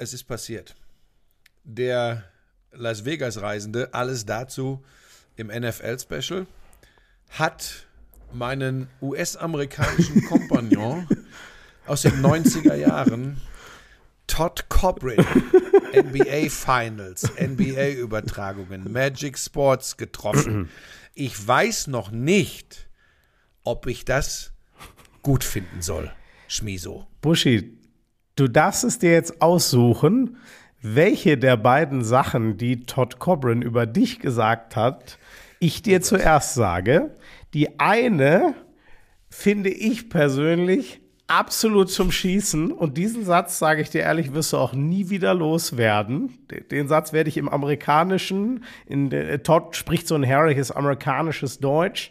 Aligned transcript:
es 0.00 0.14
ist 0.14 0.24
passiert. 0.24 0.74
Der 1.62 2.24
Las 2.72 3.04
Vegas-Reisende, 3.04 3.92
alles 3.92 4.24
dazu 4.24 4.82
im 5.36 5.48
NFL-Special, 5.48 6.46
hat 7.28 7.86
meinen 8.32 8.88
US-amerikanischen 9.02 10.24
Kompagnon 10.28 11.06
aus 11.86 12.02
den 12.02 12.22
90er 12.22 12.74
Jahren, 12.76 13.40
Todd 14.26 14.68
Cobrin, 14.70 15.18
NBA 15.94 16.48
Finals, 16.48 17.30
NBA-Übertragungen, 17.38 18.90
Magic 18.90 19.38
Sports 19.38 19.96
getroffen. 19.96 20.70
Ich 21.14 21.46
weiß 21.46 21.88
noch 21.88 22.10
nicht, 22.10 22.88
ob 23.64 23.86
ich 23.86 24.06
das 24.06 24.52
gut 25.22 25.44
finden 25.44 25.82
soll, 25.82 26.10
Schmiso. 26.48 27.06
Buschi, 27.20 27.79
du 28.40 28.48
darfst 28.48 28.84
es 28.84 28.98
dir 28.98 29.12
jetzt 29.12 29.42
aussuchen, 29.42 30.38
welche 30.82 31.36
der 31.36 31.56
beiden 31.56 32.02
Sachen, 32.02 32.56
die 32.56 32.80
Todd 32.86 33.18
Cobrin 33.18 33.60
über 33.60 33.86
dich 33.86 34.18
gesagt 34.18 34.76
hat, 34.76 35.18
ich 35.58 35.82
dir 35.82 36.00
zuerst 36.00 36.54
sage. 36.54 37.10
Die 37.52 37.78
eine 37.78 38.54
finde 39.28 39.68
ich 39.68 40.08
persönlich 40.08 41.00
absolut 41.26 41.90
zum 41.90 42.10
Schießen 42.10 42.72
und 42.72 42.96
diesen 42.96 43.24
Satz, 43.24 43.58
sage 43.58 43.82
ich 43.82 43.90
dir 43.90 44.00
ehrlich, 44.00 44.32
wirst 44.32 44.52
du 44.52 44.56
auch 44.56 44.72
nie 44.72 45.10
wieder 45.10 45.34
loswerden. 45.34 46.38
Den 46.70 46.88
Satz 46.88 47.12
werde 47.12 47.28
ich 47.28 47.36
im 47.36 47.48
Amerikanischen, 47.48 48.64
in 48.86 49.10
der, 49.10 49.42
Todd 49.42 49.76
spricht 49.76 50.08
so 50.08 50.14
ein 50.14 50.22
herrliches 50.22 50.72
amerikanisches 50.72 51.58
Deutsch. 51.58 52.10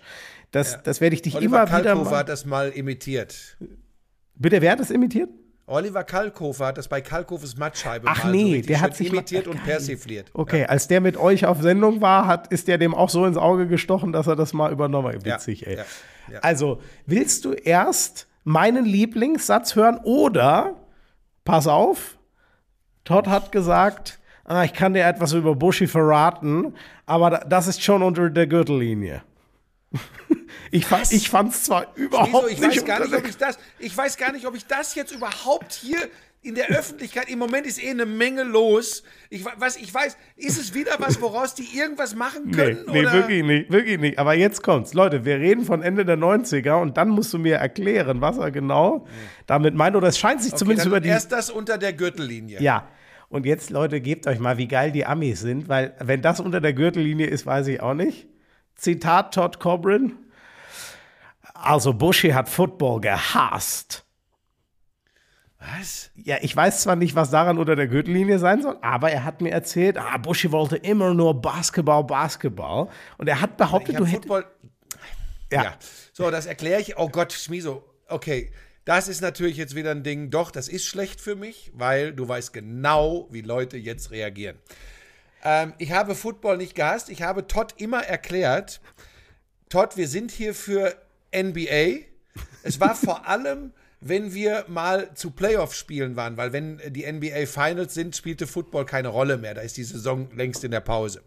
Das, 0.52 0.74
ja. 0.74 0.80
das 0.84 1.02
werde 1.02 1.16
ich 1.16 1.22
dich 1.22 1.36
Oliver 1.36 1.64
immer 1.64 1.66
Kalkofer 1.66 2.06
wieder. 2.06 2.18
hat 2.18 2.30
das 2.30 2.46
mal 2.46 2.70
imitiert. 2.70 3.58
Bitte, 4.36 4.62
wer 4.62 4.72
hat 4.72 4.80
das 4.80 4.92
imitiert? 4.92 5.30
Oliver 5.70 6.04
Kalkofer 6.04 6.68
hat 6.68 6.78
das 6.78 6.88
bei 6.88 7.00
Kalkofes 7.00 7.56
Mattscheibe 7.56 8.08
Ach 8.10 8.24
mal 8.24 8.32
nee, 8.32 8.62
so 8.62 8.68
der 8.68 8.82
hat 8.82 8.96
sich 8.96 9.08
imitiert 9.08 9.46
mal, 9.46 9.52
und 9.54 9.64
persifliert. 9.64 10.32
Okay, 10.34 10.62
ja. 10.62 10.66
als 10.66 10.88
der 10.88 11.00
mit 11.00 11.16
euch 11.16 11.46
auf 11.46 11.62
Sendung 11.62 12.02
war, 12.02 12.26
hat, 12.26 12.48
ist 12.48 12.68
der 12.68 12.80
dem 12.80 12.96
auch 12.96 13.10
so 13.10 13.26
ins 13.26 13.38
Auge 13.38 13.68
gestochen, 13.68 14.12
dass 14.12 14.26
er 14.26 14.36
das 14.36 14.54
mal 14.54 14.72
übernommen 14.72 15.14
hat. 15.14 15.26
Witzig, 15.26 15.68
ey. 15.68 15.78
Also, 16.42 16.82
willst 17.06 17.46
du 17.46 17.54
erst 17.54 18.28
meinen 18.44 18.86
Lieblingssatz 18.86 19.76
hören 19.76 20.00
oder, 20.04 20.76
pass 21.46 21.68
auf, 21.68 22.18
Todd 23.04 23.28
hat 23.28 23.52
gesagt, 23.52 24.20
ah, 24.46 24.64
ich 24.64 24.74
kann 24.74 24.94
dir 24.94 25.06
etwas 25.06 25.34
über 25.34 25.56
Buschi 25.56 25.88
verraten, 25.88 26.74
aber 27.06 27.30
das 27.48 27.68
ist 27.68 27.84
schon 27.84 28.02
unter 28.02 28.30
der 28.30 28.48
Gürtellinie. 28.48 29.22
Ich, 30.72 30.86
fand, 30.86 31.12
ich 31.12 31.30
fand 31.30 31.54
es 31.54 31.64
zwar 31.64 31.96
überhaupt 31.96 32.34
Wieso? 32.34 32.48
Ich 32.48 32.60
nicht. 32.60 32.78
Weiß 32.78 32.86
gar 32.86 33.00
nicht 33.00 33.14
ob 33.14 33.28
ich, 33.28 33.38
das, 33.38 33.58
ich 33.80 33.96
weiß 33.96 34.18
gar 34.18 34.32
nicht, 34.32 34.46
ob 34.46 34.56
ich 34.56 34.66
das 34.66 34.96
jetzt 34.96 35.12
überhaupt 35.12 35.74
hier 35.74 36.10
in 36.42 36.56
der 36.56 36.70
Öffentlichkeit, 36.70 37.30
im 37.30 37.38
Moment 37.38 37.68
ist 37.68 37.84
eh 37.84 37.90
eine 37.90 38.06
Menge 38.06 38.44
los. 38.44 39.04
Ich, 39.30 39.44
was, 39.58 39.76
ich 39.76 39.94
weiß, 39.94 40.16
ist 40.38 40.58
es 40.58 40.74
wieder 40.74 40.94
was, 41.00 41.22
woraus 41.22 41.54
die 41.54 41.78
irgendwas 41.78 42.16
machen 42.16 42.52
können? 42.52 42.86
Nee, 42.88 42.94
nee 42.94 43.02
oder? 43.02 43.14
wirklich 43.14 43.44
nicht, 43.44 43.72
wirklich 43.72 44.00
nicht. 44.00 44.20
Aber 44.20 44.34
jetzt 44.36 44.64
kommt's. 44.64 44.94
Leute, 44.94 45.26
wir 45.26 45.38
reden 45.40 45.66
von 45.66 45.82
Ende 45.82 46.06
der 46.06 46.18
90er 46.18 46.82
und 46.82 46.96
dann 46.96 47.10
musst 47.10 47.34
du 47.34 47.40
mir 47.40 47.58
erklären, 47.58 48.22
was 48.22 48.38
er 48.38 48.52
genau 48.52 49.06
damit 49.48 49.76
meint. 49.76 49.98
Oder 49.98 50.08
es 50.08 50.18
scheint 50.18 50.42
sich 50.42 50.54
Okay, 50.54 50.60
zumindest 50.60 50.88
über 50.88 51.02
die. 51.02 51.10
Erst 51.10 51.32
das 51.34 51.50
unter 51.50 51.78
der 51.78 51.92
Gürtellinie. 51.92 52.62
Ja. 52.62 52.88
Und 53.28 53.46
jetzt, 53.46 53.70
Leute, 53.70 54.02
gebt 54.02 54.26
euch 54.26 54.40
mal, 54.40 54.58
wie 54.58 54.68
geil 54.68 54.92
die 54.92 55.06
Amis 55.06 55.42
sind, 55.42 55.68
weil 55.70 55.94
wenn 56.00 56.22
das 56.22 56.40
unter 56.40 56.62
der 56.62 56.74
Gürtellinie 56.74 57.28
ist, 57.28 57.46
weiß 57.46 57.68
ich 57.68 57.82
auch 57.82 57.94
nicht. 57.94 58.28
Zitat 58.76 59.34
Todd 59.34 59.60
Cobrin. 59.60 60.14
Also 61.62 61.94
Buschi 61.94 62.30
hat 62.30 62.50
Football 62.50 63.02
gehasst. 63.02 64.06
Was? 65.60 66.12
Ja, 66.16 66.38
ich 66.42 66.56
weiß 66.56 66.84
zwar 66.84 66.96
nicht, 66.96 67.16
was 67.16 67.32
daran 67.32 67.58
unter 67.58 67.76
der 67.76 67.88
Gürtellinie 67.88 68.40
sein 68.40 68.62
soll, 68.62 68.78
aber 68.82 69.12
er 69.12 69.26
hat 69.26 69.42
mir 69.42 69.52
erzählt, 69.52 69.98
ah, 69.98 70.18
Buschi 70.18 70.52
wollte 70.52 70.78
immer 70.78 71.14
nur 71.14 71.42
Basketball, 71.42 72.04
Basketball. 72.06 72.88
Und 73.18 73.28
er 73.28 73.42
hat 73.42 73.58
behauptet, 73.58 73.96
Ich 73.96 73.98
du 73.98 74.06
hättest. 74.06 74.28
Football. 74.28 74.46
Ja. 75.52 75.64
Ja. 75.64 75.78
So, 76.14 76.32
das 76.32 76.46
erkläre 76.46 76.80
ich. 76.80 76.98
Oh 76.98 77.10
Gott, 77.10 77.34
Schmiso. 77.34 77.84
Okay. 78.08 78.52
Das 78.86 79.08
ist 79.08 79.22
natürlich 79.22 79.58
jetzt 79.58 79.76
wieder 79.76 79.92
ein 79.92 80.04
Ding. 80.04 80.30
Doch, 80.32 80.50
das 80.50 80.68
ist 80.68 80.86
schlecht 80.86 81.22
für 81.22 81.36
mich, 81.36 81.72
weil 81.76 82.14
du 82.14 82.28
weißt 82.28 82.54
genau, 82.54 83.28
wie 83.30 83.42
Leute 83.42 83.78
jetzt 83.78 84.12
reagieren. 84.12 84.58
Ähm, 85.44 85.74
ich 85.78 85.92
habe 85.92 86.16
Football 86.16 86.58
nicht 86.58 86.74
gehasst. 86.74 87.10
Ich 87.10 87.22
habe 87.22 87.46
Todd 87.46 87.76
immer 87.78 88.02
erklärt, 88.04 88.82
Todd, 89.70 89.96
wir 89.98 90.08
sind 90.08 90.32
hier 90.32 90.56
für 90.56 90.96
NBA. 91.36 92.06
Es 92.64 92.80
war 92.80 92.96
vor 92.96 93.28
allem, 93.28 93.72
wenn 94.02 94.34
wir 94.34 94.66
mal 94.68 95.14
zu 95.14 95.32
Playoff-Spielen 95.32 96.16
waren, 96.16 96.38
weil 96.38 96.54
wenn 96.54 96.80
die 96.90 97.12
NBA 97.12 97.46
Finals 97.46 97.94
sind, 97.94 98.16
spielte 98.16 98.48
Football 98.48 98.86
keine 98.86 99.10
Rolle 99.10 99.38
mehr. 99.38 99.54
Da 99.54 99.62
ist 99.62 99.78
die 99.78 99.84
Saison 99.84 100.30
längst 100.36 100.64
in 100.64 100.72
der 100.72 100.80
Pause. 100.80 101.22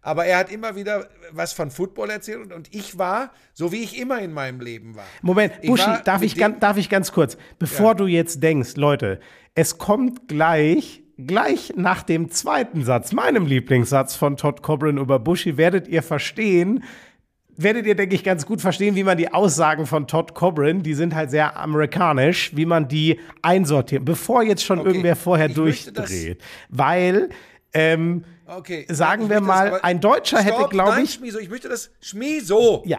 Aber 0.00 0.24
er 0.24 0.38
hat 0.38 0.50
immer 0.50 0.76
wieder 0.76 1.08
was 1.32 1.52
von 1.52 1.70
Football 1.70 2.10
erzählt 2.10 2.52
und 2.52 2.74
ich 2.74 2.96
war, 2.96 3.32
so 3.52 3.72
wie 3.72 3.82
ich 3.82 3.98
immer 3.98 4.20
in 4.20 4.32
meinem 4.32 4.60
Leben 4.60 4.94
war. 4.94 5.04
Moment, 5.22 5.54
Ich 5.60 5.68
Buschi, 5.68 5.86
war 5.86 6.02
darf 6.02 6.22
ich, 6.22 6.36
ganz, 6.36 6.60
darf 6.60 6.76
ich 6.76 6.88
ganz 6.88 7.12
kurz, 7.12 7.36
bevor 7.58 7.94
du 7.94 8.06
jetzt 8.06 8.42
denkst, 8.42 8.76
Leute, 8.76 9.20
es 9.54 9.76
kommt 9.76 10.28
gleich, 10.28 11.02
gleich 11.18 11.74
nach 11.76 12.04
dem 12.04 12.30
zweiten 12.30 12.84
Satz, 12.84 13.12
meinem 13.12 13.44
Lieblingssatz 13.44 14.14
von 14.14 14.36
Todd 14.36 14.62
Cobrin 14.62 14.98
über 14.98 15.18
Buschi, 15.18 15.56
werdet 15.56 15.88
ihr 15.88 16.02
verstehen, 16.02 16.84
werdet 17.58 17.84
ihr, 17.86 17.94
denke 17.94 18.14
ich, 18.14 18.24
ganz 18.24 18.46
gut 18.46 18.60
verstehen, 18.60 18.94
wie 18.94 19.04
man 19.04 19.18
die 19.18 19.32
Aussagen 19.32 19.84
von 19.86 20.06
Todd 20.06 20.34
Cobrin, 20.34 20.82
die 20.82 20.94
sind 20.94 21.14
halt 21.14 21.30
sehr 21.30 21.56
amerikanisch, 21.56 22.52
wie 22.56 22.64
man 22.64 22.88
die 22.88 23.20
einsortiert, 23.42 24.04
bevor 24.04 24.42
jetzt 24.42 24.64
schon 24.64 24.78
Okay, 24.78 24.88
irgendwer 24.88 25.16
vorher 25.16 25.46
ich 25.50 25.54
das- 25.54 25.94
durchdreht. 25.94 26.42
Weil, 26.70 27.28
ähm, 27.74 28.24
Okay. 28.50 28.86
Sagen 28.88 29.24
ich 29.24 29.28
wir 29.28 29.42
mal, 29.42 29.68
aber- 29.68 29.84
ein 29.84 30.00
Deutscher 30.00 30.38
hätte, 30.40 30.54
Stopp, 30.56 30.70
glaub 30.70 30.88
nein, 30.88 31.04
ich- 31.04 31.12
Schmiso, 31.14 31.38
ich 31.38 31.50
möchte 31.50 31.68
das. 31.68 31.90
Schmiso! 32.00 32.82
ja. 32.86 32.98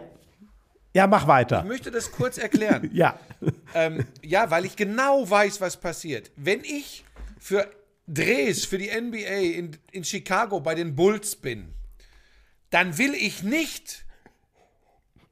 Ja, 0.94 1.06
mach 1.06 1.26
weiter. 1.28 1.60
Ich 1.62 1.68
möchte 1.68 1.90
das 1.92 2.10
kurz 2.12 2.36
erklären. 2.38 2.88
Ja. 2.92 3.18
ähm, 3.74 4.04
ja, 4.22 4.50
weil 4.50 4.64
ich 4.64 4.74
genau 4.76 5.28
weiß, 5.28 5.60
was 5.60 5.76
passiert. 5.76 6.30
Wenn 6.36 6.60
ich 6.64 7.04
für 7.38 7.66
Drehs 8.08 8.64
für 8.64 8.76
die 8.78 8.88
NBA 8.90 9.56
in, 9.56 9.70
in 9.92 10.02
Chicago 10.04 10.58
bei 10.60 10.74
den 10.74 10.94
Bulls 10.96 11.36
bin, 11.36 11.68
dann 12.70 12.98
will 12.98 13.14
ich 13.14 13.42
nicht 13.44 14.04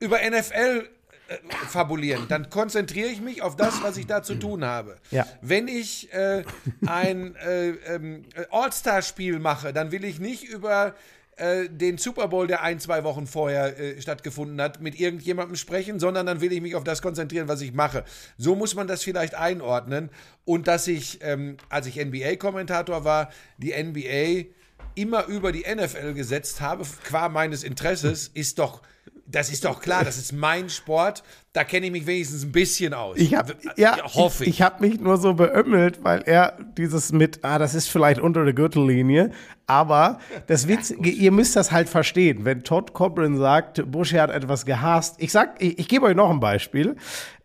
über 0.01 0.19
NFL 0.19 0.89
äh, 1.29 1.37
fabulieren. 1.69 2.27
Dann 2.29 2.51
konzentriere 2.51 3.09
ich 3.09 3.21
mich 3.21 3.43
auf 3.43 3.57
das, 3.57 3.83
was 3.83 3.97
ich 3.97 4.07
da 4.07 4.23
zu 4.23 4.35
tun 4.35 4.65
habe. 4.65 4.97
Ja. 5.11 5.27
Wenn 5.43 5.69
ich 5.69 6.13
äh, 6.13 6.43
ein 6.87 7.37
äh, 7.37 7.69
ähm, 7.71 8.25
All-Star-Spiel 8.51 9.39
mache, 9.39 9.73
dann 9.73 9.93
will 9.93 10.05
ich 10.05 10.21
nicht 10.21 10.45
über 10.45 10.95
äh, 11.39 11.69
den 11.69 11.99
Super 11.99 12.29
Bowl, 12.29 12.47
der 12.47 12.63
ein, 12.63 12.81
zwei 12.81 13.05
Wochen 13.05 13.27
vorher 13.27 13.79
äh, 13.79 14.01
stattgefunden 14.01 14.61
hat, 14.61 14.81
mit 14.81 14.99
irgendjemandem 14.99 15.57
sprechen, 15.57 16.01
sondern 16.01 16.27
dann 16.27 16.41
will 16.41 16.53
ich 16.53 16.61
mich 16.61 16.75
auf 16.75 16.83
das 16.83 17.01
konzentrieren, 17.01 17.47
was 17.47 17.61
ich 17.61 17.73
mache. 17.73 18.05
So 18.39 18.57
muss 18.57 18.75
man 18.75 18.89
das 18.89 19.05
vielleicht 19.05 19.35
einordnen. 19.35 20.11
Und 20.45 20.67
dass 20.67 20.89
ich, 20.89 21.21
ähm, 21.23 21.57
als 21.69 21.87
ich 21.87 22.05
NBA-Kommentator 22.05 23.05
war, 23.05 23.31
die 23.59 23.73
NBA 23.73 24.49
immer 24.97 25.27
über 25.27 25.53
die 25.53 25.65
NFL 25.73 26.15
gesetzt 26.15 26.61
habe, 26.61 26.85
qua 27.05 27.29
meines 27.29 27.63
Interesses, 27.63 28.29
ist 28.35 28.59
doch, 28.59 28.83
das 29.31 29.50
ist 29.50 29.65
doch 29.65 29.81
klar, 29.81 30.05
das 30.05 30.16
ist 30.16 30.33
mein 30.33 30.71
Sport, 30.71 31.22
da 31.53 31.62
kenne 31.62 31.87
ich 31.87 31.93
mich 31.93 32.06
wenigstens 32.06 32.44
ein 32.44 32.53
bisschen 32.53 32.94
aus. 32.94 33.19
Ich 33.19 33.34
habe 33.34 33.56
ja, 33.77 33.99
hoffe 34.03 34.44
ich, 34.44 34.49
ich. 34.49 34.56
ich 34.56 34.62
habe 34.62 34.87
mich 34.87 35.00
nur 35.00 35.19
so 35.19 35.34
beömmelt, 35.34 36.03
weil 36.03 36.22
er 36.22 36.56
dieses 36.77 37.12
mit, 37.12 37.44
ah, 37.44 37.59
das 37.59 37.75
ist 37.75 37.88
vielleicht 37.88 38.21
unter 38.21 38.44
der 38.44 38.55
Gürtellinie, 38.55 39.31
aber 39.67 40.19
das 40.47 40.67
Witzige, 40.67 41.11
ihr 41.11 41.31
müsst 41.31 41.56
das 41.56 41.72
halt 41.72 41.91
verstehen. 41.91 42.47
Wenn 42.47 42.65
Todd 42.65 42.94
Cobrin 42.94 43.37
sagt, 43.37 43.91
Bush 43.91 44.15
hat 44.15 44.31
etwas 44.31 44.65
gehasst, 44.65 45.17
ich 45.19 45.31
sag, 45.31 45.61
ich, 45.62 45.78
ich 45.78 45.88
gebe 45.88 46.06
euch 46.06 46.17
noch 46.17 46.31
ein 46.31 46.41
Beispiel. 46.41 46.97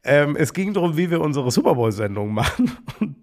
Ähm, 0.05 0.37
es 0.37 0.53
ging 0.53 0.73
darum, 0.73 0.95
wie 0.95 1.11
wir 1.11 1.19
unsere 1.19 1.51
Super 1.51 1.75
Bowl-Sendung 1.75 2.33
machen. 2.33 2.77
Und 3.01 3.15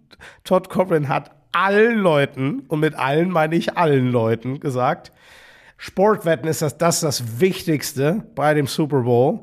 Todd 0.44 0.68
Cobrin 0.68 1.08
hat 1.08 1.30
allen 1.52 1.98
Leuten, 1.98 2.60
und 2.68 2.80
mit 2.80 2.94
allen 2.94 3.30
meine 3.30 3.56
ich 3.56 3.76
allen 3.76 4.10
Leuten, 4.10 4.60
gesagt, 4.60 5.12
Sportwetten 5.82 6.46
ist 6.46 6.60
das, 6.60 6.76
das 6.76 7.00
das 7.00 7.40
Wichtigste 7.40 8.22
bei 8.34 8.52
dem 8.52 8.66
Super 8.66 9.00
Bowl. 9.00 9.40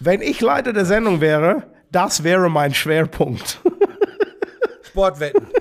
Wenn 0.00 0.22
ich 0.22 0.40
Leiter 0.40 0.72
der 0.72 0.86
Sendung 0.86 1.20
wäre, 1.20 1.64
das 1.92 2.24
wäre 2.24 2.48
mein 2.48 2.72
Schwerpunkt. 2.72 3.60
Sportwetten. 4.82 5.46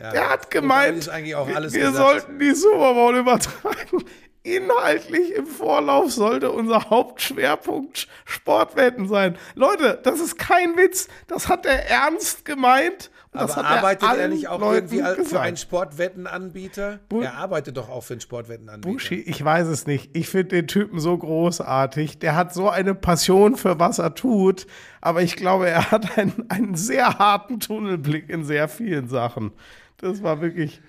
Er 0.00 0.08
hat 0.08 0.14
damit 0.14 0.50
gemeint, 0.50 1.06
wir 1.06 1.90
gesagt. 1.90 1.96
sollten 1.96 2.38
die 2.40 2.52
Super 2.56 2.94
Bowl 2.94 3.14
übertragen. 3.16 4.04
Inhaltlich 4.42 5.32
im 5.32 5.46
Vorlauf 5.46 6.10
sollte 6.10 6.50
unser 6.50 6.90
Hauptschwerpunkt 6.90 8.08
Sportwetten 8.24 9.06
sein. 9.06 9.38
Leute, 9.54 10.00
das 10.02 10.18
ist 10.18 10.38
kein 10.38 10.76
Witz. 10.76 11.06
Das 11.28 11.48
hat 11.48 11.66
er 11.66 11.88
ernst 11.88 12.44
gemeint. 12.44 13.11
Das 13.34 13.56
Aber 13.56 13.66
arbeitet 13.66 14.02
er 14.02 14.08
allen 14.10 14.30
nicht 14.30 14.48
auch 14.48 14.60
Leuten 14.60 14.74
irgendwie 14.88 15.02
al- 15.02 15.14
für 15.14 15.22
gesagt. 15.22 15.44
einen 15.46 15.56
Sportwettenanbieter? 15.56 17.00
Bu- 17.08 17.22
er 17.22 17.34
arbeitet 17.38 17.78
doch 17.78 17.88
auch 17.88 18.02
für 18.02 18.12
einen 18.14 18.20
Sportwettenanbieter. 18.20 18.92
Buschi, 18.92 19.14
ich 19.20 19.42
weiß 19.42 19.68
es 19.68 19.86
nicht. 19.86 20.14
Ich 20.14 20.28
finde 20.28 20.48
den 20.56 20.68
Typen 20.68 21.00
so 21.00 21.16
großartig. 21.16 22.18
Der 22.18 22.36
hat 22.36 22.52
so 22.52 22.68
eine 22.68 22.94
Passion 22.94 23.56
für 23.56 23.78
was 23.78 23.98
er 23.98 24.14
tut. 24.14 24.66
Aber 25.00 25.22
ich 25.22 25.36
glaube, 25.36 25.70
er 25.70 25.90
hat 25.90 26.18
einen, 26.18 26.44
einen 26.50 26.74
sehr 26.74 27.18
harten 27.18 27.58
Tunnelblick 27.58 28.28
in 28.28 28.44
sehr 28.44 28.68
vielen 28.68 29.08
Sachen. 29.08 29.52
Das 29.96 30.22
war 30.22 30.42
wirklich. 30.42 30.82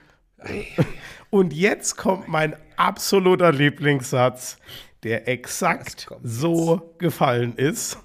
Und 1.29 1.53
jetzt 1.53 1.95
kommt 1.95 2.27
mein 2.27 2.55
absoluter 2.75 3.53
Lieblingssatz, 3.53 4.57
der 5.03 5.29
exakt 5.29 6.07
so 6.21 6.93
gefallen 6.97 7.53
ist. 7.55 7.97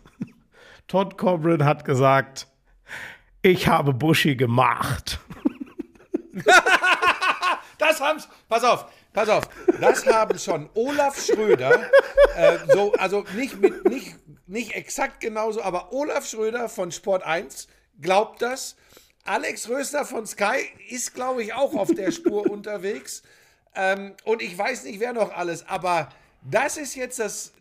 Todd 0.86 1.18
Coburn 1.18 1.64
hat 1.64 1.84
gesagt, 1.84 2.46
ich 3.42 3.68
habe 3.68 3.92
Buschi 3.92 4.36
gemacht. 4.36 5.20
das 7.78 8.00
haben's. 8.00 8.28
Pass 8.48 8.64
auf, 8.64 8.86
pass 9.12 9.28
auf. 9.28 9.48
Das 9.80 10.06
haben 10.06 10.38
schon 10.38 10.68
Olaf 10.74 11.20
Schröder, 11.24 11.90
äh, 12.36 12.58
so, 12.68 12.92
also 12.94 13.24
nicht, 13.34 13.60
mit, 13.60 13.88
nicht, 13.88 14.16
nicht 14.46 14.72
exakt 14.72 15.20
genauso, 15.20 15.62
aber 15.62 15.92
Olaf 15.92 16.26
Schröder 16.26 16.68
von 16.68 16.92
Sport 16.92 17.22
1 17.22 17.68
glaubt 18.00 18.42
das. 18.42 18.76
Alex 19.24 19.68
Röster 19.68 20.06
von 20.06 20.26
Sky 20.26 20.70
ist, 20.88 21.14
glaube 21.14 21.42
ich, 21.42 21.52
auch 21.52 21.74
auf 21.74 21.92
der 21.92 22.12
Spur 22.12 22.50
unterwegs. 22.50 23.22
Ähm, 23.74 24.14
und 24.24 24.40
ich 24.42 24.56
weiß 24.56 24.84
nicht, 24.84 25.00
wer 25.00 25.12
noch 25.12 25.32
alles, 25.32 25.66
aber 25.68 26.08
das 26.42 26.76
ist 26.76 26.94
jetzt 26.94 27.18
das. 27.18 27.52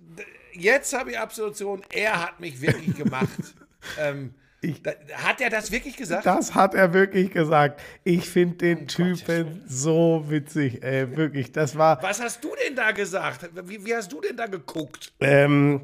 Jetzt 0.53 0.93
habe 0.93 1.11
ich 1.11 1.19
Absolution. 1.19 1.81
Er 1.91 2.21
hat 2.21 2.39
mich 2.39 2.61
wirklich 2.61 2.95
gemacht. 2.95 3.27
ähm, 3.99 4.33
ich, 4.59 4.81
hat 5.13 5.39
er 5.39 5.51
das 5.51 5.71
wirklich 5.71 5.95
gesagt? 5.95 6.25
Das 6.25 6.55
hat 6.55 6.73
er 6.73 6.91
wirklich 6.91 7.31
gesagt. 7.31 7.79
Ich 8.03 8.27
finde 8.27 8.55
den 8.55 8.79
oh 8.79 8.85
Typen 8.85 9.45
Gott. 9.45 9.61
so 9.67 10.25
witzig, 10.29 10.83
ey, 10.83 11.15
wirklich. 11.15 11.51
Das 11.51 11.77
war. 11.77 12.01
Was 12.01 12.19
hast 12.19 12.43
du 12.43 12.49
denn 12.65 12.75
da 12.75 12.91
gesagt? 12.91 13.49
Wie, 13.65 13.85
wie 13.85 13.95
hast 13.95 14.11
du 14.11 14.19
denn 14.19 14.35
da 14.35 14.47
geguckt? 14.47 15.13
Ähm, 15.19 15.81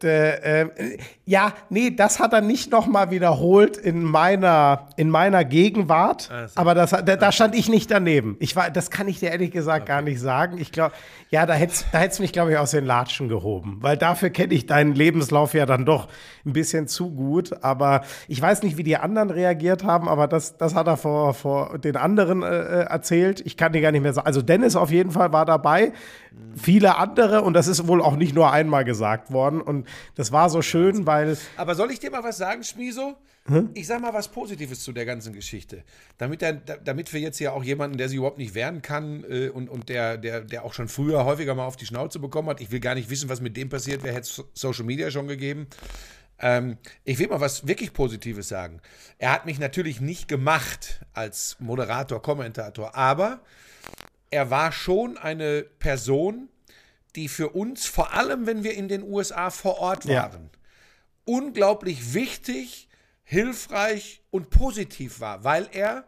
der, 0.00 0.44
äh, 0.62 0.98
ja, 1.26 1.52
nee, 1.68 1.90
das 1.90 2.18
hat 2.18 2.32
er 2.32 2.40
nicht 2.40 2.70
nochmal 2.70 3.10
wiederholt 3.10 3.76
in 3.76 4.02
meiner, 4.02 4.88
in 4.96 5.10
meiner 5.10 5.44
Gegenwart. 5.44 6.30
Also. 6.30 6.54
Aber 6.56 6.74
das, 6.74 6.90
da, 6.92 7.02
da, 7.02 7.30
stand 7.30 7.54
ich 7.54 7.68
nicht 7.68 7.90
daneben. 7.90 8.36
Ich 8.40 8.56
war, 8.56 8.70
das 8.70 8.90
kann 8.90 9.06
ich 9.06 9.20
dir 9.20 9.32
ehrlich 9.32 9.50
gesagt 9.50 9.82
okay. 9.82 9.88
gar 9.88 10.00
nicht 10.00 10.18
sagen. 10.18 10.56
Ich 10.56 10.72
glaube, 10.72 10.94
ja, 11.28 11.44
da 11.44 11.52
hättest 11.52 11.86
da 11.92 11.98
hätt's 11.98 12.20
mich, 12.20 12.32
glaube 12.32 12.52
ich, 12.52 12.56
aus 12.56 12.70
den 12.70 12.86
Latschen 12.86 13.28
gehoben. 13.28 13.78
Weil 13.80 13.98
dafür 13.98 14.30
kenne 14.30 14.54
ich 14.54 14.64
deinen 14.64 14.94
Lebenslauf 14.94 15.52
ja 15.52 15.66
dann 15.66 15.84
doch 15.84 16.08
ein 16.46 16.54
bisschen 16.54 16.88
zu 16.88 17.10
gut. 17.10 17.62
Aber 17.62 18.02
ich 18.28 18.40
weiß 18.40 18.62
nicht, 18.62 18.76
wie 18.76 18.82
die 18.82 18.96
anderen 18.96 19.30
reagiert 19.30 19.84
haben, 19.84 20.08
aber 20.08 20.26
das, 20.26 20.56
das 20.56 20.74
hat 20.74 20.86
er 20.86 20.96
vor, 20.96 21.34
vor 21.34 21.78
den 21.78 21.96
anderen 21.96 22.42
äh, 22.42 22.46
äh, 22.46 22.84
erzählt. 22.84 23.40
Ich 23.44 23.56
kann 23.56 23.72
dir 23.72 23.80
gar 23.80 23.92
nicht 23.92 24.02
mehr 24.02 24.12
sagen. 24.12 24.26
Also 24.26 24.42
Dennis 24.42 24.76
auf 24.76 24.90
jeden 24.90 25.10
Fall 25.10 25.32
war 25.32 25.44
dabei, 25.44 25.92
viele 26.56 26.96
andere 26.96 27.42
und 27.42 27.54
das 27.54 27.66
ist 27.66 27.86
wohl 27.86 28.02
auch 28.02 28.16
nicht 28.16 28.34
nur 28.34 28.52
einmal 28.52 28.84
gesagt 28.84 29.32
worden. 29.32 29.60
Und 29.60 29.86
das 30.14 30.32
war 30.32 30.50
so 30.50 30.62
schön, 30.62 31.06
weil. 31.06 31.36
Aber 31.56 31.74
soll 31.74 31.90
ich 31.90 32.00
dir 32.00 32.10
mal 32.10 32.24
was 32.24 32.38
sagen, 32.38 32.62
Schmiso? 32.62 33.16
Hm? 33.46 33.70
Ich 33.74 33.86
sag 33.86 34.00
mal 34.00 34.14
was 34.14 34.28
Positives 34.28 34.82
zu 34.82 34.92
der 34.92 35.04
ganzen 35.04 35.34
Geschichte. 35.34 35.84
Damit, 36.16 36.40
der, 36.40 36.54
damit 36.54 37.12
wir 37.12 37.20
jetzt 37.20 37.38
ja 37.40 37.52
auch 37.52 37.62
jemanden, 37.62 37.98
der 37.98 38.08
sich 38.08 38.16
überhaupt 38.16 38.38
nicht 38.38 38.54
wehren 38.54 38.80
kann 38.80 39.22
äh, 39.28 39.50
und, 39.50 39.68
und 39.68 39.90
der, 39.90 40.16
der, 40.16 40.40
der 40.40 40.64
auch 40.64 40.72
schon 40.72 40.88
früher 40.88 41.26
häufiger 41.26 41.54
mal 41.54 41.66
auf 41.66 41.76
die 41.76 41.84
Schnauze 41.84 42.18
bekommen 42.18 42.48
hat. 42.48 42.62
Ich 42.62 42.70
will 42.70 42.80
gar 42.80 42.94
nicht 42.94 43.10
wissen, 43.10 43.28
was 43.28 43.42
mit 43.42 43.56
dem 43.56 43.68
passiert 43.68 44.02
wäre, 44.02 44.14
hätte 44.14 44.28
es 44.28 44.44
Social 44.54 44.84
Media 44.84 45.10
schon 45.10 45.28
gegeben. 45.28 45.66
Ähm, 46.38 46.78
ich 47.04 47.18
will 47.18 47.28
mal 47.28 47.40
was 47.40 47.66
wirklich 47.66 47.92
Positives 47.92 48.48
sagen. 48.48 48.80
Er 49.18 49.32
hat 49.32 49.46
mich 49.46 49.58
natürlich 49.58 50.00
nicht 50.00 50.28
gemacht 50.28 51.00
als 51.12 51.56
Moderator, 51.60 52.20
Kommentator, 52.20 52.94
aber 52.94 53.40
er 54.30 54.50
war 54.50 54.72
schon 54.72 55.16
eine 55.16 55.62
Person, 55.62 56.48
die 57.14 57.28
für 57.28 57.50
uns, 57.50 57.86
vor 57.86 58.12
allem 58.12 58.46
wenn 58.46 58.64
wir 58.64 58.74
in 58.74 58.88
den 58.88 59.02
USA 59.02 59.50
vor 59.50 59.78
Ort 59.78 60.08
waren, 60.08 60.50
ja. 60.52 60.58
unglaublich 61.24 62.14
wichtig, 62.14 62.88
hilfreich 63.22 64.22
und 64.30 64.50
positiv 64.50 65.20
war, 65.20 65.44
weil 65.44 65.68
er 65.72 66.04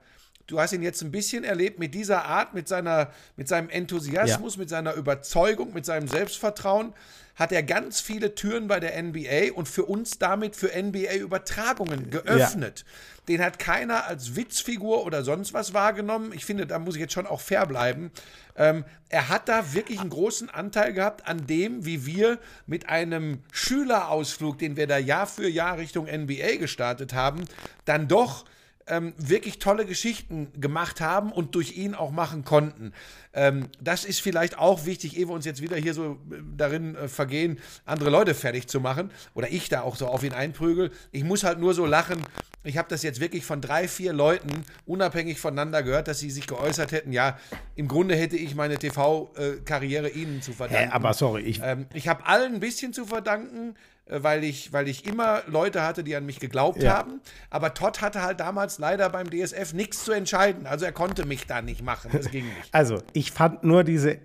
du 0.47 0.61
hast 0.61 0.73
ihn 0.73 0.83
jetzt 0.83 1.03
ein 1.03 1.11
bisschen 1.11 1.45
erlebt 1.45 1.79
mit 1.79 1.95
dieser 1.95 2.25
Art, 2.25 2.55
mit, 2.55 2.69
seiner, 2.69 3.11
mit 3.37 3.49
seinem 3.49 3.69
Enthusiasmus, 3.69 4.55
ja. 4.55 4.61
mit 4.61 4.69
seiner 4.69 4.95
Überzeugung, 4.95 5.73
mit 5.75 5.87
seinem 5.87 6.09
Selbstvertrauen 6.09 6.95
hat 7.37 7.53
er 7.53 7.63
ganz 7.63 8.01
viele 8.01 8.35
Türen 8.35 8.67
bei 8.67 8.81
der 8.81 9.01
NBA 9.01 9.53
und 9.55 9.69
für 9.69 9.85
uns 9.85 10.19
damit 10.19 10.57
für 10.57 10.69
NBA-Übertragungen 10.69 12.11
geöffnet. 12.11 12.85
Ja. 12.87 12.93
Den 13.29 13.43
hat 13.43 13.59
keiner 13.59 14.07
als 14.07 14.37
Witzfigur 14.37 15.05
oder 15.05 15.23
sonst 15.23 15.53
was 15.53 15.75
wahrgenommen. 15.75 16.33
Ich 16.33 16.47
finde, 16.47 16.67
da 16.67 16.79
muss 16.79 16.95
ich 16.95 17.01
jetzt 17.03 17.13
schon 17.13 17.27
auch 17.27 17.43
fair 17.43 17.67
bleiben. 17.67 18.11
Ähm, 18.57 18.85
er 19.11 19.29
hat 19.29 19.51
da 19.51 19.75
wirklich 19.75 20.01
einen 20.01 20.11
großen 20.11 20.49
Anteil 20.49 20.95
gehabt 20.95 21.29
an 21.29 21.47
dem, 21.47 21.85
wie 21.85 22.07
wir 22.07 22.39
mit 22.67 22.89
einem 22.89 23.43
Schülerausflug, 23.53 24.59
den 24.59 24.77
wir 24.77 24.87
da 24.87 24.97
Jahr 24.97 25.27
für 25.27 25.49
Jahr 25.49 25.77
Richtung 25.77 26.07
NBA 26.07 26.57
gestartet 26.57 27.13
haben, 27.13 27.45
dann 27.85 28.09
doch 28.09 28.47
ähm, 28.89 29.15
wirklich 29.17 29.59
tolle 29.59 29.85
Geschichten 29.85 30.49
gemacht 30.61 31.01
haben 31.01 31.33
und 31.33 31.55
durch 31.55 31.77
ihn 31.77 31.95
auch 31.95 32.11
machen 32.11 32.45
konnten. 32.45 32.93
Ähm, 33.33 33.69
das 33.81 34.05
ist 34.05 34.21
vielleicht 34.21 34.59
auch 34.59 34.87
wichtig, 34.87 35.17
ehe 35.17 35.29
wir 35.29 35.35
uns 35.35 35.45
jetzt 35.45 35.61
wieder 35.61 35.77
hier 35.77 35.93
so 35.93 36.13
äh, 36.31 36.37
darin 36.57 36.95
äh, 36.95 37.09
vergehen, 37.09 37.59
andere 37.85 38.11
Leute 38.11 38.35
fertig 38.35 38.69
zu 38.69 38.81
machen 38.81 39.11
oder 39.35 39.51
ich 39.51 39.69
da 39.69 39.83
auch 39.83 39.97
so 39.97 40.07
auf 40.07 40.23
ihn 40.23 40.33
einprügel. 40.33 40.93
Ich 41.11 41.25
muss 41.25 41.43
halt 41.43 41.59
nur 41.59 41.75
so 41.75 41.85
lachen. 41.85 42.23
Ich 42.63 42.79
habe 42.79 42.89
das 42.89 43.03
jetzt 43.03 43.21
wirklich 43.21 43.45
von 43.45 43.61
drei, 43.61 43.89
vier 43.89 44.13
Leuten 44.13 44.65
unabhängig 44.87 45.39
voneinander 45.41 45.83
gehört, 45.83 46.09
dass 46.09 46.21
sie 46.21 46.31
sich 46.31 46.47
geäußert 46.47 46.93
hätten. 46.93 47.13
Ja, 47.13 47.39
im 47.75 47.89
Grunde 47.89 48.17
hätte 48.17 48.37
ich 48.37 48.55
meine 48.55 48.77
TV-Karriere 48.77 50.09
äh, 50.09 50.19
ihnen 50.19 50.43
zu 50.43 50.53
verdanken. 50.53 50.91
Hä, 50.91 50.95
aber 50.95 51.13
sorry, 51.13 51.43
ich. 51.43 51.61
Ähm, 51.63 51.87
ich 51.93 52.09
habe 52.09 52.27
allen 52.27 52.55
ein 52.55 52.61
bisschen 52.61 52.93
zu 52.93 53.05
verdanken. 53.05 53.75
Äh, 54.07 54.23
weil 54.23 54.45
ich, 54.45 54.73
weil 54.73 54.89
ich 54.89 55.07
immer 55.07 55.43
Leute 55.47 55.83
hatte, 55.83 56.05
die 56.05 56.15
an 56.17 56.27
mich 56.27 56.41
geglaubt 56.41 56.83
ja. 56.83 56.97
haben. 56.97 57.21
Aber 57.51 57.75
Todd 57.75 58.01
hatte 58.01 58.23
halt 58.23 58.41
damals 58.41 58.79
leider 58.79 59.09
beim 59.11 59.29
DSF 59.31 59.73
nichts 59.73 60.05
zu 60.05 60.13
entscheiden. 60.13 60.67
Also 60.67 60.85
er 60.85 60.93
konnte 60.93 61.27
mich 61.27 61.47
da 61.47 61.63
nicht 61.63 61.83
machen. 61.83 62.11
Das 62.13 62.31
ging 62.31 62.45
nicht. 62.45 62.57
Also 62.73 63.03
ich 63.13 63.33
fand 63.33 63.65
nur 63.65 63.85
diese, 63.85 64.19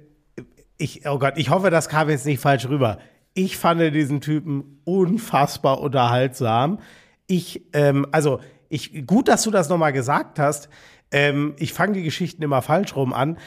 ich, 0.78 1.07
oh 1.07 1.19
Gott, 1.19 1.33
ich 1.38 1.50
hoffe, 1.50 1.69
das 1.69 1.89
kam 1.89 2.10
jetzt 2.10 2.25
nicht 2.25 2.42
falsch 2.42 2.68
rüber. 2.68 2.98
Ich 3.33 3.57
fand 3.57 3.81
diesen 3.95 4.19
Typen 4.19 4.81
unfassbar 4.83 5.80
unterhaltsam. 5.80 6.80
Ich, 7.28 7.62
ähm, 7.74 8.06
also 8.12 8.42
ich, 8.68 9.07
gut, 9.07 9.30
dass 9.30 9.44
du 9.44 9.51
das 9.51 9.69
nochmal 9.69 9.94
gesagt 9.94 10.38
hast. 10.38 10.69
Ähm, 11.12 11.56
ich 11.57 11.72
fange 11.72 11.94
die 11.94 12.04
Geschichten 12.04 12.44
immer 12.44 12.62
falsch 12.62 12.95
rum 12.95 13.13
an. 13.13 13.38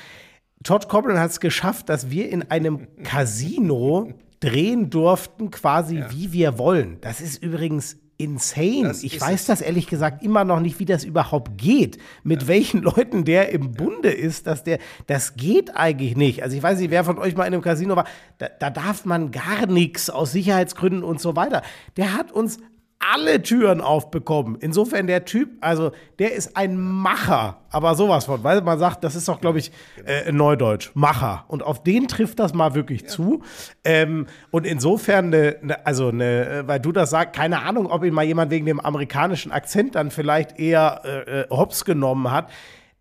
Todd 0.62 0.88
Coburn 0.88 1.18
hat 1.18 1.30
es 1.30 1.40
geschafft, 1.40 1.90
dass 1.90 2.10
wir 2.10 2.30
in 2.30 2.50
einem 2.50 2.88
Casino 3.02 4.14
drehen 4.44 4.90
durften, 4.90 5.50
quasi 5.50 5.98
ja. 5.98 6.10
wie 6.12 6.32
wir 6.32 6.58
wollen. 6.58 6.98
Das 7.00 7.20
ist 7.20 7.42
übrigens 7.42 7.96
insane. 8.16 8.84
Das 8.84 9.02
ich 9.02 9.20
weiß 9.20 9.40
es. 9.40 9.46
das 9.46 9.60
ehrlich 9.60 9.86
gesagt 9.86 10.22
immer 10.22 10.44
noch 10.44 10.60
nicht, 10.60 10.78
wie 10.78 10.84
das 10.84 11.04
überhaupt 11.04 11.58
geht. 11.58 11.98
Mit 12.22 12.42
ja. 12.42 12.48
welchen 12.48 12.82
Leuten 12.82 13.24
der 13.24 13.50
im 13.50 13.72
Bunde 13.72 14.10
ist, 14.10 14.46
dass 14.46 14.62
der, 14.64 14.78
das 15.06 15.36
geht 15.36 15.76
eigentlich 15.76 16.16
nicht. 16.16 16.42
Also 16.42 16.56
ich 16.56 16.62
weiß 16.62 16.78
nicht, 16.78 16.90
wer 16.90 17.04
von 17.04 17.18
euch 17.18 17.36
mal 17.36 17.46
in 17.46 17.54
einem 17.54 17.62
Casino 17.62 17.96
war. 17.96 18.06
Da, 18.38 18.48
da 18.48 18.70
darf 18.70 19.04
man 19.04 19.30
gar 19.30 19.66
nichts 19.66 20.10
aus 20.10 20.32
Sicherheitsgründen 20.32 21.02
und 21.02 21.20
so 21.20 21.36
weiter. 21.36 21.62
Der 21.96 22.14
hat 22.14 22.30
uns 22.30 22.58
alle 23.12 23.42
Türen 23.42 23.80
aufbekommen. 23.80 24.56
Insofern 24.60 25.06
der 25.06 25.24
Typ, 25.24 25.50
also 25.60 25.92
der 26.18 26.32
ist 26.34 26.56
ein 26.56 26.78
Macher, 26.78 27.58
aber 27.70 27.94
sowas 27.94 28.24
von, 28.24 28.42
weil 28.44 28.62
man 28.62 28.78
sagt, 28.78 29.04
das 29.04 29.14
ist 29.14 29.28
doch, 29.28 29.40
glaube 29.40 29.58
ich, 29.58 29.72
äh, 30.06 30.30
Neudeutsch, 30.32 30.90
Macher. 30.94 31.44
Und 31.48 31.62
auf 31.62 31.82
den 31.82 32.08
trifft 32.08 32.38
das 32.38 32.54
mal 32.54 32.74
wirklich 32.74 33.02
ja. 33.02 33.08
zu. 33.08 33.42
Ähm, 33.84 34.26
und 34.50 34.66
insofern, 34.66 35.30
ne, 35.30 35.56
ne, 35.62 35.86
also 35.86 36.12
ne, 36.12 36.48
äh, 36.48 36.68
weil 36.68 36.80
du 36.80 36.92
das 36.92 37.10
sagst, 37.10 37.34
keine 37.34 37.62
Ahnung, 37.62 37.86
ob 37.86 38.04
ihn 38.04 38.14
mal 38.14 38.24
jemand 38.24 38.50
wegen 38.50 38.66
dem 38.66 38.80
amerikanischen 38.80 39.52
Akzent 39.52 39.94
dann 39.94 40.10
vielleicht 40.10 40.58
eher 40.58 41.02
äh, 41.04 41.40
äh 41.40 41.48
hops 41.50 41.84
genommen 41.84 42.30
hat. 42.30 42.48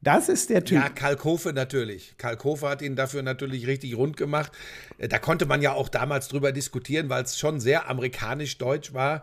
Das 0.03 0.27
ist 0.27 0.50
der 0.50 0.65
Typ. 0.65 0.79
Ja, 0.79 0.89
Kalkofe 0.89 1.53
natürlich. 1.53 2.15
Kalkofe 2.17 2.67
hat 2.67 2.81
ihn 2.81 2.98
dafür 2.98 3.24
natürlich 3.24 3.67
richtig 3.67 3.95
rund 3.95 4.17
gemacht. 4.17 4.51
Äh, 4.98 5.07
da 5.07 5.17
konnte 5.17 5.45
man 5.45 5.62
ja 5.62 5.72
auch 5.72 5.88
damals 5.88 6.27
drüber 6.27 6.51
diskutieren, 6.51 7.07
weil 7.07 7.24
es 7.24 7.39
schon 7.39 7.62
sehr 7.62 7.89
amerikanisch-deutsch 7.89 8.93
war. 8.93 9.22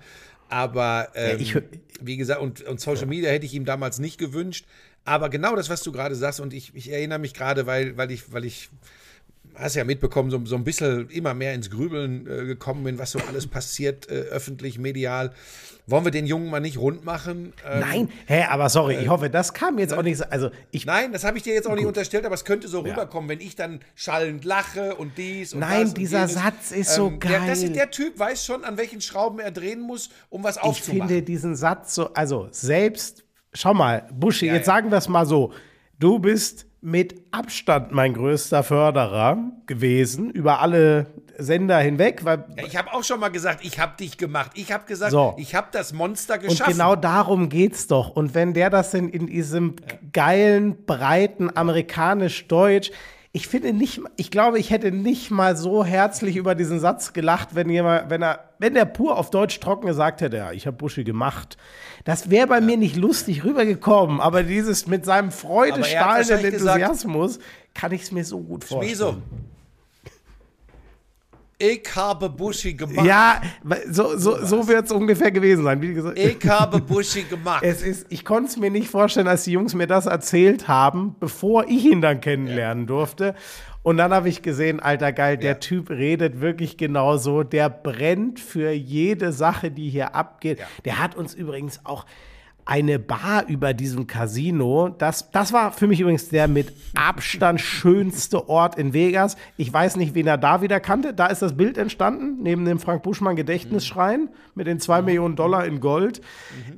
Aber 0.51 1.09
ähm, 1.15 1.39
ja, 1.39 1.43
ich, 1.43 1.57
wie 2.01 2.17
gesagt, 2.17 2.41
und, 2.41 2.63
und 2.63 2.81
Social 2.81 3.07
Media 3.07 3.31
hätte 3.31 3.47
ich 3.47 3.55
ihm 3.55 3.65
damals 3.65 3.99
nicht 3.99 4.19
gewünscht. 4.19 4.67
Aber 5.05 5.31
genau 5.31 5.57
das, 5.57 5.71
was 5.71 5.83
du 5.83 5.93
gerade 5.93 6.15
sagst, 6.15 6.41
und 6.41 6.53
ich, 6.53 6.75
ich 6.75 6.91
erinnere 6.91 7.19
mich 7.19 7.35
gerade, 7.35 7.67
weil, 7.67 7.97
weil 7.97 8.11
ich, 8.11 8.33
weil 8.33 8.45
ich 8.45 8.69
hast 9.55 9.77
ja 9.77 9.85
mitbekommen, 9.85 10.31
so, 10.31 10.45
so 10.45 10.57
ein 10.57 10.65
bisschen 10.65 11.09
immer 11.11 11.35
mehr 11.35 11.55
ins 11.55 11.71
Grübeln 11.71 12.27
äh, 12.27 12.45
gekommen 12.45 12.85
bin, 12.85 12.99
was 12.99 13.13
so 13.13 13.19
alles 13.29 13.47
passiert, 13.47 14.09
äh, 14.09 14.15
öffentlich, 14.31 14.79
medial. 14.79 15.33
Wollen 15.87 16.05
wir 16.05 16.13
den 16.13 16.27
Jungen 16.27 16.51
mal 16.51 16.61
nicht 16.61 16.79
rund 16.79 17.05
machen? 17.05 17.53
Ähm, 17.69 17.81
Nein, 17.81 18.09
hä, 18.27 18.45
aber 18.49 18.69
sorry, 18.69 18.95
äh, 18.95 19.03
ich 19.03 19.09
hoffe, 19.09 19.29
das 19.29 19.55
kam 19.55 19.79
jetzt 19.79 19.93
auch 19.93 20.03
nicht 20.03 20.19
so. 20.19 20.25
Also 20.25 20.51
ich, 20.71 20.87
Nein, 20.87 21.13
das 21.13 21.25
habe 21.25 21.37
ich 21.37 21.43
dir 21.43 21.53
jetzt 21.53 21.67
auch 21.67 21.75
nicht 21.75 21.87
unterstellt, 21.87 22.25
aber 22.25 22.35
es 22.35 22.45
könnte 22.45 22.69
so 22.69 22.85
ja. 22.85 22.91
rüberkommen, 22.93 23.29
wenn 23.29 23.41
ich 23.41 23.57
dann 23.57 23.81
schallend 23.95 24.45
lache 24.45 24.95
und 24.95 25.19
dies 25.19 25.53
und 25.53 25.61
Nein, 25.61 25.93
dieser 25.95 26.23
und 26.23 26.29
Satz 26.29 26.71
ist 26.71 26.95
so 26.95 27.09
ähm, 27.09 27.19
geil. 27.19 27.33
Der, 27.33 27.47
das 27.47 27.63
ist, 27.63 27.75
der 27.75 27.91
Typ 27.91 28.19
weiß 28.19 28.45
schon, 28.45 28.65
an 28.65 28.77
welchen 28.77 29.01
Schrauben 29.01 29.41
er 29.41 29.51
drehen 29.51 29.81
muss, 29.81 30.11
um 30.29 30.45
was 30.45 30.59
aufzumachen. 30.59 31.03
Ich 31.03 31.09
finde 31.09 31.23
diesen 31.23 31.57
Satz 31.57 31.95
so, 31.95 32.13
also 32.15 32.49
selbst, 32.53 33.25
schau 33.53 33.75
mal, 33.75 34.09
Buschi, 34.13 34.47
ja, 34.47 34.55
jetzt 34.55 34.67
ja. 34.67 34.75
sagen 34.75 34.91
wir 34.91 34.99
es 34.99 35.09
mal 35.09 35.27
so, 35.27 35.53
du 35.99 36.19
bist 36.19 36.67
mit 36.83 37.15
Abstand 37.31 37.93
mein 37.93 38.15
größter 38.15 38.63
Förderer 38.63 39.39
gewesen, 39.67 40.31
über 40.31 40.61
alle 40.61 41.07
Sender 41.37 41.79
hinweg. 41.79 42.25
Weil 42.25 42.45
Ja, 42.57 42.65
ich 42.67 42.77
habe 42.77 42.93
auch 42.93 43.05
schon 43.05 43.21
mal 43.21 43.29
gesagt, 43.29 43.61
ich 43.65 43.79
habe 43.79 43.93
dich 43.99 44.17
gemacht. 44.17 44.53
Ich 44.55 44.73
habe 44.73 44.85
gesagt, 44.87 45.13
So. 45.13 45.35
ich 45.39 45.55
habe 45.55 45.69
das 45.73 45.93
Monster 45.93 46.35
und 46.35 46.43
geschaffen. 46.45 46.73
genau 46.73 46.97
darum 46.97 47.49
geht's 47.51 47.87
doch. 47.87 48.11
Und 48.11 48.35
wenn 48.35 48.55
der 48.55 48.71
das 48.71 48.95
in, 48.95 49.09
in 49.11 49.27
diesem 49.27 49.77
geilen, 50.13 50.85
breiten 50.87 51.55
amerikanisch-deutsch, 51.55 52.91
ich 53.33 53.47
finde 53.47 53.73
nicht, 53.73 54.01
ich 54.17 54.31
glaube, 54.33 54.59
ich 54.59 54.71
hätte 54.71 54.91
nicht 54.91 55.31
mal 55.31 55.57
so 55.57 55.85
herzlich 55.85 56.35
über 56.37 56.57
diesen 56.57 56.81
Satz 56.81 57.13
gelacht, 57.13 57.55
wenn 57.55 57.69
jemand, 57.71 58.11
wenn 58.11 58.23
er, 58.23 58.51
wenn 58.59 58.75
der 58.75 58.87
pur 58.87 59.17
auf 59.17 59.31
Deutsch 59.31 59.61
trocken 59.61 59.87
gesagt 59.87 60.21
hätte, 60.21 60.37
ja, 60.39 60.51
ich 60.53 60.67
habe 60.67 60.77
Buschi 60.77 61.05
gemacht. 61.05 61.57
Das 62.05 62.31
wäre 62.31 62.49
bei 62.49 62.61
mir 62.61 62.77
nicht 62.77 62.97
lustig 62.97 63.45
rübergekommen, 63.45 64.21
aber 64.21 64.43
dieses 64.43 64.87
mit 64.89 65.05
seinem 65.05 65.31
freudestrahlenden 65.31 66.29
wahrscheinlich 66.31 66.53
gesagt- 66.55 66.81
Enthusiasmus 66.83 67.39
kann 67.73 67.93
ich 67.93 68.03
es 68.03 68.11
mir 68.11 68.25
so 68.25 68.41
gut 68.41 68.65
vorstellen. 68.65 68.91
Wieso? 68.91 69.17
Ich 71.63 71.95
habe 71.95 72.31
Buschi 72.31 72.73
gemacht. 72.73 73.05
Ja, 73.05 73.43
so, 73.91 74.17
so, 74.17 74.43
so 74.43 74.67
wird 74.67 74.87
es 74.87 74.93
ungefähr 74.93 75.31
gewesen 75.31 75.63
sein. 75.63 75.83
Wie 75.83 75.93
gesagt, 75.93 76.19
Ich 76.19 76.49
habe 76.49 76.81
Buschi 76.81 77.25
gemacht. 77.25 77.63
Es 77.63 77.83
ist, 77.83 78.07
ich 78.09 78.25
konnte 78.25 78.49
es 78.49 78.57
mir 78.57 78.71
nicht 78.71 78.89
vorstellen, 78.89 79.29
als 79.29 79.45
die 79.45 79.53
Jungs 79.53 79.75
mir 79.75 79.87
das 79.87 80.07
erzählt 80.07 80.69
haben, 80.69 81.17
bevor 81.21 81.65
ich 81.69 81.85
ihn 81.85 82.01
dann 82.01 82.23
kennenlernen 82.23 82.87
durfte. 82.87 83.35
Und 83.83 83.99
dann 83.99 84.13
habe 84.15 84.31
ich 84.31 84.41
gesehen, 84.41 84.81
alter 84.81 85.13
geil, 85.13 85.37
der 85.37 85.53
Ja. 85.53 85.59
Typ 85.59 85.91
redet 85.91 86.41
wirklich 86.41 86.79
genauso. 86.79 87.43
Der 87.43 87.69
brennt 87.69 88.41
für 88.41 88.71
jede 88.71 89.31
Sache, 89.33 89.71
die 89.71 89.91
hier 89.91 90.15
abgeht. 90.15 90.61
Ja. 90.61 90.67
Der 90.87 90.99
hat 90.99 91.15
uns 91.15 91.35
übrigens 91.35 91.81
auch 91.85 92.07
eine 92.65 92.99
Bar 92.99 93.47
über 93.49 93.75
diesem 93.75 94.07
Casino. 94.07 94.89
Das, 94.89 95.31
das 95.31 95.53
war 95.53 95.73
für 95.73 95.87
mich 95.87 96.01
übrigens 96.01 96.29
der 96.29 96.49
mit 96.49 96.73
Abstand 96.95 97.61
schönste 97.61 98.49
Ort 98.49 98.79
in 98.79 98.93
Vegas. 98.93 99.37
Ich 99.57 99.73
weiß 99.73 99.97
nicht, 99.97 100.15
wen 100.15 100.27
er 100.27 100.39
da 100.39 100.63
wieder 100.63 100.81
kannte. 100.81 101.15
Da 101.15 101.27
ist 101.27 101.43
das 101.43 101.57
Bild 101.57 101.79
entstanden, 101.79 102.43
neben 102.43 102.65
dem 102.65 102.79
Frank 102.79 103.03
Buschmann 103.03 103.37
Gedächtnisschrein 103.37 104.29
mit 104.55 104.67
den 104.67 104.81
zwei 104.81 105.03
Millionen 105.03 105.37
Dollar 105.37 105.65
in 105.65 105.81
Gold. 105.81 106.21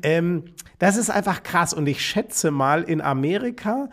Ähm, 0.03 0.45
das 0.79 0.97
ist 0.97 1.11
einfach 1.11 1.43
krass. 1.43 1.75
Und 1.75 1.87
ich 1.87 2.05
schätze 2.05 2.51
mal, 2.51 2.83
in 2.83 3.01
Amerika, 3.01 3.89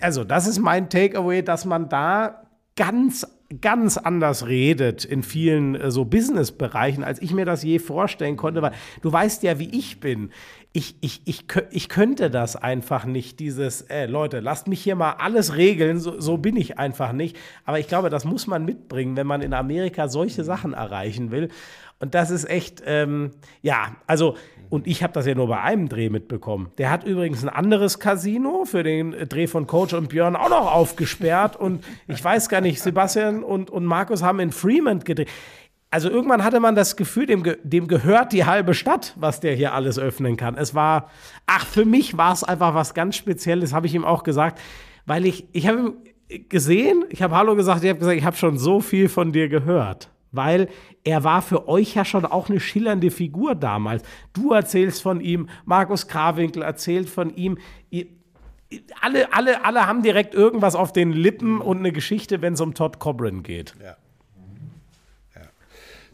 also 0.00 0.24
das 0.24 0.46
ist 0.46 0.58
mein 0.58 0.90
Takeaway, 0.90 1.42
dass 1.42 1.64
man 1.64 1.88
da 1.88 2.42
ganz 2.76 3.26
ganz 3.60 3.98
anders 3.98 4.46
redet 4.46 5.04
in 5.04 5.22
vielen 5.22 5.74
äh, 5.74 5.90
so 5.90 6.04
Business-Bereichen, 6.04 7.04
als 7.04 7.20
ich 7.20 7.32
mir 7.32 7.44
das 7.44 7.62
je 7.62 7.78
vorstellen 7.78 8.36
konnte, 8.36 8.62
weil 8.62 8.72
du 9.02 9.12
weißt 9.12 9.42
ja, 9.42 9.58
wie 9.58 9.76
ich 9.76 10.00
bin. 10.00 10.30
Ich, 10.72 10.96
ich, 11.00 11.22
ich, 11.24 11.44
ich 11.70 11.88
könnte 11.88 12.30
das 12.30 12.56
einfach 12.56 13.04
nicht, 13.04 13.38
dieses, 13.38 13.82
äh, 13.82 14.06
Leute, 14.06 14.40
lasst 14.40 14.66
mich 14.66 14.82
hier 14.82 14.96
mal 14.96 15.12
alles 15.12 15.56
regeln, 15.56 16.00
so, 16.00 16.20
so 16.20 16.36
bin 16.36 16.56
ich 16.56 16.78
einfach 16.78 17.12
nicht. 17.12 17.36
Aber 17.64 17.78
ich 17.78 17.86
glaube, 17.86 18.10
das 18.10 18.24
muss 18.24 18.46
man 18.46 18.64
mitbringen, 18.64 19.16
wenn 19.16 19.26
man 19.26 19.40
in 19.40 19.54
Amerika 19.54 20.08
solche 20.08 20.42
Sachen 20.42 20.72
erreichen 20.72 21.30
will. 21.30 21.48
Und 22.00 22.14
das 22.14 22.30
ist 22.30 22.48
echt, 22.48 22.82
ähm, 22.86 23.30
ja, 23.62 23.96
also, 24.06 24.36
und 24.68 24.86
ich 24.86 25.02
habe 25.02 25.12
das 25.12 25.26
ja 25.26 25.34
nur 25.34 25.48
bei 25.48 25.60
einem 25.60 25.88
Dreh 25.88 26.10
mitbekommen. 26.10 26.70
Der 26.78 26.90
hat 26.90 27.04
übrigens 27.04 27.42
ein 27.42 27.48
anderes 27.48 27.98
Casino 27.98 28.64
für 28.64 28.82
den 28.82 29.12
Dreh 29.28 29.46
von 29.46 29.66
Coach 29.66 29.94
und 29.94 30.08
Björn 30.08 30.36
auch 30.36 30.48
noch 30.48 30.72
aufgesperrt. 30.72 31.56
Und 31.56 31.84
ich 32.08 32.22
weiß 32.22 32.48
gar 32.48 32.60
nicht, 32.60 32.82
Sebastian 32.82 33.44
und, 33.44 33.70
und 33.70 33.84
Markus 33.84 34.22
haben 34.22 34.40
in 34.40 34.50
Fremont 34.50 35.04
gedreht. 35.04 35.28
Also 35.94 36.10
irgendwann 36.10 36.42
hatte 36.42 36.58
man 36.58 36.74
das 36.74 36.96
Gefühl, 36.96 37.26
dem, 37.26 37.44
dem 37.62 37.86
gehört 37.86 38.32
die 38.32 38.44
halbe 38.44 38.74
Stadt, 38.74 39.14
was 39.16 39.38
der 39.38 39.54
hier 39.54 39.74
alles 39.74 39.96
öffnen 39.96 40.36
kann. 40.36 40.56
Es 40.56 40.74
war, 40.74 41.08
ach, 41.46 41.64
für 41.64 41.84
mich 41.84 42.16
war 42.16 42.32
es 42.32 42.42
einfach 42.42 42.74
was 42.74 42.94
ganz 42.94 43.14
Spezielles, 43.14 43.72
habe 43.72 43.86
ich 43.86 43.94
ihm 43.94 44.04
auch 44.04 44.24
gesagt, 44.24 44.60
weil 45.06 45.24
ich, 45.24 45.46
ich 45.52 45.68
habe 45.68 45.94
gesehen, 46.48 47.04
ich 47.10 47.22
habe 47.22 47.36
Hallo 47.36 47.54
gesagt, 47.54 47.84
ich 47.84 47.90
habe 47.90 48.00
gesagt, 48.00 48.18
ich 48.18 48.24
habe 48.24 48.36
schon 48.36 48.58
so 48.58 48.80
viel 48.80 49.08
von 49.08 49.32
dir 49.32 49.48
gehört. 49.48 50.10
Weil 50.34 50.68
er 51.04 51.24
war 51.24 51.42
für 51.42 51.68
euch 51.68 51.94
ja 51.94 52.04
schon 52.04 52.24
auch 52.24 52.48
eine 52.48 52.60
schillernde 52.60 53.10
Figur 53.10 53.54
damals. 53.54 54.02
Du 54.32 54.52
erzählst 54.52 55.02
von 55.02 55.20
ihm, 55.20 55.48
Markus 55.64 56.08
Krawinkel 56.08 56.62
erzählt 56.62 57.08
von 57.08 57.34
ihm. 57.34 57.58
Alle, 59.00 59.32
alle, 59.32 59.64
alle 59.64 59.86
haben 59.86 60.02
direkt 60.02 60.34
irgendwas 60.34 60.74
auf 60.74 60.92
den 60.92 61.12
Lippen 61.12 61.60
und 61.60 61.78
eine 61.78 61.92
Geschichte, 61.92 62.42
wenn 62.42 62.54
es 62.54 62.60
um 62.60 62.74
Todd 62.74 62.98
Cobran 62.98 63.42
geht. 63.42 63.74
Ja. 63.80 63.96
ja. 65.36 65.42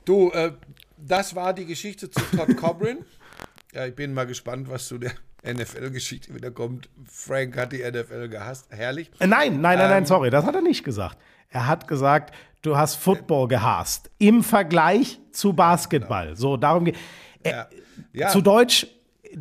Du, 0.05 0.31
äh, 0.31 0.53
das 0.99 1.35
war 1.35 1.55
die 1.55 1.65
Geschichte 1.65 2.11
zu 2.11 2.21
Todd 2.37 2.57
Cobrin. 2.57 2.99
ja, 3.73 3.87
ich 3.87 3.95
bin 3.95 4.13
mal 4.13 4.27
gespannt, 4.27 4.69
was 4.69 4.89
zu 4.89 4.99
der 4.99 5.13
NFL-Geschichte 5.45 6.35
wieder 6.35 6.51
kommt. 6.51 6.89
Frank 7.07 7.57
hat 7.57 7.73
die 7.73 7.79
NFL 7.79 8.29
gehasst. 8.29 8.67
Herrlich. 8.71 9.11
Äh, 9.19 9.27
Nein, 9.27 9.61
nein, 9.61 9.79
nein, 9.79 9.89
nein, 9.89 9.99
Ähm, 9.99 10.07
sorry, 10.07 10.31
das 10.31 10.45
hat 10.45 10.55
er 10.55 10.63
nicht 10.63 10.85
gesagt. 10.85 11.17
Er 11.51 11.67
hat 11.67 11.89
gesagt, 11.89 12.35
du 12.63 12.77
hast 12.77 12.95
Football 12.95 13.49
gehasst. 13.49 14.11
Im 14.19 14.43
Vergleich 14.43 15.21
zu 15.33 15.53
Basketball. 15.53 16.37
So, 16.37 16.57
darum 16.57 16.85
geht 16.87 16.97
Ja. 17.45 17.67
Ja. 18.13 18.29
Zu 18.29 18.41
Deutsch, 18.41 18.87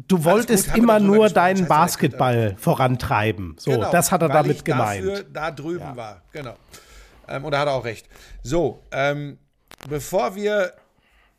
du 0.07 0.23
wolltest 0.23 0.67
wir 0.67 0.75
immer 0.75 0.99
nur 0.99 1.29
deinen 1.29 1.57
scheiße, 1.57 1.69
Basketball 1.69 2.55
vorantreiben. 2.57 3.55
So, 3.57 3.71
Genau, 3.71 3.91
das 3.91 4.11
hat 4.11 4.21
er 4.21 4.29
damit 4.29 4.57
ich 4.57 4.63
gemeint. 4.63 5.07
Dafür 5.07 5.23
da 5.23 5.51
drüben 5.51 5.95
war, 5.95 6.21
genau. 6.31 6.55
Ähm, 7.27 7.45
und 7.45 7.51
da 7.51 7.59
hat 7.59 7.67
er 7.67 7.73
auch 7.73 7.85
recht. 7.85 8.07
So, 8.43 8.83
ähm, 8.91 9.37
bevor 9.87 10.35
wir 10.35 10.73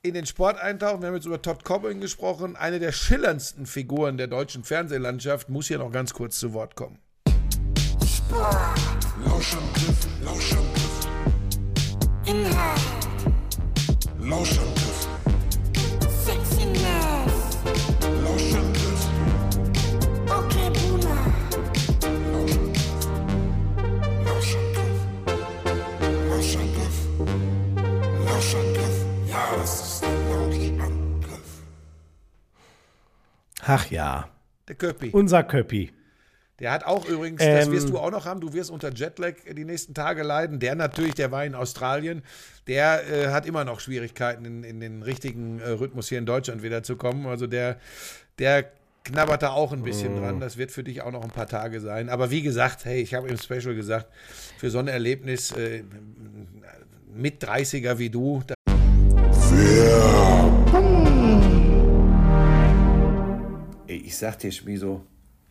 in 0.02 0.14
den 0.14 0.24
Sport 0.24 0.58
eintauchen, 0.58 1.02
wir 1.02 1.08
haben 1.08 1.14
jetzt 1.14 1.26
über 1.26 1.42
Todd 1.42 1.64
Cobbin 1.64 2.00
gesprochen, 2.00 2.56
eine 2.56 2.78
der 2.78 2.92
schillerndsten 2.92 3.66
Figuren 3.66 4.16
der 4.16 4.28
deutschen 4.28 4.64
Fernsehlandschaft, 4.64 5.48
muss 5.48 5.68
hier 5.68 5.78
noch 5.78 5.92
ganz 5.92 6.14
kurz 6.14 6.38
zu 6.38 6.52
Wort 6.52 6.74
kommen. 6.74 6.98
Lauschangriff, 9.24 10.06
Lauschangriff. 10.22 11.08
Inhalt, 12.24 12.80
Lauschangriff, 14.20 15.08
Sexiness, 16.24 17.58
Lauschangriff, 18.22 19.08
okay 20.28 20.70
Boomer, 20.70 21.22
Lauschangriff. 24.24 24.98
Lauschangriff. 26.28 26.96
Lauschangriff. 28.26 28.96
Ja, 29.28 29.42
das 29.56 29.72
ist 29.94 30.02
der 30.02 30.08
Lauschangriff. 30.30 31.62
Ach 33.66 33.90
ja, 33.90 34.28
Der 34.68 34.76
Köppi. 34.76 35.10
unser 35.10 35.42
Köppi. 35.42 35.92
Der 36.60 36.72
hat 36.72 36.84
auch 36.84 37.06
übrigens, 37.08 37.40
das 37.42 37.66
Ähm, 37.66 37.72
wirst 37.72 37.88
du 37.88 37.98
auch 37.98 38.10
noch 38.10 38.26
haben, 38.26 38.40
du 38.40 38.52
wirst 38.52 38.70
unter 38.70 38.92
Jetlag 38.92 39.34
die 39.50 39.64
nächsten 39.64 39.94
Tage 39.94 40.22
leiden. 40.22 40.60
Der 40.60 40.74
natürlich, 40.74 41.14
der 41.14 41.32
war 41.32 41.44
in 41.44 41.54
Australien, 41.54 42.22
der 42.66 43.02
äh, 43.10 43.28
hat 43.28 43.46
immer 43.46 43.64
noch 43.64 43.80
Schwierigkeiten, 43.80 44.44
in, 44.44 44.62
in 44.62 44.78
den 44.78 45.02
richtigen 45.02 45.58
äh, 45.60 45.70
Rhythmus 45.70 46.08
hier 46.10 46.18
in 46.18 46.26
Deutschland 46.26 46.62
wieder 46.62 46.82
zu 46.82 46.96
kommen. 46.96 47.26
Also 47.26 47.46
der, 47.46 47.78
der 48.38 48.70
knabbert 49.04 49.42
da 49.42 49.50
auch 49.52 49.72
ein 49.72 49.82
bisschen 49.82 50.14
Mhm. 50.16 50.20
dran. 50.20 50.40
Das 50.40 50.58
wird 50.58 50.70
für 50.70 50.84
dich 50.84 51.00
auch 51.00 51.10
noch 51.10 51.24
ein 51.24 51.30
paar 51.30 51.46
Tage 51.46 51.80
sein. 51.80 52.10
Aber 52.10 52.30
wie 52.30 52.42
gesagt, 52.42 52.84
hey, 52.84 53.00
ich 53.00 53.14
habe 53.14 53.28
im 53.28 53.38
Special 53.38 53.74
gesagt, 53.74 54.06
für 54.58 54.68
so 54.70 54.78
ein 54.78 54.88
Erlebnis 54.88 55.52
äh, 55.52 55.82
mit 57.12 57.42
30er 57.42 57.96
wie 57.98 58.10
du, 58.10 58.42
da 58.46 58.54
Ich 63.86 64.16
sag 64.16 64.38
dir, 64.38 64.52
Schmiso, 64.52 65.04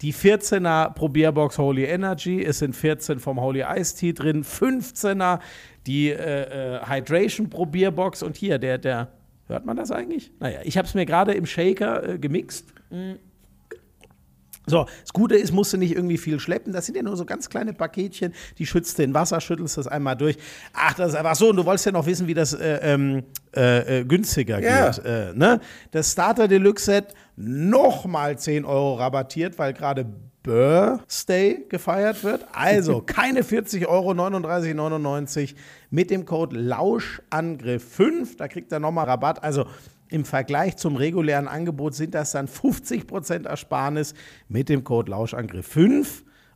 Die 0.00 0.14
14er 0.14 0.94
Probierbox 0.94 1.58
Holy 1.58 1.84
Energy, 1.84 2.42
es 2.44 2.60
sind 2.60 2.76
14 2.76 3.18
vom 3.18 3.40
Holy 3.40 3.64
Ice 3.76 3.96
Tea 3.96 4.12
drin, 4.12 4.44
15er 4.44 5.40
die 5.86 6.10
äh, 6.10 6.76
äh, 6.76 6.86
Hydration 6.86 7.50
Probierbox 7.50 8.22
und 8.22 8.36
hier 8.36 8.58
der, 8.58 8.78
der, 8.78 9.08
hört 9.48 9.66
man 9.66 9.76
das 9.76 9.90
eigentlich? 9.90 10.30
Naja, 10.38 10.60
ich 10.62 10.78
habe 10.78 10.86
es 10.86 10.94
mir 10.94 11.06
gerade 11.06 11.32
im 11.32 11.46
Shaker 11.46 12.08
äh, 12.08 12.18
gemixt. 12.18 12.66
Mm. 12.90 13.14
So, 14.68 14.86
das 15.00 15.12
Gute 15.14 15.34
ist, 15.34 15.52
musst 15.52 15.72
du 15.72 15.78
nicht 15.78 15.94
irgendwie 15.94 16.18
viel 16.18 16.38
schleppen. 16.38 16.72
Das 16.72 16.86
sind 16.86 16.94
ja 16.94 17.02
nur 17.02 17.16
so 17.16 17.24
ganz 17.24 17.48
kleine 17.48 17.72
Paketchen. 17.72 18.34
Die 18.58 18.66
schützt 18.66 18.98
den 18.98 19.14
Wasser, 19.14 19.40
schüttelst 19.40 19.78
das 19.78 19.88
einmal 19.88 20.16
durch. 20.16 20.36
Ach, 20.74 20.94
das 20.94 21.10
ist 21.10 21.14
einfach 21.14 21.36
so. 21.36 21.48
Und 21.48 21.56
du 21.56 21.64
wolltest 21.64 21.86
ja 21.86 21.92
noch 21.92 22.04
wissen, 22.04 22.26
wie 22.26 22.34
das 22.34 22.52
äh, 22.52 22.78
ähm, 22.82 23.22
äh, 23.56 24.00
äh, 24.00 24.04
günstiger 24.04 24.60
Ja. 24.60 24.90
geht. 24.90 25.04
Äh, 25.04 25.32
ne? 25.34 25.60
Das 25.90 26.12
Starter 26.12 26.48
Deluxe 26.48 26.84
Set 26.84 27.14
nochmal 27.38 28.38
10 28.38 28.64
Euro 28.64 28.94
rabattiert, 28.94 29.58
weil 29.58 29.72
gerade 29.72 30.06
Birthday 30.42 31.64
gefeiert 31.68 32.24
wird. 32.24 32.46
Also 32.52 33.00
keine 33.06 33.44
40 33.44 33.86
Euro, 33.86 34.10
39,99 34.12 35.54
mit 35.90 36.10
dem 36.10 36.24
Code 36.24 36.56
Lauschangriff5. 36.56 38.36
Da 38.36 38.48
kriegt 38.48 38.72
er 38.72 38.80
nochmal 38.80 39.06
Rabatt. 39.06 39.44
Also 39.44 39.66
im 40.10 40.24
Vergleich 40.24 40.76
zum 40.76 40.96
regulären 40.96 41.48
Angebot 41.48 41.94
sind 41.94 42.14
das 42.14 42.32
dann 42.32 42.48
50% 42.48 43.46
Ersparnis 43.46 44.14
mit 44.48 44.68
dem 44.68 44.82
Code 44.82 45.12
Lauschangriff5. 45.12 46.06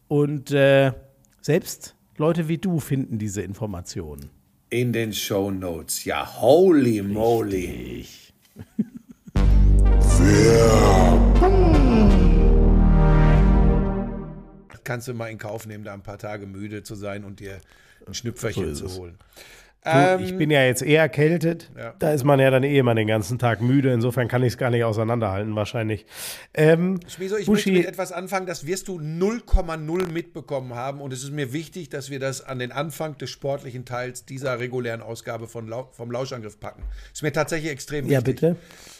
Und 0.08 0.50
äh, 0.50 0.92
selbst 1.40 1.94
Leute 2.16 2.48
wie 2.48 2.58
du 2.58 2.80
finden 2.80 3.18
diese 3.18 3.42
Informationen. 3.42 4.30
In 4.70 4.92
den 4.92 5.12
Show 5.12 5.50
Notes. 5.50 6.04
Ja, 6.04 6.40
holy 6.40 7.02
moly. 7.02 8.06
Kannst 14.84 15.08
du 15.08 15.14
mal 15.14 15.28
in 15.28 15.38
Kauf 15.38 15.66
nehmen, 15.66 15.84
da 15.84 15.94
ein 15.94 16.02
paar 16.02 16.18
Tage 16.18 16.46
müde 16.46 16.82
zu 16.82 16.94
sein 16.94 17.24
und 17.24 17.40
dir 17.40 17.60
ein 18.06 18.14
Schnüpferchen 18.14 18.74
So 18.74 18.88
zu 18.88 18.94
es. 18.94 19.18
Du, 19.84 20.22
ich 20.22 20.36
bin 20.38 20.50
ja 20.52 20.62
jetzt 20.64 20.80
eher 20.82 21.00
erkältet. 21.02 21.70
Ja. 21.76 21.94
Da 21.98 22.12
ist 22.12 22.22
man 22.22 22.38
ja 22.38 22.50
dann 22.50 22.62
eh 22.62 22.80
mal 22.84 22.94
den 22.94 23.08
ganzen 23.08 23.40
Tag 23.40 23.60
müde. 23.60 23.92
Insofern 23.92 24.28
kann 24.28 24.42
ich 24.44 24.52
es 24.52 24.56
gar 24.58 24.70
nicht 24.70 24.84
auseinanderhalten, 24.84 25.56
wahrscheinlich. 25.56 26.06
Ähm, 26.54 27.00
Schmieso, 27.08 27.36
ich 27.36 27.46
Buschi- 27.48 27.50
möchte 27.52 27.72
mit 27.72 27.86
etwas 27.86 28.12
anfangen, 28.12 28.46
das 28.46 28.64
wirst 28.64 28.86
du 28.86 29.00
0,0 29.00 30.06
mitbekommen 30.12 30.74
haben. 30.74 31.00
Und 31.00 31.12
es 31.12 31.24
ist 31.24 31.32
mir 31.32 31.52
wichtig, 31.52 31.88
dass 31.88 32.10
wir 32.10 32.20
das 32.20 32.42
an 32.46 32.60
den 32.60 32.70
Anfang 32.70 33.18
des 33.18 33.30
sportlichen 33.30 33.84
Teils 33.84 34.24
dieser 34.24 34.60
regulären 34.60 35.02
Ausgabe 35.02 35.48
von 35.48 35.66
Lau 35.66 35.88
vom 35.92 36.12
Lauschangriff 36.12 36.60
packen. 36.60 36.84
Ist 37.12 37.22
mir 37.24 37.32
tatsächlich 37.32 37.72
extrem 37.72 38.04
wichtig. 38.04 38.12
Ja, 38.14 38.20
bitte. 38.20 38.56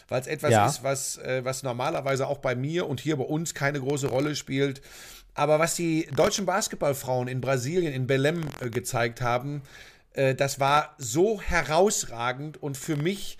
Weil 0.09 0.19
es 0.19 0.27
etwas 0.27 0.51
Ja. 0.51 0.65
ist, 0.65 0.83
was, 0.83 1.17
äh, 1.19 1.45
was 1.45 1.63
normalerweise 1.63 2.27
auch 2.27 2.39
bei 2.39 2.55
mir 2.55 2.89
und 2.89 2.99
hier 2.99 3.15
bei 3.15 3.23
uns 3.23 3.53
keine 3.53 3.79
große 3.79 4.07
Rolle 4.07 4.35
spielt. 4.35 4.81
Aber 5.33 5.59
was 5.59 5.75
die 5.75 6.07
deutschen 6.15 6.45
Basketballfrauen 6.45 7.27
in 7.27 7.41
Brasilien, 7.41 7.93
in 7.93 8.05
Belém 8.05 8.41
äh, 8.61 8.69
gezeigt 8.69 9.21
haben, 9.21 9.61
äh, 10.13 10.35
das 10.35 10.59
war 10.59 10.95
so 10.97 11.41
herausragend 11.41 12.61
und 12.61 12.77
für 12.77 12.95
mich 12.95 13.37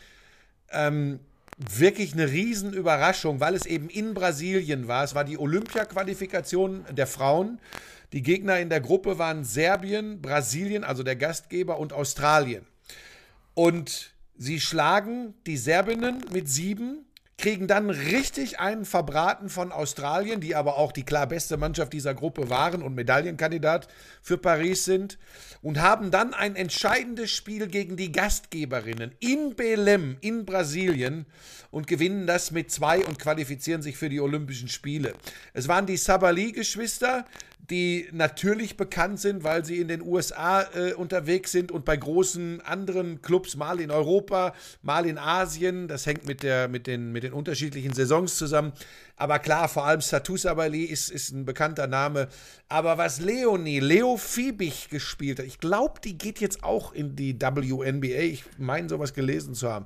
ähm, 0.71 1.19
wirklich 1.57 2.13
eine 2.13 2.29
Riesenüberraschung, 2.29 3.39
weil 3.39 3.55
es 3.55 3.65
eben 3.65 3.89
in 3.89 4.13
Brasilien 4.13 4.87
war. 4.87 5.03
Es 5.03 5.15
war 5.15 5.23
die 5.23 5.37
Olympia-Qualifikation 5.37 6.85
der 6.91 7.07
Frauen. 7.07 7.59
Die 8.11 8.21
Gegner 8.21 8.59
in 8.59 8.69
der 8.69 8.81
Gruppe 8.81 9.17
waren 9.17 9.43
Serbien, 9.43 10.21
Brasilien, 10.21 10.83
also 10.83 11.03
der 11.03 11.15
Gastgeber, 11.15 11.79
und 11.79 11.93
Australien. 11.93 12.65
Und 13.53 14.11
sie 14.35 14.59
schlagen 14.59 15.33
die 15.45 15.57
Serbinnen 15.57 16.23
mit 16.31 16.49
sieben, 16.49 17.05
kriegen 17.37 17.67
dann 17.67 17.89
richtig 17.89 18.59
einen 18.59 18.85
verbraten 18.85 19.49
von 19.49 19.71
Australien, 19.71 20.39
die 20.39 20.55
aber 20.55 20.77
auch 20.77 20.91
die 20.91 21.03
klar 21.03 21.27
beste 21.27 21.57
Mannschaft 21.57 21.93
dieser 21.93 22.13
Gruppe 22.13 22.49
waren 22.49 22.81
und 22.81 22.95
Medaillenkandidat 22.95 23.87
für 24.21 24.37
Paris 24.37 24.85
sind, 24.85 25.17
und 25.61 25.81
haben 25.81 26.11
dann 26.11 26.33
ein 26.33 26.55
entscheidendes 26.55 27.31
Spiel 27.31 27.67
gegen 27.67 27.95
die 27.95 28.11
Gastgeberinnen 28.11 29.13
in 29.19 29.55
Belém 29.55 30.17
in 30.19 30.45
Brasilien 30.45 31.25
und 31.71 31.87
gewinnen 31.87 32.27
das 32.27 32.51
mit 32.51 32.69
zwei 32.69 33.03
und 33.05 33.17
qualifizieren 33.17 33.81
sich 33.81 33.97
für 33.97 34.09
die 34.09 34.19
Olympischen 34.19 34.67
Spiele. 34.67 35.13
Es 35.53 35.67
waren 35.67 35.85
die 35.85 35.97
Sabali-Geschwister, 35.97 37.25
die 37.69 38.09
natürlich 38.11 38.75
bekannt 38.75 39.19
sind, 39.19 39.43
weil 39.43 39.63
sie 39.63 39.77
in 39.77 39.87
den 39.87 40.01
USA 40.01 40.63
äh, 40.73 40.93
unterwegs 40.93 41.51
sind 41.51 41.71
und 41.71 41.85
bei 41.85 41.95
großen 41.95 42.61
anderen 42.61 43.21
Clubs, 43.21 43.55
mal 43.55 43.79
in 43.79 43.89
Europa, 43.89 44.53
mal 44.81 45.05
in 45.05 45.17
Asien. 45.17 45.87
Das 45.87 46.05
hängt 46.05 46.27
mit, 46.27 46.43
der, 46.43 46.67
mit, 46.67 46.87
den, 46.87 47.11
mit 47.11 47.23
den 47.23 47.32
unterschiedlichen 47.33 47.93
Saisons 47.93 48.37
zusammen. 48.37 48.73
Aber 49.15 49.39
klar, 49.39 49.67
vor 49.67 49.85
allem 49.85 50.01
Satu 50.01 50.37
Sabali 50.37 50.83
ist, 50.83 51.09
ist 51.09 51.31
ein 51.31 51.45
bekannter 51.45 51.87
Name. 51.87 52.27
Aber 52.69 52.97
was 52.97 53.19
Leonie, 53.19 53.79
Leo 53.79 54.17
Fiebig 54.17 54.89
gespielt 54.89 55.39
hat, 55.39 55.45
ich 55.45 55.59
glaube, 55.59 55.99
die 56.01 56.17
geht 56.17 56.39
jetzt 56.39 56.63
auch 56.63 56.93
in 56.93 57.15
die 57.15 57.39
WNBA. 57.39 58.21
Ich 58.21 58.43
meine, 58.57 58.89
sowas 58.89 59.13
gelesen 59.13 59.53
zu 59.53 59.69
haben. 59.69 59.85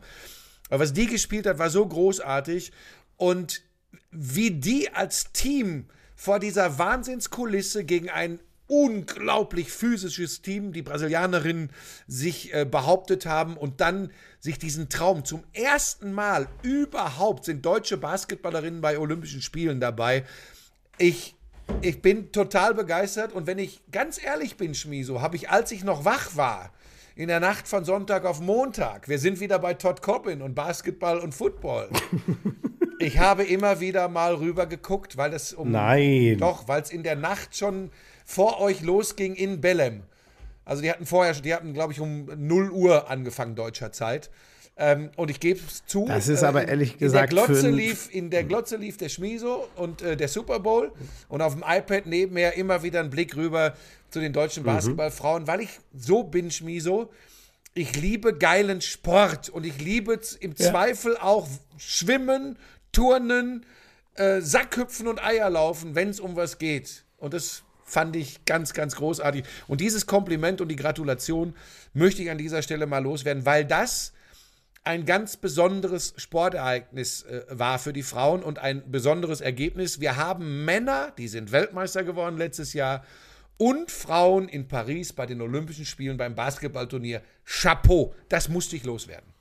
Aber 0.70 0.84
was 0.84 0.94
die 0.94 1.08
gespielt 1.08 1.46
hat, 1.48 1.60
war 1.60 1.70
so 1.70 1.86
großartig. 1.86 2.72
Und 3.16 3.62
wie 4.12 4.52
die 4.52 4.94
als 4.94 5.32
Team 5.32 5.86
vor 6.16 6.40
dieser 6.40 6.78
Wahnsinnskulisse 6.78 7.84
gegen 7.84 8.10
ein 8.10 8.40
unglaublich 8.68 9.72
physisches 9.72 10.42
Team, 10.42 10.74
die 10.74 10.82
Brasilianerinnen 10.82 11.72
sich 12.08 12.54
äh, 12.54 12.66
behauptet 12.66 13.26
haben 13.26 13.56
und 13.56 13.82
dann 13.82 14.12
sich 14.40 14.60
diesen 14.60 14.90
Traum 14.90 15.26
zum 15.26 15.44
ersten 15.54 16.14
Mal 16.14 16.48
überhaupt 16.62 17.46
sind 17.46 17.66
deutsche 17.66 17.98
Basketballerinnen 17.98 18.82
bei 18.82 19.00
Olympischen 19.00 19.42
Spielen 19.42 19.80
dabei. 19.80 20.24
Ich, 20.98 21.36
ich 21.82 22.02
bin 22.02 22.32
total 22.32 22.74
begeistert 22.74 23.34
und 23.34 23.48
wenn 23.48 23.60
ich 23.60 23.82
ganz 23.92 24.22
ehrlich 24.24 24.58
bin, 24.58 24.74
Schmiso, 24.76 25.22
habe 25.22 25.36
ich, 25.36 25.50
als 25.50 25.72
ich 25.72 25.84
noch 25.84 26.06
wach 26.06 26.36
war, 26.36 26.72
in 27.16 27.28
der 27.28 27.40
Nacht 27.40 27.68
von 27.68 27.84
Sonntag 27.84 28.26
auf 28.26 28.40
Montag, 28.40 29.10
wir 29.10 29.18
sind 29.18 29.40
wieder 29.40 29.58
bei 29.58 29.74
Todd 29.74 30.04
Coppin 30.04 30.42
und 30.42 30.54
Basketball 30.54 31.18
und 31.18 31.34
Football. 31.34 31.90
Ich 33.00 33.20
habe 33.20 33.44
immer 33.44 33.80
wieder 33.80 34.08
mal 34.08 34.34
rüber 34.34 34.66
geguckt, 34.66 35.18
weil 35.18 35.30
das 35.30 35.54
um. 35.54 35.72
Nein. 35.72 36.38
Doch, 36.40 36.68
weil 36.68 36.82
es 36.82 36.90
in 36.90 37.04
der 37.04 37.16
Nacht 37.16 37.56
schon 37.56 37.92
vor 38.26 38.60
euch 38.60 38.82
losging 38.82 39.36
in 39.36 39.62
Bellem. 39.62 40.04
Also 40.68 40.82
die 40.82 40.92
hatten 40.92 41.06
vorher, 41.06 41.34
die 41.34 41.54
hatten, 41.54 41.74
glaube 41.74 41.94
ich, 41.94 42.00
um 42.02 42.26
0 42.36 42.72
Uhr 42.72 43.10
angefangen 43.10 43.56
deutscher 43.56 43.92
Zeit. 43.94 44.30
Ähm, 44.76 45.10
und 45.16 45.32
ich 45.32 45.40
gebe 45.40 45.60
es 45.66 45.86
zu. 45.86 46.06
Das 46.06 46.28
ist 46.28 46.44
aber 46.44 46.68
ehrlich 46.68 46.98
gesagt 46.98 47.32
in 47.32 47.36
der 47.38 47.46
Glotze 47.48 47.70
lief 47.70 48.10
In 48.14 48.30
der 48.30 48.44
Glotze 48.44 48.76
lief 48.76 48.98
der 48.98 49.10
Schmiso 49.10 49.68
und 49.76 50.02
äh, 50.02 50.16
der 50.18 50.28
Super 50.28 50.60
Bowl. 50.60 50.92
Und 51.30 51.42
auf 51.42 51.54
dem 51.54 51.64
iPad 51.66 52.06
nebenher 52.06 52.56
immer 52.58 52.84
wieder 52.84 53.00
ein 53.00 53.10
Blick 53.10 53.36
rüber 53.36 53.74
zu 54.10 54.20
den 54.20 54.34
deutschen 54.34 54.64
Mhm. 54.64 54.68
Basketballfrauen, 54.68 55.48
weil 55.48 55.62
ich 55.62 55.80
so 55.96 56.24
bin, 56.24 56.52
Schmiso. 56.52 57.10
Ich 57.74 57.96
liebe 57.96 58.38
geilen 58.38 58.82
Sport 58.82 59.50
und 59.50 59.66
ich 59.66 59.80
liebe 59.80 60.20
im 60.42 60.56
Zweifel 60.56 61.16
auch 61.18 61.48
Schwimmen, 61.78 62.58
Turnen, 62.92 63.66
äh, 64.16 64.42
Sackhüpfen 64.42 65.08
und 65.08 65.24
Eierlaufen, 65.24 65.96
wenn 65.96 66.10
es 66.10 66.20
um 66.20 66.36
was 66.36 66.58
geht. 66.58 67.04
Und 67.18 67.34
das 67.34 67.64
fand 67.88 68.16
ich 68.16 68.46
ganz, 68.46 68.74
ganz 68.74 68.96
großartig. 68.98 69.46
Und 69.68 69.82
dieses 69.82 70.06
Kompliment 70.06 70.62
und 70.62 70.68
die 70.68 70.76
Gratulation 70.76 71.56
möchte 71.94 72.22
ich 72.22 72.30
an 72.30 72.38
dieser 72.38 72.62
Stelle 72.62 72.86
mal 72.86 73.00
loswerden, 73.00 73.46
weil 73.46 73.66
das 73.66 74.14
ein 74.84 75.06
ganz 75.06 75.36
besonderes 75.36 76.14
Sportereignis 76.18 77.24
äh, 77.24 77.44
war 77.50 77.80
für 77.80 77.94
die 77.94 78.04
Frauen 78.04 78.44
und 78.44 78.60
ein 78.60 78.90
besonderes 78.90 79.42
Ergebnis. 79.42 80.00
Wir 80.00 80.16
haben 80.16 80.66
Männer, 80.66 81.12
die 81.18 81.28
sind 81.28 81.52
Weltmeister 81.52 82.04
geworden 82.04 82.38
letztes 82.38 82.74
Jahr, 82.74 83.04
und 83.58 83.90
Frauen 83.90 84.48
in 84.48 84.68
Paris 84.68 85.14
bei 85.14 85.26
den 85.26 85.42
Olympischen 85.42 85.86
Spielen 85.86 86.18
beim 86.18 86.36
Basketballturnier. 86.36 87.22
Chapeau, 87.44 88.14
das 88.30 88.50
musste 88.50 88.76
ich 88.76 88.84
loswerden. 88.84 89.37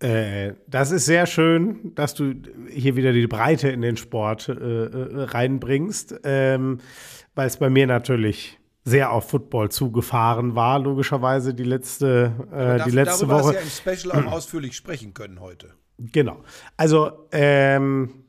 Äh, 0.00 0.52
das 0.66 0.92
ist 0.92 1.06
sehr 1.06 1.26
schön, 1.26 1.92
dass 1.94 2.14
du 2.14 2.34
hier 2.70 2.94
wieder 2.94 3.12
die 3.12 3.26
Breite 3.26 3.68
in 3.68 3.82
den 3.82 3.96
Sport 3.96 4.48
äh, 4.48 4.52
äh, 4.52 5.24
reinbringst, 5.24 6.20
ähm, 6.22 6.78
weil 7.34 7.48
es 7.48 7.56
bei 7.56 7.68
mir 7.68 7.86
natürlich 7.86 8.58
sehr 8.84 9.12
auf 9.12 9.28
Football 9.28 9.70
zugefahren 9.70 10.54
war, 10.54 10.78
logischerweise 10.78 11.52
die 11.52 11.64
letzte, 11.64 12.32
äh, 12.52 12.84
die 12.84 12.94
letzte 12.94 13.26
darüber 13.26 13.44
Woche. 13.44 13.56
hast 13.58 13.84
du 13.84 13.90
ja 13.90 13.94
im 13.94 13.98
Special 13.98 14.24
auch 14.24 14.32
ausführlich 14.32 14.76
sprechen 14.76 15.14
können 15.14 15.40
heute. 15.40 15.74
Genau. 15.98 16.44
Also, 16.76 17.26
ähm, 17.32 18.24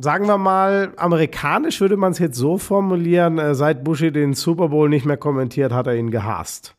sagen 0.00 0.26
wir 0.26 0.36
mal, 0.36 0.92
amerikanisch 0.96 1.80
würde 1.80 1.96
man 1.96 2.12
es 2.12 2.18
jetzt 2.18 2.36
so 2.36 2.58
formulieren, 2.58 3.38
äh, 3.38 3.54
seit 3.54 3.84
Bushi 3.84 4.12
den 4.12 4.34
Super 4.34 4.68
Bowl 4.68 4.88
nicht 4.88 5.06
mehr 5.06 5.16
kommentiert, 5.16 5.72
hat 5.72 5.86
er 5.86 5.96
ihn 5.96 6.10
gehasst. 6.10 6.76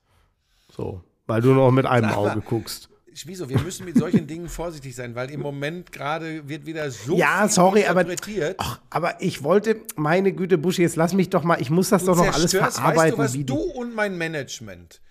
So, 0.69 1.01
weil 1.25 1.41
du 1.41 1.53
noch 1.53 1.71
mit 1.71 1.87
einem 1.87 2.07
mal, 2.07 2.15
Auge 2.15 2.41
guckst. 2.41 2.90
Schmieso, 3.13 3.49
wir 3.49 3.59
müssen 3.59 3.85
mit 3.85 3.97
solchen 3.97 4.25
Dingen 4.25 4.47
vorsichtig 4.47 4.95
sein, 4.95 5.15
weil 5.15 5.29
im 5.31 5.41
Moment 5.41 5.91
gerade 5.91 6.47
wird 6.47 6.65
wieder 6.65 6.89
so 6.91 7.17
Ja, 7.17 7.41
viel 7.41 7.49
sorry, 7.49 7.85
aber, 7.85 8.01
interpretiert. 8.01 8.55
ach, 8.57 8.79
aber 8.89 9.21
ich 9.21 9.43
wollte, 9.43 9.81
meine 9.97 10.31
Güte, 10.31 10.57
Bushi, 10.57 10.81
jetzt 10.81 10.95
lass 10.95 11.13
mich 11.13 11.29
doch 11.29 11.43
mal, 11.43 11.59
ich 11.61 11.69
muss 11.69 11.89
das 11.89 12.05
doch 12.05 12.15
noch 12.15 12.33
alles 12.33 12.51
verarbeiten. 12.55 13.17
Weißt 13.17 13.33
du, 13.35 13.39
wie 13.39 13.41
was 13.43 13.45
du 13.47 13.59
und 13.79 13.93
mein 13.95 14.17
Management, 14.17 15.01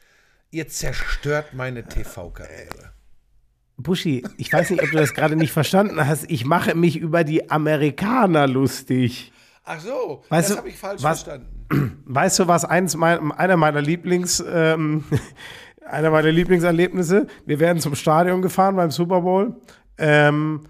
ihr 0.51 0.67
zerstört 0.69 1.53
meine 1.53 1.85
TV-Karriere. 1.87 2.93
Buschi, 3.77 4.23
ich 4.37 4.53
weiß 4.53 4.71
nicht, 4.71 4.83
ob 4.83 4.91
du 4.91 4.97
das 4.99 5.15
gerade 5.15 5.37
nicht 5.37 5.53
verstanden 5.53 6.07
hast. 6.07 6.31
Ich 6.31 6.45
mache 6.45 6.75
mich 6.75 6.97
über 6.99 7.25
die 7.25 7.51
Amerikaner 7.51 8.47
lustig. 8.47 9.33
Ach 9.65 9.81
so, 9.81 10.23
Weißt 10.29 10.49
das 10.51 10.57
du, 10.57 10.59
habe 10.59 10.69
ich 10.69 10.77
falsch 10.77 11.03
was- 11.03 11.23
verstanden. 11.23 12.03
Weißt 12.07 12.39
du, 12.41 12.49
was 12.49 12.65
eins 12.65 12.97
mein, 12.97 13.31
einer 13.33 13.57
meiner 13.57 13.81
Lieblings, 13.81 14.43
ähm, 14.47 15.05
einer 15.93 16.11
meiner 16.11 16.31
Lieblingserlebnisse? 16.31 17.27
Wir 17.47 17.61
werden 17.61 17.79
zum 17.81 17.95
Stadion 17.95 18.43
gefahren 18.43 18.77
beim 18.77 18.91
Super 18.91 19.21
Bowl. 19.23 19.57
Ähm, 19.99 20.63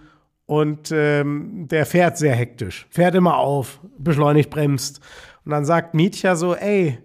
und 0.46 0.90
ähm, 0.92 1.68
der 1.68 1.86
fährt 1.86 2.18
sehr 2.18 2.34
hektisch, 2.34 2.86
fährt 2.90 3.14
immer 3.14 3.36
auf, 3.36 3.78
beschleunigt, 3.98 4.50
bremst. 4.50 5.00
Und 5.44 5.52
dann 5.52 5.64
sagt 5.64 5.94
Mietja 5.94 6.34
so, 6.34 6.56
ey, 6.56 6.98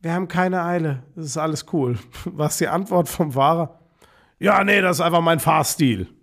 wir 0.00 0.12
haben 0.12 0.26
keine 0.28 0.62
Eile, 0.64 1.04
das 1.14 1.26
ist 1.26 1.36
alles 1.36 1.66
cool. 1.72 1.98
Was 2.24 2.58
die 2.58 2.66
Antwort 2.68 3.08
vom 3.08 3.32
Fahrer? 3.32 3.78
Ja, 4.40 4.62
nee, 4.64 4.80
das 4.80 4.98
ist 4.98 5.00
einfach 5.00 5.20
mein 5.20 5.40
Fahrstil. 5.40 6.08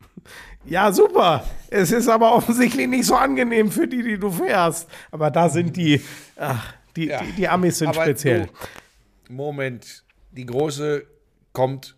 Ja, 0.68 0.92
super. 0.92 1.44
Es 1.70 1.92
ist 1.92 2.10
aber 2.10 2.34
offensichtlich 2.34 2.88
nicht 2.88 3.06
so 3.06 3.14
angenehm 3.16 3.70
für 3.70 3.88
die, 3.88 4.02
die 4.02 4.18
du 4.18 4.32
fährst. 4.32 4.90
Aber 5.12 5.30
da 5.30 5.48
sind 5.48 5.78
die, 5.78 6.02
ach, 6.38 6.74
die, 6.96 7.06
Ja. 7.06 7.22
die, 7.22 7.34
die 7.34 7.48
Amis 7.48 7.78
sind 7.78 7.90
Aber 7.90 8.02
speziell. 8.02 8.48
Du, 9.28 9.34
Moment, 9.34 10.04
die 10.32 10.44
große 10.44 11.06
kommt 11.56 11.96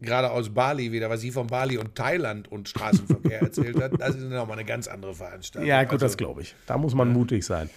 gerade 0.00 0.30
aus 0.30 0.50
Bali 0.54 0.92
wieder, 0.92 1.10
was 1.10 1.20
sie 1.22 1.32
von 1.32 1.48
Bali 1.48 1.76
und 1.76 1.96
Thailand 1.96 2.46
und 2.52 2.68
Straßenverkehr 2.68 3.40
erzählt 3.42 3.82
hat. 3.82 4.00
Das 4.00 4.14
ist 4.14 4.22
nochmal 4.22 4.56
eine 4.58 4.64
ganz 4.64 4.86
andere 4.86 5.12
Veranstaltung. 5.14 5.68
Ja, 5.68 5.82
gut, 5.82 5.94
Also, 5.94 6.06
das 6.06 6.16
glaube 6.16 6.42
ich. 6.42 6.54
Da 6.66 6.78
muss 6.78 6.94
man 6.94 7.12
mutig 7.12 7.44
sein. 7.44 7.68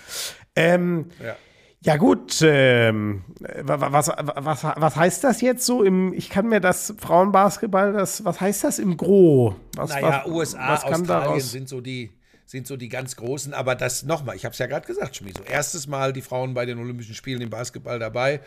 Ähm, 0.56 1.08
Ja. 1.24 1.36
ja, 1.82 1.98
gut. 1.98 2.40
Ähm, 2.44 3.24
wa- 3.64 3.82
wa- 3.82 3.92
was, 3.92 4.10
was, 4.10 4.64
was 4.64 4.96
heißt 4.96 5.24
das 5.24 5.42
jetzt 5.42 5.66
so 5.66 5.84
im, 5.84 6.14
ich 6.14 6.30
kann 6.30 6.48
mir 6.48 6.60
das 6.60 6.94
Frauenbasketball, 7.00 7.92
das, 7.94 8.24
was 8.24 8.40
heißt 8.40 8.66
das 8.66 8.78
im 8.78 8.98
Gro? 8.98 9.56
Was, 9.76 9.90
Naja, 9.90 10.22
was, 10.26 10.32
USA, 10.32 10.60
was 10.70 10.84
Australien 10.84 11.08
daraus? 11.08 11.52
sind 11.52 11.68
so 11.70 11.82
die 11.82 12.12
sind 12.52 12.68
so 12.68 12.76
die 12.76 12.90
ganz 12.90 13.16
großen, 13.16 13.54
aber 13.54 13.76
das 13.76 14.04
nochmal, 14.04 14.36
ich 14.36 14.44
habe 14.44 14.52
es 14.52 14.60
ja 14.60 14.68
gerade 14.68 14.86
gesagt, 14.86 15.16
Schmieso. 15.16 15.42
Erstes 15.44 15.88
Mal 15.88 16.12
die 16.12 16.22
Frauen 16.22 16.54
bei 16.54 16.66
den 16.66 16.80
Olympischen 16.80 17.16
Spielen 17.16 17.40
im 17.40 17.50
Basketball 17.50 17.98
dabei, 17.98 18.42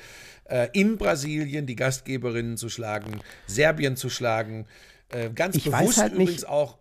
äh, 0.45 0.69
in 0.75 0.99
Brasilien 0.99 1.65
die 1.65 1.75
Gastgeberinnen 1.75 2.59
zu 2.59 2.69
schlagen, 2.69 3.21
Serbien 3.47 3.97
zu 3.97 4.11
schlagen, 4.11 4.67
äh, 5.09 5.31
ganz 5.31 5.57
Ich 5.57 5.65
bewusst 5.65 5.97
halt 5.97 6.13
übrigens 6.13 6.45
auch 6.45 6.77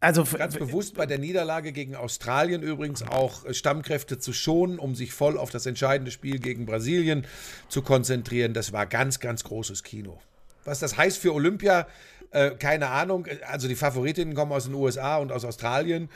Also, 0.00 0.24
Ganz 0.24 0.56
bewusst 0.56 0.94
bei 0.94 1.06
der 1.06 1.18
Niederlage 1.18 1.72
gegen 1.72 1.96
Australien 1.96 2.62
übrigens 2.62 3.02
auch 3.02 3.46
äh, 3.46 3.54
Stammkräfte 3.54 4.18
zu 4.18 4.34
schonen, 4.34 4.78
um 4.78 4.94
sich 4.94 5.14
voll 5.14 5.38
auf 5.38 5.48
das 5.48 5.64
entscheidende 5.64 6.10
Spiel 6.10 6.38
gegen 6.38 6.66
Brasilien 6.66 7.26
zu 7.68 7.80
konzentrieren. 7.80 8.52
Das 8.52 8.74
war 8.74 8.84
ganz, 8.84 9.20
ganz 9.20 9.42
großes 9.42 9.84
Kino. 9.84 10.20
Was 10.66 10.80
das 10.80 10.98
heißt 10.98 11.16
für 11.16 11.32
Olympia, 11.32 11.86
äh, 12.30 12.50
keine 12.52 12.88
Ahnung. 12.88 13.26
Also 13.48 13.68
die 13.68 13.74
Favoritinnen 13.74 14.34
kommen 14.34 14.52
aus 14.52 14.64
den 14.64 14.74
USA 14.74 15.16
und 15.16 15.32
aus 15.32 15.44
Australien. 15.44 16.08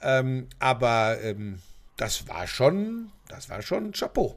Ähm, 0.00 0.48
aber 0.58 1.18
ähm, 1.22 1.58
das 1.96 2.28
war 2.28 2.46
schon, 2.46 3.10
das 3.28 3.48
war 3.50 3.62
schon 3.62 3.92
Chapeau. 3.92 4.36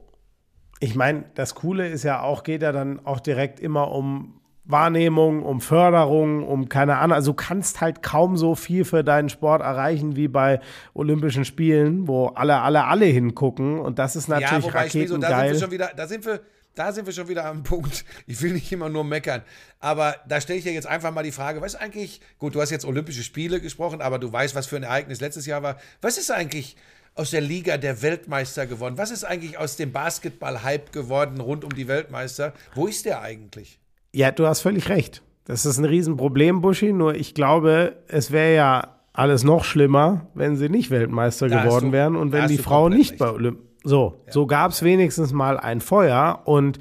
Ich 0.78 0.94
meine, 0.94 1.24
das 1.34 1.54
Coole 1.54 1.88
ist 1.88 2.04
ja 2.04 2.20
auch, 2.20 2.42
geht 2.42 2.62
ja 2.62 2.72
dann 2.72 3.04
auch 3.04 3.20
direkt 3.20 3.60
immer 3.60 3.90
um 3.92 4.40
Wahrnehmung, 4.64 5.42
um 5.42 5.60
Förderung, 5.60 6.46
um 6.46 6.68
keine 6.68 6.98
Ahnung. 6.98 7.14
Also 7.14 7.32
du 7.32 7.36
kannst 7.36 7.80
halt 7.80 8.02
kaum 8.02 8.36
so 8.36 8.54
viel 8.54 8.84
für 8.84 9.04
deinen 9.04 9.28
Sport 9.28 9.62
erreichen 9.62 10.16
wie 10.16 10.28
bei 10.28 10.60
Olympischen 10.92 11.44
Spielen, 11.44 12.08
wo 12.08 12.26
alle, 12.28 12.60
alle, 12.60 12.84
alle 12.84 13.06
hingucken. 13.06 13.78
Und 13.78 13.98
das 13.98 14.16
ist 14.16 14.28
natürlich 14.28 14.64
ja, 14.64 14.70
wobei, 14.70 14.90
Schmieso, 14.90 15.16
da 15.18 15.28
sind 15.28 15.30
wir 15.30 15.36
raketengeil. 15.36 15.60
schon 15.60 15.70
wieder, 15.70 15.90
da 15.96 16.06
sind 16.06 16.26
wir, 16.26 16.40
da 16.76 16.92
sind 16.92 17.06
wir 17.06 17.12
schon 17.12 17.26
wieder 17.28 17.44
am 17.46 17.62
Punkt. 17.64 18.04
Ich 18.28 18.40
will 18.40 18.52
nicht 18.52 18.70
immer 18.70 18.88
nur 18.88 19.02
meckern, 19.02 19.42
aber 19.80 20.14
da 20.28 20.40
stelle 20.40 20.58
ich 20.58 20.64
dir 20.64 20.72
jetzt 20.72 20.86
einfach 20.86 21.12
mal 21.12 21.24
die 21.24 21.32
Frage, 21.32 21.60
was 21.60 21.74
ist 21.74 21.80
eigentlich, 21.80 22.20
gut, 22.38 22.54
du 22.54 22.60
hast 22.60 22.70
jetzt 22.70 22.84
Olympische 22.84 23.22
Spiele 23.24 23.60
gesprochen, 23.60 24.00
aber 24.00 24.18
du 24.20 24.32
weißt, 24.32 24.54
was 24.54 24.66
für 24.66 24.76
ein 24.76 24.82
Ereignis 24.84 25.20
letztes 25.20 25.46
Jahr 25.46 25.62
war. 25.62 25.76
Was 26.00 26.18
ist 26.18 26.30
eigentlich 26.30 26.76
aus 27.14 27.30
der 27.30 27.40
Liga 27.40 27.78
der 27.78 28.02
Weltmeister 28.02 28.66
geworden? 28.66 28.98
Was 28.98 29.10
ist 29.10 29.24
eigentlich 29.24 29.58
aus 29.58 29.76
dem 29.76 29.90
Basketball-Hype 29.92 30.92
geworden 30.92 31.40
rund 31.40 31.64
um 31.64 31.74
die 31.74 31.88
Weltmeister? 31.88 32.52
Wo 32.74 32.86
ist 32.86 33.06
der 33.06 33.22
eigentlich? 33.22 33.78
Ja, 34.12 34.30
du 34.30 34.46
hast 34.46 34.60
völlig 34.60 34.88
recht. 34.88 35.22
Das 35.44 35.64
ist 35.64 35.78
ein 35.78 35.84
Riesenproblem, 35.84 36.60
Buschi. 36.60 36.92
Nur 36.92 37.14
ich 37.14 37.32
glaube, 37.34 37.96
es 38.08 38.32
wäre 38.32 38.54
ja 38.54 38.96
alles 39.14 39.44
noch 39.44 39.64
schlimmer, 39.64 40.26
wenn 40.34 40.56
sie 40.56 40.68
nicht 40.68 40.90
Weltmeister 40.90 41.48
Da 41.48 41.62
geworden 41.62 41.86
du- 41.86 41.92
wären 41.92 42.16
und 42.16 42.32
wenn 42.32 42.48
die 42.48 42.56
du 42.58 42.62
Frau 42.62 42.82
komplett 42.82 42.98
nicht 42.98 43.10
recht. 43.12 43.18
bei 43.20 43.30
Olymp. 43.30 43.60
So, 43.86 44.20
so 44.28 44.46
gab 44.46 44.72
es 44.72 44.82
wenigstens 44.82 45.32
mal 45.32 45.58
ein 45.58 45.80
Feuer 45.80 46.42
und 46.44 46.78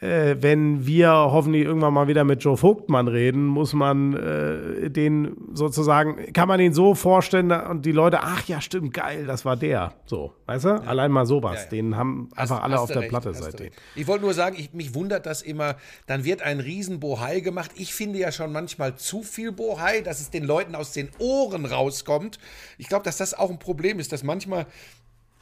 äh, 0.00 0.36
wenn 0.40 0.86
wir 0.86 1.08
hoffentlich 1.10 1.64
irgendwann 1.64 1.92
mal 1.94 2.06
wieder 2.06 2.24
mit 2.24 2.42
Joe 2.42 2.56
Vogtmann 2.56 3.08
reden, 3.08 3.46
muss 3.46 3.72
man 3.72 4.14
äh, 4.14 4.90
den 4.90 5.36
sozusagen, 5.54 6.32
kann 6.34 6.48
man 6.48 6.60
ihn 6.60 6.72
so 6.74 6.94
vorstellen 6.94 7.50
und 7.50 7.86
die 7.86 7.92
Leute, 7.92 8.20
ach 8.22 8.44
ja, 8.46 8.60
stimmt, 8.60 8.92
geil, 8.94 9.24
das 9.26 9.44
war 9.46 9.56
der. 9.56 9.92
So, 10.04 10.32
weißt 10.46 10.64
du? 10.66 10.68
Allein 10.86 11.10
mal 11.10 11.24
sowas. 11.26 11.54
Ja, 11.56 11.62
ja. 11.62 11.68
Den 11.70 11.96
haben 11.96 12.28
einfach 12.36 12.56
Hast- 12.56 12.64
alle 12.64 12.74
hast 12.74 12.80
auf 12.82 12.92
der 12.92 13.00
recht, 13.02 13.08
Platte 13.10 13.32
seitdem. 13.34 13.70
Ich 13.94 14.06
wollte 14.06 14.24
nur 14.24 14.34
sagen, 14.34 14.56
ich, 14.58 14.72
mich 14.74 14.94
wundert 14.94 15.24
das 15.26 15.40
immer, 15.42 15.76
dann 16.06 16.24
wird 16.24 16.40
ein 16.42 16.60
Riesenbohai 16.60 17.40
gemacht. 17.40 17.70
Ich 17.76 17.94
finde 17.94 18.18
ja 18.18 18.32
schon 18.32 18.52
manchmal 18.52 18.96
zu 18.96 19.22
viel 19.22 19.50
Bohai, 19.52 20.02
dass 20.02 20.20
es 20.20 20.30
den 20.30 20.44
Leuten 20.44 20.74
aus 20.74 20.92
den 20.92 21.08
Ohren 21.18 21.64
rauskommt. 21.64 22.38
Ich 22.76 22.88
glaube, 22.88 23.04
dass 23.04 23.16
das 23.16 23.32
auch 23.32 23.50
ein 23.50 23.58
Problem 23.58 23.98
ist, 23.98 24.12
dass 24.12 24.22
manchmal 24.22 24.66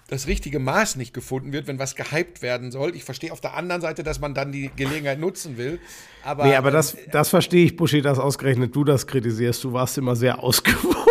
das 0.08 0.26
richtige 0.26 0.58
Maß 0.58 0.96
nicht 0.96 1.14
gefunden 1.14 1.52
wird, 1.52 1.66
wenn 1.66 1.78
was 1.78 1.96
gehypt 1.96 2.42
werden 2.42 2.70
soll. 2.70 2.94
Ich 2.94 3.04
verstehe 3.04 3.32
auf 3.32 3.40
der 3.40 3.54
anderen 3.54 3.80
Seite, 3.80 4.02
dass 4.02 4.20
man 4.20 4.34
dann 4.34 4.52
die 4.52 4.70
Gelegenheit 4.76 5.18
nutzen 5.18 5.56
will. 5.56 5.80
Aber, 6.22 6.44
Nee, 6.44 6.56
aber 6.56 6.70
das, 6.70 6.94
ähm, 6.94 7.00
das 7.10 7.30
verstehe 7.30 7.64
ich, 7.64 7.76
Buschi, 7.76 8.02
dass 8.02 8.18
ausgerechnet 8.18 8.74
du 8.74 8.84
das 8.84 9.06
kritisierst. 9.06 9.64
Du 9.64 9.72
warst 9.72 9.96
immer 9.98 10.14
sehr 10.16 10.42
ausgewogen. 10.42 10.94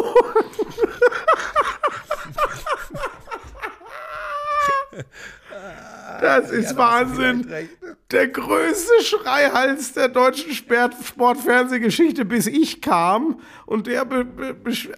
Das 6.24 6.52
ist 6.52 6.72
ja, 6.72 6.78
Wahnsinn. 6.78 7.48
Der 8.12 8.28
größte 8.30 8.94
Schreihals 9.04 9.92
der 9.92 10.08
deutschen 10.08 10.54
Sport- 10.54 10.96
Sportfernsehgeschichte, 11.06 12.24
bis 12.24 12.48
ich 12.48 12.82
kam. 12.82 13.42
Und 13.66 13.88
der, 13.88 14.06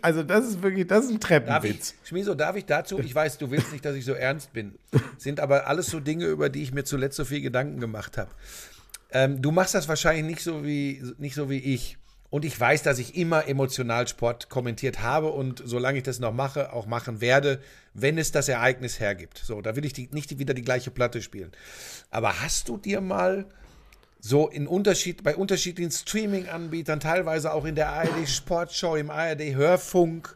also 0.03 0.21
das 0.21 0.47
ist 0.47 0.61
wirklich, 0.61 0.85
das 0.85 1.05
ist 1.05 1.11
ein 1.11 1.19
Treppenwitz. 1.19 1.95
Schmieso, 2.03 2.35
darf 2.35 2.55
ich 2.55 2.65
dazu? 2.65 2.99
Ich 2.99 3.15
weiß, 3.15 3.39
du 3.39 3.49
willst 3.49 3.71
nicht, 3.71 3.83
dass 3.83 3.95
ich 3.95 4.05
so 4.05 4.13
ernst 4.13 4.53
bin. 4.53 4.75
Sind 5.17 5.39
aber 5.39 5.65
alles 5.67 5.87
so 5.87 5.99
Dinge, 5.99 6.27
über 6.27 6.49
die 6.49 6.61
ich 6.61 6.73
mir 6.73 6.83
zuletzt 6.83 7.17
so 7.17 7.25
viel 7.25 7.41
Gedanken 7.41 7.79
gemacht 7.79 8.19
habe. 8.19 8.29
Ähm, 9.11 9.41
du 9.41 9.51
machst 9.51 9.73
das 9.73 9.87
wahrscheinlich 9.87 10.25
nicht 10.25 10.41
so 10.41 10.63
wie, 10.63 11.01
nicht 11.17 11.33
so 11.33 11.49
wie 11.49 11.57
ich. 11.57 11.97
Und 12.29 12.43
ich 12.43 12.59
weiß, 12.59 12.83
dass 12.83 12.99
ich 12.99 13.15
immer 13.15 13.47
emotional 13.47 14.07
Sport 14.07 14.49
kommentiert 14.49 15.01
habe 15.01 15.31
und 15.31 15.61
solange 15.63 15.99
ich 15.99 16.03
das 16.03 16.19
noch 16.19 16.33
mache, 16.33 16.73
auch 16.73 16.85
machen 16.85 17.21
werde, 17.21 17.61
wenn 17.93 18.17
es 18.17 18.31
das 18.31 18.49
Ereignis 18.49 18.99
hergibt. 18.99 19.37
So, 19.37 19.61
da 19.61 19.75
will 19.75 19.85
ich 19.85 19.93
die, 19.93 20.09
nicht 20.11 20.37
wieder 20.37 20.53
die 20.53 20.63
gleiche 20.63 20.91
Platte 20.91 21.21
spielen. 21.21 21.51
Aber 22.11 22.41
hast 22.41 22.67
du 22.67 22.77
dir 22.77 22.99
mal 22.99 23.45
so 24.19 24.49
in 24.49 24.67
Unterschied, 24.67 25.23
bei 25.23 25.35
unterschiedlichen 25.35 25.91
Streaming-Anbietern, 25.91 26.99
teilweise 26.99 27.53
auch 27.53 27.63
in 27.63 27.75
der 27.75 27.89
ARD 27.89 28.27
Sportshow, 28.27 28.95
im 28.95 29.11
ARD 29.11 29.55
Hörfunk, 29.55 30.35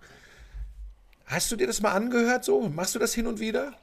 Hast 1.29 1.51
du 1.51 1.55
dir 1.55 1.67
das 1.67 1.79
mal 1.79 1.91
angehört 1.91 2.43
so? 2.43 2.61
Machst 2.69 2.95
du 2.95 2.99
das 2.99 3.13
hin 3.13 3.27
und 3.27 3.39
wieder? 3.39 3.73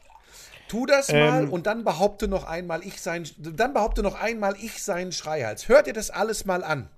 Tu 0.68 0.84
das 0.84 1.12
mal 1.12 1.46
und 1.46 1.68
dann 1.68 1.84
behaupte 1.84 2.26
noch 2.26 2.42
einmal, 2.42 2.84
ich 2.84 3.00
sein, 3.00 3.24
dann 3.38 3.72
behaupte 3.72 4.02
noch 4.02 4.20
einmal, 4.20 4.56
ich 4.60 4.82
sein 4.82 5.12
Schreihals. 5.12 5.68
Hört 5.68 5.86
ihr 5.86 5.92
das 5.92 6.10
alles 6.10 6.44
mal 6.44 6.64
an? 6.64 6.88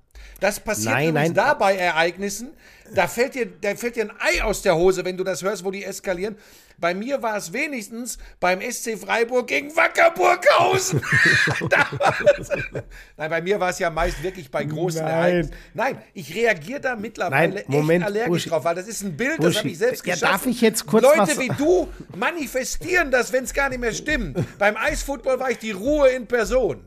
Das 0.41 0.61
passiert 0.61 0.95
Nein, 0.95 1.15
nein. 1.15 1.35
da 1.35 1.55
bei 1.55 1.77
Ereignissen. 1.77 2.51
Da 2.95 3.07
fällt, 3.07 3.35
dir, 3.35 3.47
da 3.61 3.75
fällt 3.77 3.97
dir 3.97 4.05
ein 4.05 4.13
Ei 4.19 4.43
aus 4.43 4.63
der 4.63 4.75
Hose, 4.77 5.05
wenn 5.05 5.17
du 5.17 5.25
das 5.25 5.43
hörst, 5.43 5.63
wo 5.65 5.71
die 5.71 5.85
eskalieren. 5.85 6.37
Bei 6.81 6.95
mir 6.95 7.21
war 7.23 7.37
es 7.37 7.53
wenigstens 7.53 8.19
beim 8.41 8.61
SC 8.63 8.97
Freiburg 8.97 9.49
gegen 9.49 9.75
Wacker 9.77 10.11
Burghausen. 10.13 11.03
Da 11.69 11.87
war 11.99 12.15
es- 12.39 12.49
Nein, 13.17 13.31
bei 13.31 13.43
mir 13.43 13.59
war 13.61 13.71
es 13.71 13.79
ja 13.81 13.91
meist 13.91 14.23
wirklich 14.23 14.49
bei 14.51 14.65
großen 14.65 15.03
Nein. 15.03 15.13
Ereignissen. 15.13 15.53
Nein, 15.75 15.99
ich 16.15 16.35
reagiere 16.35 16.81
da 16.81 16.95
mittlerweile 16.97 17.55
Nein, 17.57 17.65
Moment, 17.67 18.03
echt 18.05 18.07
allergisch 18.07 18.29
Buschi. 18.29 18.49
drauf, 18.51 18.65
weil 18.65 18.77
das 18.77 18.87
ist 18.89 19.03
ein 19.03 19.17
Bild, 19.17 19.39
das 19.39 19.45
Buschi, 19.47 19.59
habe 19.59 19.69
ich 19.71 19.79
selbst 19.79 20.07
ja, 20.07 20.15
geschaffen. 20.15 20.33
darf 20.33 20.47
ich 20.47 20.61
jetzt 20.61 20.87
kurz 20.87 21.03
Leute 21.03 21.19
was- 21.19 21.39
wie 21.41 21.49
du 21.49 21.89
manifestieren 22.17 23.11
das, 23.11 23.33
wenn 23.33 23.45
es 23.45 23.53
gar 23.53 23.69
nicht 23.69 23.81
mehr 23.81 23.93
stimmt. 23.93 24.39
beim 24.59 24.77
Eisfootball 24.77 25.39
war 25.41 25.51
ich 25.51 25.59
die 25.59 25.73
Ruhe 25.73 26.09
in 26.11 26.27
Person. 26.27 26.85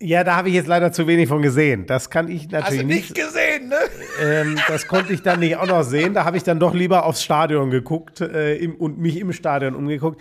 Ja, 0.00 0.24
da 0.24 0.36
habe 0.36 0.48
ich 0.48 0.54
jetzt 0.54 0.66
leider 0.66 0.92
zu 0.92 1.06
wenig 1.06 1.28
von 1.28 1.40
gesehen. 1.40 1.86
Das 1.86 2.10
kann 2.10 2.28
ich 2.28 2.44
Hast 2.44 2.52
natürlich 2.52 2.80
du 2.80 2.86
nicht. 2.86 3.10
nicht 3.10 3.14
gesehen, 3.14 3.68
ne? 3.68 3.76
Ähm, 4.22 4.58
das 4.68 4.86
konnte 4.86 5.12
ich 5.12 5.22
dann 5.22 5.40
nicht 5.40 5.56
auch 5.56 5.66
noch 5.66 5.82
sehen. 5.82 6.14
Da 6.14 6.24
habe 6.24 6.36
ich 6.36 6.42
dann 6.42 6.58
doch 6.58 6.74
lieber 6.74 7.06
aufs 7.06 7.22
Stadion 7.22 7.70
geguckt 7.70 8.20
äh, 8.20 8.56
im, 8.56 8.74
und 8.74 8.98
mich 8.98 9.18
im 9.18 9.32
Stadion 9.32 9.74
umgeguckt. 9.74 10.20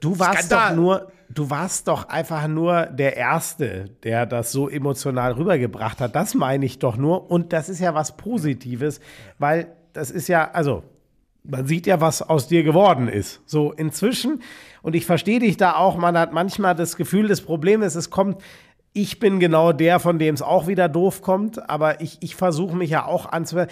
Du 0.00 0.18
warst 0.18 0.46
Skandal. 0.46 0.70
doch 0.70 0.76
nur, 0.76 1.12
du 1.30 1.48
warst 1.48 1.88
doch 1.88 2.08
einfach 2.08 2.46
nur 2.48 2.86
der 2.86 3.16
Erste, 3.16 3.86
der 4.02 4.26
das 4.26 4.52
so 4.52 4.68
emotional 4.68 5.32
rübergebracht 5.32 6.00
hat. 6.00 6.14
Das 6.14 6.34
meine 6.34 6.64
ich 6.66 6.78
doch 6.78 6.96
nur. 6.96 7.30
Und 7.30 7.52
das 7.52 7.68
ist 7.68 7.80
ja 7.80 7.94
was 7.94 8.16
Positives, 8.16 9.00
weil 9.38 9.68
das 9.94 10.10
ist 10.10 10.28
ja, 10.28 10.50
also 10.52 10.84
man 11.44 11.66
sieht 11.66 11.86
ja, 11.86 12.00
was 12.00 12.22
aus 12.22 12.46
dir 12.48 12.62
geworden 12.62 13.08
ist. 13.08 13.40
So 13.46 13.72
inzwischen, 13.72 14.42
und 14.82 14.94
ich 14.94 15.06
verstehe 15.06 15.40
dich 15.40 15.56
da 15.56 15.74
auch, 15.74 15.96
man 15.96 16.16
hat 16.16 16.32
manchmal 16.32 16.74
das 16.74 16.96
Gefühl, 16.96 17.28
das 17.28 17.40
Problem 17.40 17.82
ist, 17.82 17.94
es 17.94 18.10
kommt, 18.10 18.40
ich 18.92 19.18
bin 19.18 19.40
genau 19.40 19.72
der, 19.72 20.00
von 20.00 20.18
dem 20.18 20.34
es 20.34 20.42
auch 20.42 20.66
wieder 20.66 20.88
doof 20.88 21.22
kommt, 21.22 21.68
aber 21.70 22.00
ich, 22.00 22.18
ich 22.20 22.36
versuche 22.36 22.76
mich 22.76 22.90
ja 22.90 23.06
auch 23.06 23.30
anzuhören. 23.30 23.68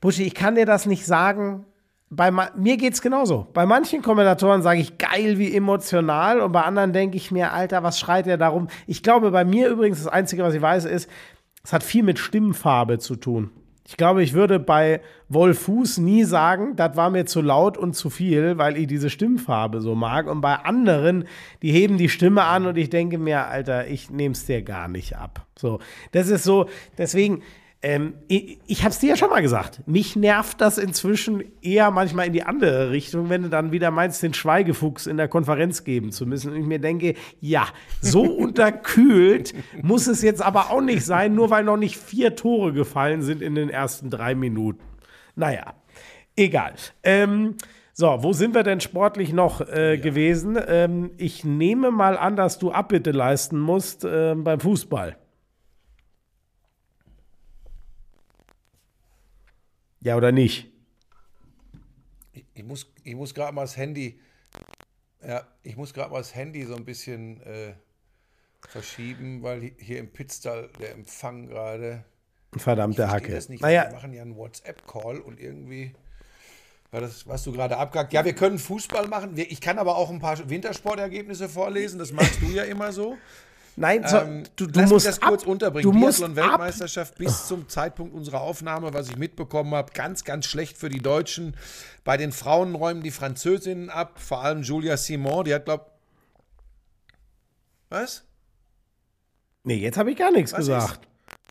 Buschi, 0.00 0.24
ich 0.24 0.34
kann 0.34 0.54
dir 0.54 0.66
das 0.66 0.86
nicht 0.86 1.06
sagen. 1.06 1.64
Bei 2.12 2.30
mir 2.30 2.76
geht 2.76 2.94
es 2.94 3.02
genauso. 3.02 3.46
Bei 3.52 3.66
manchen 3.66 4.02
Kommentatoren 4.02 4.62
sage 4.62 4.80
ich 4.80 4.98
geil 4.98 5.38
wie 5.38 5.54
emotional 5.54 6.40
und 6.40 6.50
bei 6.50 6.62
anderen 6.62 6.92
denke 6.92 7.16
ich 7.16 7.30
mir, 7.30 7.52
Alter, 7.52 7.82
was 7.84 8.00
schreit 8.00 8.26
der 8.26 8.36
darum? 8.36 8.66
Ich 8.86 9.02
glaube, 9.02 9.30
bei 9.30 9.44
mir 9.44 9.68
übrigens, 9.68 9.98
das 10.02 10.12
Einzige, 10.12 10.42
was 10.42 10.54
ich 10.54 10.60
weiß, 10.60 10.86
ist, 10.86 11.08
es 11.62 11.72
hat 11.72 11.84
viel 11.84 12.02
mit 12.02 12.18
Stimmfarbe 12.18 12.98
zu 12.98 13.16
tun. 13.16 13.50
Ich 13.90 13.96
glaube, 13.96 14.22
ich 14.22 14.34
würde 14.34 14.60
bei 14.60 15.00
Wolf 15.28 15.62
Fuß 15.62 15.98
nie 15.98 16.22
sagen, 16.22 16.76
das 16.76 16.94
war 16.94 17.10
mir 17.10 17.26
zu 17.26 17.40
laut 17.40 17.76
und 17.76 17.94
zu 17.94 18.08
viel, 18.08 18.56
weil 18.56 18.76
ich 18.76 18.86
diese 18.86 19.10
Stimmfarbe 19.10 19.80
so 19.80 19.96
mag. 19.96 20.28
Und 20.28 20.42
bei 20.42 20.54
anderen, 20.54 21.24
die 21.60 21.72
heben 21.72 21.98
die 21.98 22.08
Stimme 22.08 22.44
an 22.44 22.66
und 22.66 22.78
ich 22.78 22.88
denke 22.88 23.18
mir, 23.18 23.48
Alter, 23.48 23.88
ich 23.88 24.08
nehme 24.08 24.34
es 24.34 24.46
dir 24.46 24.62
gar 24.62 24.86
nicht 24.86 25.16
ab. 25.16 25.44
So, 25.58 25.80
das 26.12 26.28
ist 26.28 26.44
so, 26.44 26.68
deswegen, 26.98 27.42
ähm, 27.82 28.14
ich, 28.28 28.58
ich 28.66 28.80
habe 28.80 28.90
es 28.90 28.98
dir 28.98 29.10
ja 29.10 29.16
schon 29.16 29.30
mal 29.30 29.40
gesagt. 29.40 29.80
Mich 29.86 30.14
nervt 30.14 30.60
das 30.60 30.76
inzwischen 30.76 31.42
eher 31.62 31.90
manchmal 31.90 32.26
in 32.26 32.34
die 32.34 32.42
andere 32.42 32.90
Richtung, 32.90 33.30
wenn 33.30 33.42
du 33.42 33.48
dann 33.48 33.72
wieder 33.72 33.90
meinst, 33.90 34.22
den 34.22 34.34
Schweigefuchs 34.34 35.06
in 35.06 35.16
der 35.16 35.28
Konferenz 35.28 35.82
geben 35.82 36.12
zu 36.12 36.26
müssen. 36.26 36.52
Und 36.52 36.60
ich 36.60 36.66
mir 36.66 36.78
denke, 36.78 37.14
ja, 37.40 37.66
so 38.02 38.22
unterkühlt 38.38 39.54
muss 39.82 40.08
es 40.08 40.20
jetzt 40.20 40.42
aber 40.42 40.70
auch 40.70 40.82
nicht 40.82 41.04
sein, 41.06 41.34
nur 41.34 41.48
weil 41.48 41.64
noch 41.64 41.78
nicht 41.78 41.96
vier 41.96 42.36
Tore 42.36 42.74
gefallen 42.74 43.22
sind 43.22 43.40
in 43.40 43.54
den 43.54 43.70
ersten 43.70 44.10
drei 44.10 44.34
Minuten. 44.34 44.84
Naja, 45.34 45.72
egal. 46.36 46.74
Ähm, 47.02 47.54
so, 47.94 48.18
wo 48.20 48.34
sind 48.34 48.54
wir 48.54 48.62
denn 48.62 48.80
sportlich 48.80 49.32
noch 49.32 49.62
äh, 49.62 49.96
gewesen? 49.96 50.58
Ähm, 50.68 51.12
ich 51.16 51.44
nehme 51.44 51.90
mal 51.90 52.18
an, 52.18 52.36
dass 52.36 52.58
du 52.58 52.72
Abbitte 52.72 53.10
leisten 53.10 53.58
musst 53.58 54.06
ähm, 54.06 54.44
beim 54.44 54.60
Fußball. 54.60 55.16
Ja 60.00 60.16
oder 60.16 60.32
nicht? 60.32 60.70
Ich 62.54 62.64
muss, 62.64 62.90
ich 63.04 63.14
muss 63.14 63.34
gerade 63.34 63.54
mal 63.54 63.62
das 63.62 63.76
Handy, 63.76 64.18
ja, 65.26 65.46
ich 65.62 65.76
muss 65.76 65.92
gerade 65.92 66.10
mal 66.10 66.18
das 66.18 66.34
Handy 66.34 66.64
so 66.64 66.74
ein 66.74 66.84
bisschen 66.84 67.40
äh, 67.42 67.74
verschieben, 68.68 69.42
weil 69.42 69.60
hi- 69.62 69.74
hier 69.78 69.98
im 69.98 70.10
Pitztal 70.12 70.68
der 70.80 70.92
Empfang 70.92 71.46
gerade. 71.48 72.04
Verdammte 72.56 73.02
Ich 73.04 73.08
Hacke. 73.08 73.32
das 73.32 73.48
nicht. 73.48 73.60
Naja, 73.62 73.84
Wir 73.88 73.92
machen 73.92 74.12
ja 74.12 74.22
einen 74.22 74.36
WhatsApp-Call 74.36 75.20
und 75.20 75.38
irgendwie 75.38 75.92
war 76.90 77.00
das, 77.00 77.26
was 77.26 77.44
du 77.44 77.52
gerade 77.52 77.76
abgehakt. 77.76 78.12
Ja, 78.12 78.24
wir 78.24 78.34
können 78.34 78.58
Fußball 78.58 79.06
machen. 79.06 79.36
Ich 79.36 79.60
kann 79.60 79.78
aber 79.78 79.96
auch 79.96 80.10
ein 80.10 80.18
paar 80.18 80.48
Wintersportergebnisse 80.48 81.48
vorlesen. 81.48 81.98
Das 81.98 82.12
magst 82.12 82.40
du 82.42 82.46
ja 82.46 82.64
immer 82.64 82.92
so. 82.92 83.16
Nein, 83.76 84.04
so, 84.06 84.16
Ähm, 84.18 84.42
du, 84.56 84.66
du 84.66 84.80
lass 84.80 84.90
musst 84.90 85.06
mich 85.06 85.16
das 85.16 85.20
kurz 85.20 85.42
ab, 85.42 85.48
unterbringen. 85.48 85.90
Du 85.90 85.96
musst 85.96 86.22
ab, 86.22 86.34
Biathlon-Weltmeisterschaft 86.34 87.16
bis 87.16 87.46
zum 87.46 87.68
Zeitpunkt 87.68 88.14
unserer 88.14 88.40
Aufnahme, 88.40 88.92
was 88.94 89.08
ich 89.08 89.16
mitbekommen 89.16 89.74
habe, 89.74 89.92
ganz, 89.92 90.24
ganz 90.24 90.46
schlecht 90.46 90.76
für 90.76 90.88
die 90.88 91.00
Deutschen. 91.00 91.56
Bei 92.04 92.16
den 92.16 92.32
Frauen 92.32 92.74
räumen 92.74 93.02
die 93.02 93.10
Französinnen 93.10 93.90
ab, 93.90 94.20
vor 94.20 94.42
allem 94.42 94.62
Julia 94.62 94.96
Simon, 94.96 95.44
die 95.44 95.54
hat, 95.54 95.64
glaub 95.64 95.92
Was? 97.88 98.24
Nee, 99.64 99.76
jetzt 99.76 99.98
habe 99.98 100.10
ich 100.10 100.16
gar 100.16 100.30
nichts 100.30 100.52
Was 100.52 100.58
gesagt. 100.60 101.08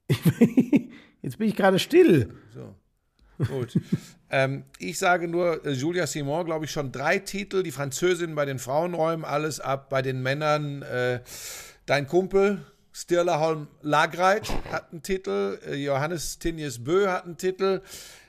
jetzt 1.22 1.38
bin 1.38 1.48
ich 1.48 1.56
gerade 1.56 1.80
still. 1.80 2.36
Gut. 3.48 3.80
ähm, 4.30 4.64
ich 4.80 5.00
sage 5.00 5.28
nur, 5.28 5.66
äh, 5.66 5.72
Julia 5.72 6.08
Simon, 6.08 6.46
glaube 6.46 6.66
ich, 6.66 6.72
schon 6.72 6.92
drei 6.92 7.20
Titel. 7.20 7.64
Die 7.64 7.72
Französin 7.72 8.36
bei 8.36 8.46
den 8.46 8.60
Frauen 8.60 8.94
räumen 8.94 9.24
alles 9.24 9.60
ab. 9.60 9.90
Bei 9.90 10.02
den 10.02 10.22
Männern, 10.22 10.82
äh, 10.82 11.22
dein 11.90 12.08
Kumpel 12.08 12.64
Stirlerholm 12.92 13.68
Lagreit 13.82 14.48
hat 14.72 14.92
einen 14.92 15.02
Titel. 15.02 15.60
Äh, 15.66 15.76
Johannes 15.76 16.38
Tinjes 16.38 16.84
Bö 16.84 17.08
hat 17.08 17.26
einen 17.26 17.38
Titel. 17.38 17.82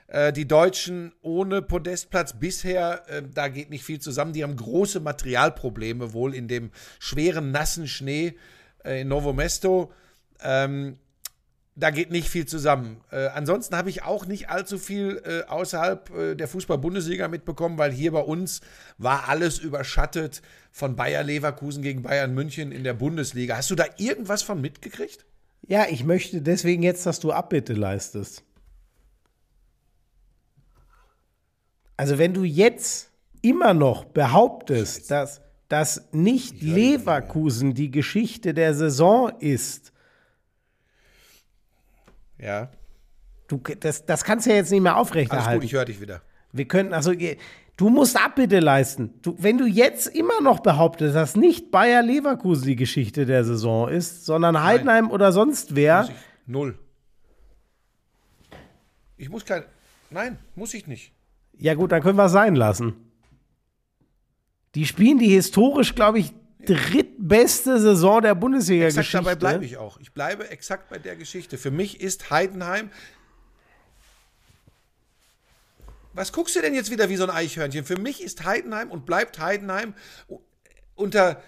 Äh, 0.06 0.32
die 0.32 0.48
Deutschen 0.48 1.12
ohne 1.20 1.60
Podestplatz 1.60 2.32
bisher, 2.38 3.02
äh, 3.08 3.22
da 3.22 3.48
geht 3.48 3.68
nicht 3.68 3.84
viel 3.84 4.00
zusammen. 4.00 4.32
Die 4.32 4.42
haben 4.42 4.56
große 4.56 5.00
Materialprobleme 5.00 6.14
wohl 6.14 6.34
in 6.34 6.48
dem 6.48 6.70
schweren, 6.98 7.50
nassen 7.50 7.86
Schnee 7.86 8.34
in 8.82 9.08
Novo 9.08 9.34
Mesto. 9.34 9.92
Ähm, 10.42 10.98
da 11.80 11.90
geht 11.90 12.10
nicht 12.10 12.28
viel 12.28 12.46
zusammen. 12.46 13.00
Äh, 13.10 13.28
ansonsten 13.28 13.74
habe 13.74 13.88
ich 13.88 14.02
auch 14.02 14.26
nicht 14.26 14.50
allzu 14.50 14.78
viel 14.78 15.22
äh, 15.24 15.48
außerhalb 15.48 16.10
äh, 16.10 16.34
der 16.34 16.46
Fußball-Bundesliga 16.46 17.28
mitbekommen, 17.28 17.78
weil 17.78 17.90
hier 17.90 18.12
bei 18.12 18.20
uns 18.20 18.60
war 18.98 19.28
alles 19.28 19.58
überschattet 19.58 20.42
von 20.70 20.94
Bayer 20.94 21.22
Leverkusen 21.22 21.82
gegen 21.82 22.02
Bayern 22.02 22.34
München 22.34 22.70
in 22.70 22.84
der 22.84 22.94
Bundesliga. 22.94 23.56
Hast 23.56 23.70
du 23.70 23.74
da 23.74 23.86
irgendwas 23.96 24.42
von 24.42 24.60
mitgekriegt? 24.60 25.24
Ja, 25.66 25.86
ich 25.88 26.04
möchte 26.04 26.42
deswegen 26.42 26.82
jetzt, 26.82 27.06
dass 27.06 27.18
du 27.18 27.32
Abbitte 27.32 27.72
leistest. 27.72 28.44
Also 31.96 32.18
wenn 32.18 32.34
du 32.34 32.44
jetzt 32.44 33.10
immer 33.42 33.74
noch 33.74 34.04
behauptest, 34.04 35.10
dass, 35.10 35.40
dass 35.68 36.08
nicht 36.12 36.62
Leverkusen 36.62 37.74
die 37.74 37.90
Geschichte 37.90 38.54
der 38.54 38.74
Saison 38.74 39.30
ist, 39.38 39.92
Ja. 42.40 42.70
du, 43.48 43.58
das, 43.58 44.06
das 44.06 44.24
kannst 44.24 44.46
du 44.46 44.50
ja 44.50 44.56
jetzt 44.56 44.70
nicht 44.70 44.80
mehr 44.80 44.94
Alles 44.96 45.08
gut, 45.08 45.10
aufrechterhalten. 45.10 45.64
ich 45.64 45.72
höre 45.72 45.84
dich 45.84 46.00
wieder. 46.00 46.22
Wir 46.52 46.66
könnten, 46.66 46.94
also, 46.94 47.12
du 47.76 47.88
musst 47.90 48.16
Abbitte 48.22 48.60
leisten. 48.60 49.14
Du, 49.22 49.36
wenn 49.38 49.58
du 49.58 49.66
jetzt 49.66 50.06
immer 50.08 50.40
noch 50.40 50.60
behauptest, 50.60 51.14
dass 51.14 51.36
nicht 51.36 51.70
Bayer 51.70 52.02
Leverkusen 52.02 52.66
die 52.66 52.76
Geschichte 52.76 53.26
der 53.26 53.44
Saison 53.44 53.88
ist, 53.88 54.24
sondern 54.26 54.62
Heidenheim 54.62 55.10
oder 55.10 55.32
sonst 55.32 55.74
wer, 55.76 56.00
Muss 56.02 56.10
ich, 56.10 56.16
null. 56.46 56.78
Ich 59.16 59.28
muss 59.28 59.44
kein. 59.44 59.64
Nein, 60.10 60.38
muss 60.56 60.74
ich 60.74 60.86
nicht. 60.86 61.12
ja 61.56 61.74
gut, 61.74 61.92
dann 61.92 62.02
können 62.02 62.16
wir 62.16 62.24
es 62.24 62.32
sein 62.32 62.56
lassen. 62.56 62.94
Die 64.74 64.86
spielen 64.86 65.18
die 65.18 65.28
historisch, 65.28 65.94
glaube 65.94 66.18
ich, 66.20 66.32
drittbeste 66.64 67.80
Saison 67.80 68.22
der 68.22 68.34
Bundesliga-Geschichte. 68.34 69.18
dabei 69.18 69.34
bleibe 69.34 69.64
ich 69.64 69.76
auch. 69.76 69.98
Ich 70.00 70.12
bleibe 70.12 70.48
exakt 70.50 70.88
bei 70.88 70.98
der 70.98 71.16
Geschichte. 71.16 71.58
Für 71.58 71.70
mich 71.70 72.00
ist 72.00 72.30
Heidenheim. 72.30 72.90
Was 76.12 76.32
guckst 76.32 76.56
du 76.56 76.60
denn 76.60 76.74
jetzt 76.74 76.90
wieder 76.90 77.08
wie 77.08 77.16
so 77.16 77.24
ein 77.24 77.30
Eichhörnchen? 77.30 77.84
Für 77.84 77.98
mich 77.98 78.22
ist 78.22 78.44
Heidenheim 78.44 78.90
und 78.90 79.06
bleibt 79.06 79.38
Heidenheim 79.38 79.94
unter 80.94 81.42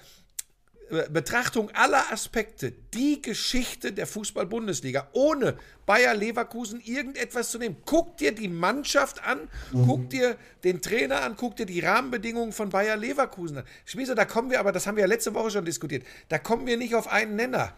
Betrachtung 1.10 1.70
aller 1.70 2.12
Aspekte 2.12 2.70
die 2.70 3.22
Geschichte 3.22 3.92
der 3.92 4.06
Fußball-Bundesliga. 4.06 5.08
Ohne 5.12 5.56
Bayer 5.86 6.14
Leverkusen 6.14 6.80
irgendetwas 6.80 7.50
zu 7.50 7.58
nehmen. 7.58 7.76
Guck 7.84 8.16
dir 8.16 8.32
die 8.32 8.48
Mannschaft 8.48 9.22
an, 9.24 9.48
guck 9.72 10.10
dir 10.10 10.36
den 10.64 10.80
Trainer 10.80 11.22
an, 11.22 11.34
guck 11.36 11.56
dir 11.56 11.66
die 11.66 11.80
Rahmenbedingungen 11.80 12.52
von 12.52 12.70
Bayer 12.70 12.96
Leverkusen 12.96 13.58
an. 13.58 13.64
Schmieso, 13.84 14.14
da 14.14 14.24
kommen 14.24 14.50
wir, 14.50 14.60
aber 14.60 14.72
das 14.72 14.86
haben 14.86 14.96
wir 14.96 15.02
ja 15.02 15.08
letzte 15.08 15.34
Woche 15.34 15.50
schon 15.50 15.64
diskutiert, 15.64 16.04
da 16.28 16.38
kommen 16.38 16.66
wir 16.66 16.76
nicht 16.76 16.94
auf 16.94 17.08
einen 17.08 17.36
Nenner. 17.36 17.74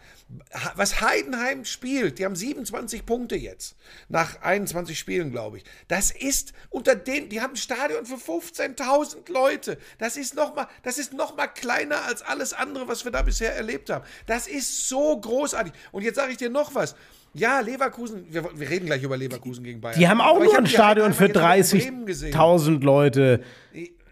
Was 0.75 1.01
Heidenheim 1.01 1.65
spielt, 1.65 2.19
die 2.19 2.25
haben 2.25 2.35
27 2.35 3.05
Punkte 3.05 3.35
jetzt, 3.35 3.75
nach 4.07 4.41
21 4.41 4.97
Spielen, 4.97 5.31
glaube 5.31 5.57
ich. 5.57 5.63
Das 5.87 6.11
ist 6.11 6.53
unter 6.69 6.95
den, 6.95 7.29
die 7.29 7.41
haben 7.41 7.53
ein 7.53 7.57
Stadion 7.57 8.05
für 8.05 8.15
15.000 8.15 9.31
Leute. 9.31 9.77
Das 9.97 10.17
ist 10.17 10.35
nochmal, 10.35 10.67
das 10.83 10.97
ist 10.97 11.13
noch 11.13 11.35
mal 11.35 11.47
kleiner 11.47 12.03
als 12.05 12.21
alles 12.21 12.53
andere, 12.53 12.87
was 12.87 13.05
wir 13.05 13.11
da 13.11 13.21
bisher 13.21 13.55
erlebt 13.55 13.89
haben. 13.89 14.05
Das 14.25 14.47
ist 14.47 14.87
so 14.87 15.19
großartig. 15.19 15.73
Und 15.91 16.03
jetzt 16.03 16.15
sage 16.15 16.31
ich 16.31 16.37
dir 16.37 16.49
noch 16.49 16.75
was. 16.75 16.95
Ja, 17.37 17.59
Leverkusen, 17.59 18.25
wir, 18.29 18.49
wir 18.57 18.69
reden 18.69 18.85
gleich 18.85 19.03
über 19.03 19.17
Leverkusen 19.17 19.63
gegen 19.63 19.81
Bayern. 19.81 19.99
Die 19.99 20.07
haben 20.07 20.21
auch 20.21 20.37
Aber 20.37 20.45
nur 20.45 20.57
ein 20.57 20.67
Stadion 20.67 21.13
für 21.13 21.25
Heidenheimer 21.25 21.55
jetzt 21.57 21.73
auch 21.73 21.75
in 21.75 21.81
Bremen 21.81 22.05
gesehen. 22.05 22.33
30.000 22.33 22.83
Leute. 22.83 23.43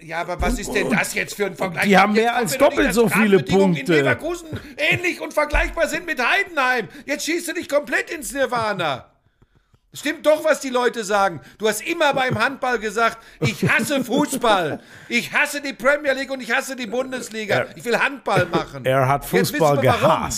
Ja, 0.02 0.20
aber 0.20 0.42
was 0.42 0.60
ist 0.60 0.74
denn 0.74 0.90
das 0.90 1.14
jetzt 1.14 1.36
für 1.36 1.46
ein 1.46 1.56
Vergleich? 1.56 1.86
Die 1.86 1.98
haben 1.98 2.14
Jetzt 2.14 2.22
mehr 2.22 2.36
als 2.36 2.58
doppelt 2.58 2.94
so 2.94 3.08
viele 3.08 3.42
Punkte. 3.42 3.94
In 3.94 4.00
Leverkusen 4.00 4.48
ähnlich 4.76 5.22
und 5.22 5.34
vergleichbar 5.34 5.88
sind 5.88 6.06
mit 6.06 6.20
Heidenheim. 6.22 6.90
Jetzt 7.06 7.26
schießt 7.26 7.48
du 7.48 7.54
dich 7.54 7.70
komplett 7.70 8.10
ins 8.10 8.34
Nirvana. 8.34 9.06
Stimmt 9.96 10.26
doch, 10.26 10.44
was 10.44 10.60
die 10.60 10.70
Leute 10.70 11.06
sagen. 11.06 11.40
Du 11.60 11.68
hast 11.70 11.88
immer 11.88 12.14
beim 12.14 12.38
Handball 12.44 12.80
gesagt, 12.80 13.20
ich 13.40 13.64
hasse 13.70 14.04
Fußball. 14.04 14.82
Ich 15.08 15.32
hasse 15.32 15.62
die 15.62 15.74
Premier 15.74 16.14
League 16.14 16.32
und 16.32 16.42
ich 16.42 16.52
hasse 16.52 16.76
die 16.76 16.88
Bundesliga. 16.88 17.68
Ich 17.76 17.86
will 17.86 17.98
Handball 17.98 18.48
machen. 18.48 18.86
Er 18.86 19.08
hat 19.08 19.24
Fußball 19.24 19.82
wir, 19.82 19.96
warum. 20.02 20.30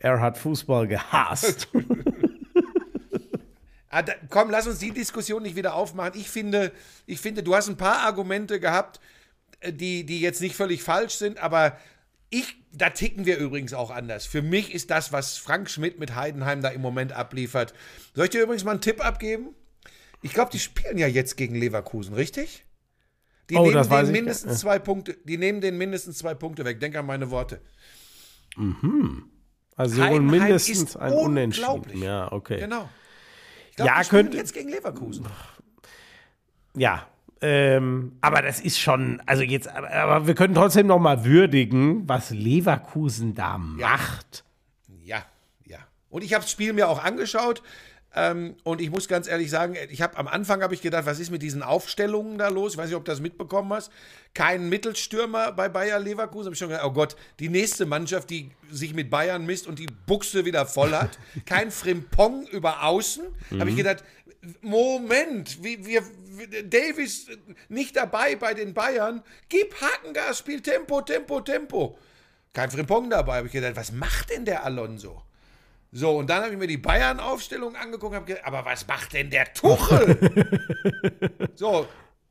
Er 0.00 0.20
hat 0.20 0.38
Fußball 0.38 0.86
gehasst. 0.88 1.68
Ah, 3.90 4.02
da, 4.02 4.12
komm, 4.28 4.50
lass 4.50 4.66
uns 4.66 4.80
die 4.80 4.90
Diskussion 4.90 5.42
nicht 5.42 5.56
wieder 5.56 5.72
aufmachen. 5.74 6.12
Ich 6.14 6.28
finde, 6.28 6.72
ich 7.06 7.20
finde, 7.22 7.42
du 7.42 7.54
hast 7.54 7.70
ein 7.70 7.78
paar 7.78 8.00
Argumente 8.00 8.60
gehabt, 8.60 9.00
äh, 9.60 9.72
die, 9.72 10.04
die 10.04 10.20
jetzt 10.20 10.42
nicht 10.42 10.54
völlig 10.56 10.82
falsch 10.82 11.14
sind, 11.14 11.38
aber 11.38 11.78
ich, 12.28 12.56
da 12.70 12.90
ticken 12.90 13.24
wir 13.24 13.38
übrigens 13.38 13.72
auch 13.72 13.90
anders. 13.90 14.26
Für 14.26 14.42
mich 14.42 14.74
ist 14.74 14.90
das, 14.90 15.10
was 15.10 15.38
Frank 15.38 15.70
Schmidt 15.70 15.98
mit 15.98 16.14
Heidenheim 16.14 16.60
da 16.60 16.68
im 16.68 16.82
Moment 16.82 17.12
abliefert. 17.14 17.72
Soll 18.14 18.24
ich 18.26 18.30
dir 18.30 18.42
übrigens 18.42 18.62
mal 18.64 18.72
einen 18.72 18.82
Tipp 18.82 19.02
abgeben? 19.02 19.54
Ich 20.20 20.34
glaube, 20.34 20.50
die 20.50 20.58
spielen 20.58 20.98
ja 20.98 21.06
jetzt 21.06 21.38
gegen 21.38 21.54
Leverkusen, 21.54 22.12
richtig? 22.12 22.66
Die 23.48 23.56
Oh, 23.56 23.62
nehmen 23.62 23.82
ich 23.82 24.10
mindestens 24.12 24.50
gar- 24.50 24.58
zwei 24.58 24.78
Punkte, 24.78 25.16
die 25.24 25.38
nehmen 25.38 25.62
denen 25.62 25.78
mindestens 25.78 26.18
zwei 26.18 26.34
Punkte 26.34 26.66
weg. 26.66 26.78
Denk 26.80 26.94
an 26.94 27.06
meine 27.06 27.30
Worte. 27.30 27.62
Also 29.78 30.02
Heidenheim 30.02 30.26
mindestens 30.26 30.96
ein 30.96 31.12
Unentschieden. 31.12 32.02
Ja, 32.02 32.30
okay. 32.32 32.58
Genau. 32.58 32.88
Ich 33.70 33.76
glaub, 33.76 33.88
Ja, 33.88 34.02
könnte- 34.04 34.36
jetzt 34.36 34.52
gegen 34.52 34.68
Leverkusen. 34.68 35.24
Ja. 36.76 37.06
Ähm, 37.40 38.16
aber 38.20 38.42
das 38.42 38.60
ist 38.60 38.80
schon, 38.80 39.22
also 39.24 39.44
jetzt, 39.44 39.68
aber, 39.68 39.90
aber 39.92 40.26
wir 40.26 40.34
können 40.34 40.54
trotzdem 40.54 40.88
noch 40.88 40.98
mal 40.98 41.24
würdigen, 41.24 42.08
was 42.08 42.30
Leverkusen 42.30 43.36
da 43.36 43.56
macht. 43.58 44.44
Ja, 45.04 45.22
ja. 45.64 45.78
Und 46.10 46.24
ich 46.24 46.34
habe 46.34 46.42
das 46.42 46.50
Spiel 46.50 46.72
mir 46.72 46.88
auch 46.88 47.02
angeschaut. 47.04 47.62
Ähm, 48.18 48.56
und 48.64 48.80
ich 48.80 48.90
muss 48.90 49.06
ganz 49.06 49.28
ehrlich 49.28 49.48
sagen, 49.48 49.76
ich 49.90 50.02
habe 50.02 50.16
am 50.16 50.26
Anfang 50.26 50.60
habe 50.62 50.74
ich 50.74 50.82
gedacht, 50.82 51.06
was 51.06 51.20
ist 51.20 51.30
mit 51.30 51.40
diesen 51.40 51.62
Aufstellungen 51.62 52.36
da 52.36 52.48
los? 52.48 52.72
Ich 52.72 52.78
weiß 52.78 52.86
nicht, 52.86 52.96
ob 52.96 53.04
du 53.04 53.12
das 53.12 53.20
mitbekommen 53.20 53.72
hast. 53.72 53.92
Kein 54.34 54.68
Mittelstürmer 54.68 55.52
bei 55.52 55.68
Bayer 55.68 56.00
Leverkusen. 56.00 56.46
Habe 56.46 56.54
ich 56.54 56.58
schon 56.58 56.68
gedacht, 56.68 56.84
oh 56.84 56.92
Gott, 56.92 57.14
die 57.38 57.48
nächste 57.48 57.86
Mannschaft, 57.86 58.30
die 58.30 58.50
sich 58.70 58.92
mit 58.92 59.08
Bayern 59.08 59.46
misst 59.46 59.68
und 59.68 59.78
die 59.78 59.86
Buchse 60.06 60.44
wieder 60.44 60.66
voll 60.66 60.90
hat. 60.92 61.16
Kein 61.46 61.70
Frimpong 61.70 62.48
über 62.48 62.82
Außen. 62.82 63.24
Habe 63.56 63.70
ich 63.70 63.76
gedacht, 63.76 64.02
Moment, 64.62 65.62
wie, 65.62 65.86
wir, 65.86 66.02
Davis 66.64 67.28
nicht 67.68 67.94
dabei 67.94 68.34
bei 68.34 68.52
den 68.52 68.74
Bayern. 68.74 69.22
Gib 69.48 69.80
Hakengas, 69.80 70.38
spiel 70.38 70.60
Tempo, 70.60 71.02
Tempo, 71.02 71.40
Tempo. 71.40 71.98
Kein 72.52 72.70
Frimpong 72.70 73.10
dabei. 73.10 73.36
Habe 73.38 73.46
ich 73.46 73.52
gedacht, 73.52 73.76
was 73.76 73.92
macht 73.92 74.30
denn 74.30 74.44
der 74.44 74.64
Alonso? 74.64 75.22
So, 75.90 76.18
und 76.18 76.28
dann 76.28 76.42
habe 76.42 76.52
ich 76.52 76.58
mir 76.58 76.66
die 76.66 76.76
Bayern-Aufstellung 76.76 77.74
angeguckt 77.74 78.12
und 78.12 78.16
habe 78.16 78.26
gedacht, 78.26 78.46
aber 78.46 78.64
was 78.64 78.86
macht 78.86 79.14
denn 79.14 79.30
der 79.30 79.52
Tuchel? 79.54 80.18
so, 81.54 81.88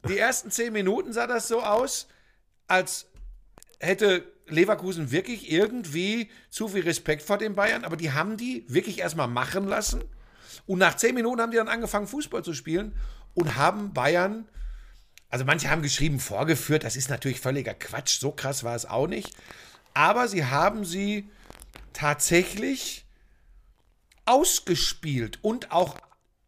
die 0.08 0.18
ersten 0.18 0.52
zehn 0.52 0.74
Minuten 0.74 1.12
sah 1.12 1.26
das 1.26 1.48
so 1.48 1.64
aus, 1.64 2.08
als 2.68 3.08
hätte 3.80 4.32
Leverkusen 4.48 5.12
wirklich 5.12 5.52
irgendwie 5.52 6.30
zu 6.50 6.68
viel 6.68 6.84
Respekt 6.84 7.24
vor 7.24 7.38
den 7.38 7.56
Bayern, 7.56 7.84
aber 7.84 7.98
die 7.98 8.12
haben 8.12 8.38
die 8.38 8.64
wirklich 8.68 9.00
erstmal 9.00 9.28
machen 9.28 9.68
lassen. 9.68 10.04
Und 10.68 10.80
nach 10.80 10.96
zehn 10.96 11.16
Minuten 11.16 11.42
haben 11.42 11.52
die 11.52 11.58
dann 11.58 11.68
angefangen, 11.68 12.08
Fußball 12.08 12.44
zu 12.44 12.54
spielen 12.54 12.96
und 13.34 13.56
haben 13.56 13.94
Bayern, 13.94 14.48
also 15.30 15.46
manche 15.46 15.70
haben 15.70 15.82
geschrieben, 15.82 16.20
vorgeführt. 16.20 16.84
Das 16.84 16.96
ist 16.96 17.10
natürlich 17.10 17.40
völliger 17.40 17.74
Quatsch. 17.74 18.20
So 18.20 18.32
krass 18.32 18.64
war 18.64 18.76
es 18.76 18.86
auch 18.86 19.08
nicht. 19.08 19.36
Aber 19.94 20.28
sie 20.28 20.46
haben 20.46 20.86
sie 20.86 21.30
tatsächlich 21.94 23.07
ausgespielt 24.28 25.40
und 25.42 25.72
auch 25.72 25.96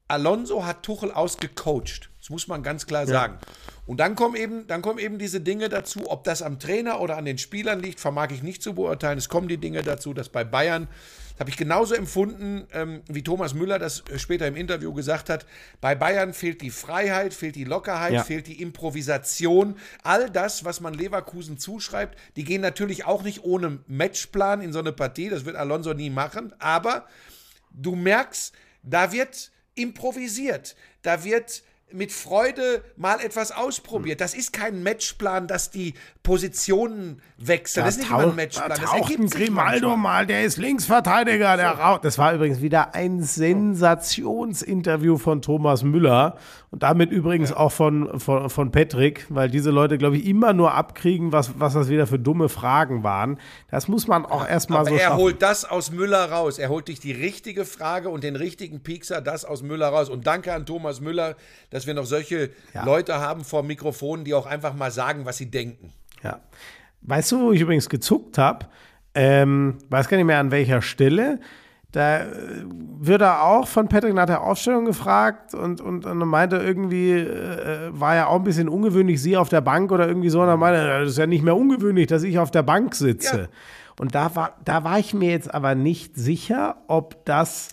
Alonso 0.07 0.65
hat 0.65 0.83
Tuchel 0.83 1.11
ausgecoacht. 1.11 2.09
Das 2.19 2.29
muss 2.31 2.47
man 2.47 2.63
ganz 2.63 2.85
klar 2.87 3.05
sagen. 3.07 3.37
Und 3.85 3.99
dann 3.99 4.15
kommen, 4.15 4.35
eben, 4.35 4.67
dann 4.67 4.81
kommen 4.81 4.99
eben 4.99 5.17
diese 5.17 5.39
Dinge 5.39 5.69
dazu, 5.69 6.09
ob 6.11 6.23
das 6.23 6.41
am 6.41 6.59
Trainer 6.59 6.99
oder 6.99 7.17
an 7.17 7.25
den 7.25 7.37
Spielern 7.37 7.79
liegt, 7.79 7.99
vermag 7.99 8.29
ich 8.31 8.43
nicht 8.43 8.61
zu 8.61 8.73
beurteilen. 8.73 9.17
Es 9.17 9.29
kommen 9.29 9.47
die 9.47 9.57
Dinge 9.57 9.81
dazu, 9.83 10.13
dass 10.13 10.29
bei 10.29 10.43
Bayern, 10.43 10.87
das 11.31 11.39
habe 11.39 11.49
ich 11.51 11.57
genauso 11.57 11.95
empfunden, 11.95 12.67
ähm, 12.71 13.01
wie 13.07 13.23
Thomas 13.23 13.53
Müller 13.53 13.79
das 13.79 14.03
später 14.17 14.45
im 14.47 14.55
Interview 14.55 14.93
gesagt 14.93 15.29
hat, 15.29 15.45
bei 15.79 15.95
Bayern 15.95 16.33
fehlt 16.33 16.61
die 16.61 16.71
Freiheit, 16.71 17.33
fehlt 17.33 17.55
die 17.55 17.63
Lockerheit, 17.63 18.13
Ja. 18.13 18.23
fehlt 18.23 18.47
die 18.47 18.61
Improvisation. 18.61 19.75
All 20.03 20.29
das, 20.29 20.65
was 20.65 20.81
man 20.81 20.93
Leverkusen 20.93 21.57
zuschreibt, 21.57 22.17
die 22.35 22.43
gehen 22.43 22.61
natürlich 22.61 23.05
auch 23.05 23.23
nicht 23.23 23.43
ohne 23.43 23.79
Matchplan 23.87 24.61
in 24.61 24.73
so 24.73 24.79
eine 24.79 24.91
Partie, 24.91 25.29
das 25.29 25.45
wird 25.45 25.55
Alonso 25.55 25.93
nie 25.93 26.09
machen, 26.09 26.53
aber 26.59 27.05
du 27.69 27.95
merkst, 27.95 28.53
da 28.83 29.11
wird 29.11 29.51
improvisiert, 29.75 30.75
da 31.01 31.23
wird 31.23 31.63
mit 31.91 32.11
Freude 32.11 32.83
mal 32.97 33.19
etwas 33.19 33.51
ausprobiert. 33.51 34.21
Das 34.21 34.33
ist 34.33 34.53
kein 34.53 34.83
Matchplan, 34.83 35.47
dass 35.47 35.71
die 35.71 35.93
Positionen 36.23 37.21
wechseln. 37.37 37.85
das 37.85 37.95
ist 37.95 38.01
nicht 38.01 38.09
immer 38.11 38.23
ein 38.29 38.35
Matchplan. 38.35 38.69
Da 38.69 38.75
Das 38.75 38.93
ergibt 38.93 39.31
Grimaldo 39.31 39.95
mal, 39.97 40.25
der 40.27 40.43
ist 40.43 40.57
Linksverteidiger. 40.57 41.57
Der 41.57 41.71
rau- 41.71 41.97
das 41.97 42.17
war 42.17 42.33
übrigens 42.33 42.61
wieder 42.61 42.93
ein 42.95 43.23
Sensationsinterview 44.09 45.17
von 45.17 45.41
Thomas 45.41 45.83
Müller 45.83 46.37
und 46.71 46.83
damit 46.83 47.11
übrigens 47.11 47.51
auch 47.51 47.71
von, 47.71 48.19
von, 48.19 48.49
von 48.49 48.71
Patrick, 48.71 49.25
weil 49.29 49.49
diese 49.49 49.71
Leute, 49.71 49.97
glaube 49.97 50.17
ich, 50.17 50.25
immer 50.27 50.53
nur 50.53 50.73
abkriegen, 50.75 51.31
was, 51.31 51.59
was 51.59 51.73
das 51.73 51.89
wieder 51.89 52.05
für 52.05 52.19
dumme 52.19 52.49
Fragen 52.49 53.03
waren. 53.03 53.39
Das 53.71 53.87
muss 53.87 54.07
man 54.07 54.25
auch 54.25 54.47
erstmal 54.47 54.85
so 54.85 54.93
er 54.93 54.99
schaffen. 54.99 55.17
holt 55.17 55.41
das 55.41 55.65
aus 55.65 55.91
Müller 55.91 56.29
raus. 56.31 56.59
Er 56.59 56.69
holt 56.69 56.87
dich 56.87 56.99
die 56.99 57.11
richtige 57.11 57.65
Frage 57.65 58.09
und 58.09 58.23
den 58.23 58.35
richtigen 58.35 58.81
Piekser, 58.81 59.21
das 59.21 59.45
aus 59.45 59.63
Müller 59.63 59.87
raus. 59.87 60.09
Und 60.09 60.27
danke 60.27 60.53
an 60.53 60.65
Thomas 60.65 61.01
Müller, 61.01 61.35
dass 61.71 61.78
wir 61.87 61.93
noch 61.93 62.05
solche 62.05 62.49
Ja. 62.73 62.83
Leute 62.85 63.15
haben 63.15 63.43
vor 63.43 63.63
Mikrofonen, 63.63 64.25
die 64.25 64.33
auch 64.33 64.45
einfach 64.45 64.73
mal 64.73 64.91
sagen, 64.91 65.25
was 65.25 65.37
sie 65.37 65.49
denken. 65.49 65.93
Ja. 66.23 66.39
Weißt 67.01 67.31
du, 67.31 67.39
wo 67.41 67.51
ich 67.51 67.61
übrigens 67.61 67.89
gezuckt 67.89 68.37
habe? 68.37 68.65
Ähm, 69.15 69.77
weiß 69.89 70.07
gar 70.07 70.17
nicht 70.17 70.25
mehr 70.25 70.39
an 70.39 70.51
welcher 70.51 70.81
Stelle. 70.81 71.39
Da 71.91 72.19
äh, 72.19 72.25
wird 72.99 73.21
er 73.21 73.43
auch 73.43 73.67
von 73.67 73.87
Patrick 73.87 74.13
nach 74.13 74.27
der 74.27 74.41
Aufstellung 74.41 74.85
gefragt 74.85 75.55
und, 75.55 75.81
und, 75.81 76.05
und 76.05 76.21
er 76.21 76.25
meinte 76.25 76.57
irgendwie, 76.57 77.13
äh, 77.13 77.89
war 77.91 78.15
ja 78.15 78.27
auch 78.27 78.35
ein 78.35 78.43
bisschen 78.43 78.69
ungewöhnlich, 78.69 79.19
sie 79.21 79.35
auf 79.37 79.49
der 79.49 79.61
Bank 79.61 79.91
oder 79.91 80.07
irgendwie 80.07 80.29
so. 80.29 80.41
Und 80.41 80.49
er 80.49 80.57
meinte, 80.57 80.85
das 80.85 81.09
ist 81.09 81.17
ja 81.17 81.25
nicht 81.25 81.43
mehr 81.43 81.55
ungewöhnlich, 81.55 82.05
dass 82.07 82.21
ich 82.23 82.37
auf 82.37 82.51
der 82.51 82.61
Bank 82.63 82.93
sitze. 82.93 83.37
Ja. 83.41 83.47
Und 83.99 84.15
da 84.15 84.33
war, 84.35 84.57
da 84.65 84.83
war 84.85 84.97
ich 84.97 85.13
mir 85.13 85.29
jetzt 85.29 85.53
aber 85.53 85.75
nicht 85.75 86.15
sicher, 86.15 86.77
ob 86.87 87.23
das 87.25 87.69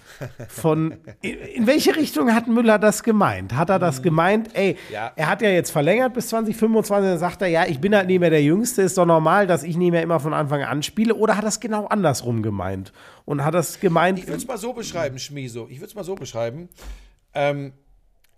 von. 0.49 0.97
In, 1.23 1.39
in 1.39 1.67
welche 1.67 1.95
Richtung 1.97 2.35
hat 2.35 2.49
Müller 2.49 2.79
das 2.79 3.03
gemeint? 3.03 3.55
Hat 3.55 3.71
er 3.71 3.79
das 3.79 4.03
gemeint, 4.03 4.51
ey, 4.55 4.77
Ja. 4.93 5.13
er 5.17 5.29
hat 5.29 5.41
ja 5.41 5.49
jetzt 5.51 5.71
verlängert 5.71 6.15
bis 6.15 6.29
2025, 6.29 7.09
dann 7.11 7.19
sagt 7.19 7.43
er, 7.43 7.49
ja, 7.49 7.65
ich 7.67 7.81
bin 7.81 7.95
halt 7.95 8.09
nicht 8.09 8.19
mehr 8.19 8.31
der 8.31 8.43
Jüngste, 8.43 8.83
ist 8.83 8.99
doch 8.99 9.07
normal, 9.07 9.47
dass 9.47 9.63
ich 9.63 9.77
nicht 9.77 9.93
mehr 9.93 10.03
immer 10.03 10.21
von 10.21 10.35
Anfang 10.35 10.63
an 10.65 10.83
spiele. 10.83 11.15
Oder 11.15 11.37
hat 11.37 11.45
er 11.45 11.49
es 11.49 11.61
genau 11.61 11.87
andersrum 11.87 12.43
gemeint? 12.43 12.93
Und 13.25 13.45
hat 13.45 13.55
das 13.55 13.79
gemeint, 13.81 14.19
Ich 14.19 14.27
würde 14.27 14.39
es 14.39 14.47
mal 14.47 14.59
so 14.59 14.73
beschreiben, 14.73 15.19
Schmieso. 15.19 15.69
Ich 15.71 15.79
würde 15.79 15.87
es 15.87 15.95
mal 15.95 16.05
so 16.05 16.17
beschreiben. 16.17 16.69
Ähm, 17.35 17.73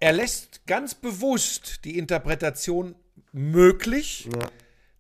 er 0.01 0.13
lässt 0.13 0.67
ganz 0.67 0.95
bewusst 0.95 1.85
die 1.85 1.99
Interpretation 1.99 2.95
möglich, 3.33 4.29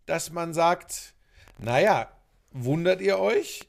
dass 0.07 0.33
man 0.33 0.55
sagt, 0.55 1.13
naja, 1.59 2.09
wundert 2.65 3.01
ihr 3.01 3.19
euch? 3.19 3.65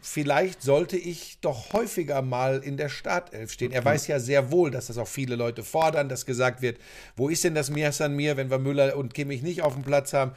Vielleicht 0.00 0.62
sollte 0.62 0.96
ich 0.96 1.38
doch 1.40 1.72
häufiger 1.72 2.22
mal 2.22 2.62
in 2.62 2.76
der 2.76 2.88
Startelf 2.88 3.50
stehen. 3.50 3.72
Er 3.72 3.84
weiß 3.84 4.06
ja 4.06 4.20
sehr 4.20 4.52
wohl, 4.52 4.70
dass 4.70 4.86
das 4.86 4.98
auch 4.98 5.08
viele 5.08 5.34
Leute 5.34 5.64
fordern, 5.64 6.08
dass 6.08 6.26
gesagt 6.26 6.62
wird, 6.62 6.78
wo 7.16 7.28
ist 7.28 7.42
denn 7.42 7.56
das 7.56 7.70
Mir 7.70 7.90
San 7.90 8.14
Mir, 8.14 8.36
wenn 8.36 8.48
wir 8.48 8.58
Müller 8.58 8.96
und 8.96 9.14
Kimmich 9.14 9.42
nicht 9.42 9.62
auf 9.62 9.74
dem 9.74 9.82
Platz 9.82 10.12
haben? 10.12 10.32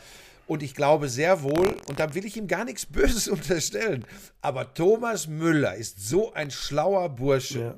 Und 0.48 0.64
ich 0.64 0.74
glaube 0.74 1.08
sehr 1.08 1.44
wohl, 1.44 1.76
und 1.88 2.00
da 2.00 2.16
will 2.16 2.26
ich 2.26 2.36
ihm 2.36 2.48
gar 2.48 2.66
nichts 2.66 2.86
Böses 2.88 3.28
unterstellen, 3.28 4.06
aber 4.42 4.74
Thomas 4.74 5.28
Müller 5.28 5.76
ist 5.76 6.08
so 6.08 6.34
ein 6.34 6.50
schlauer 6.50 7.10
Bursche. 7.10 7.78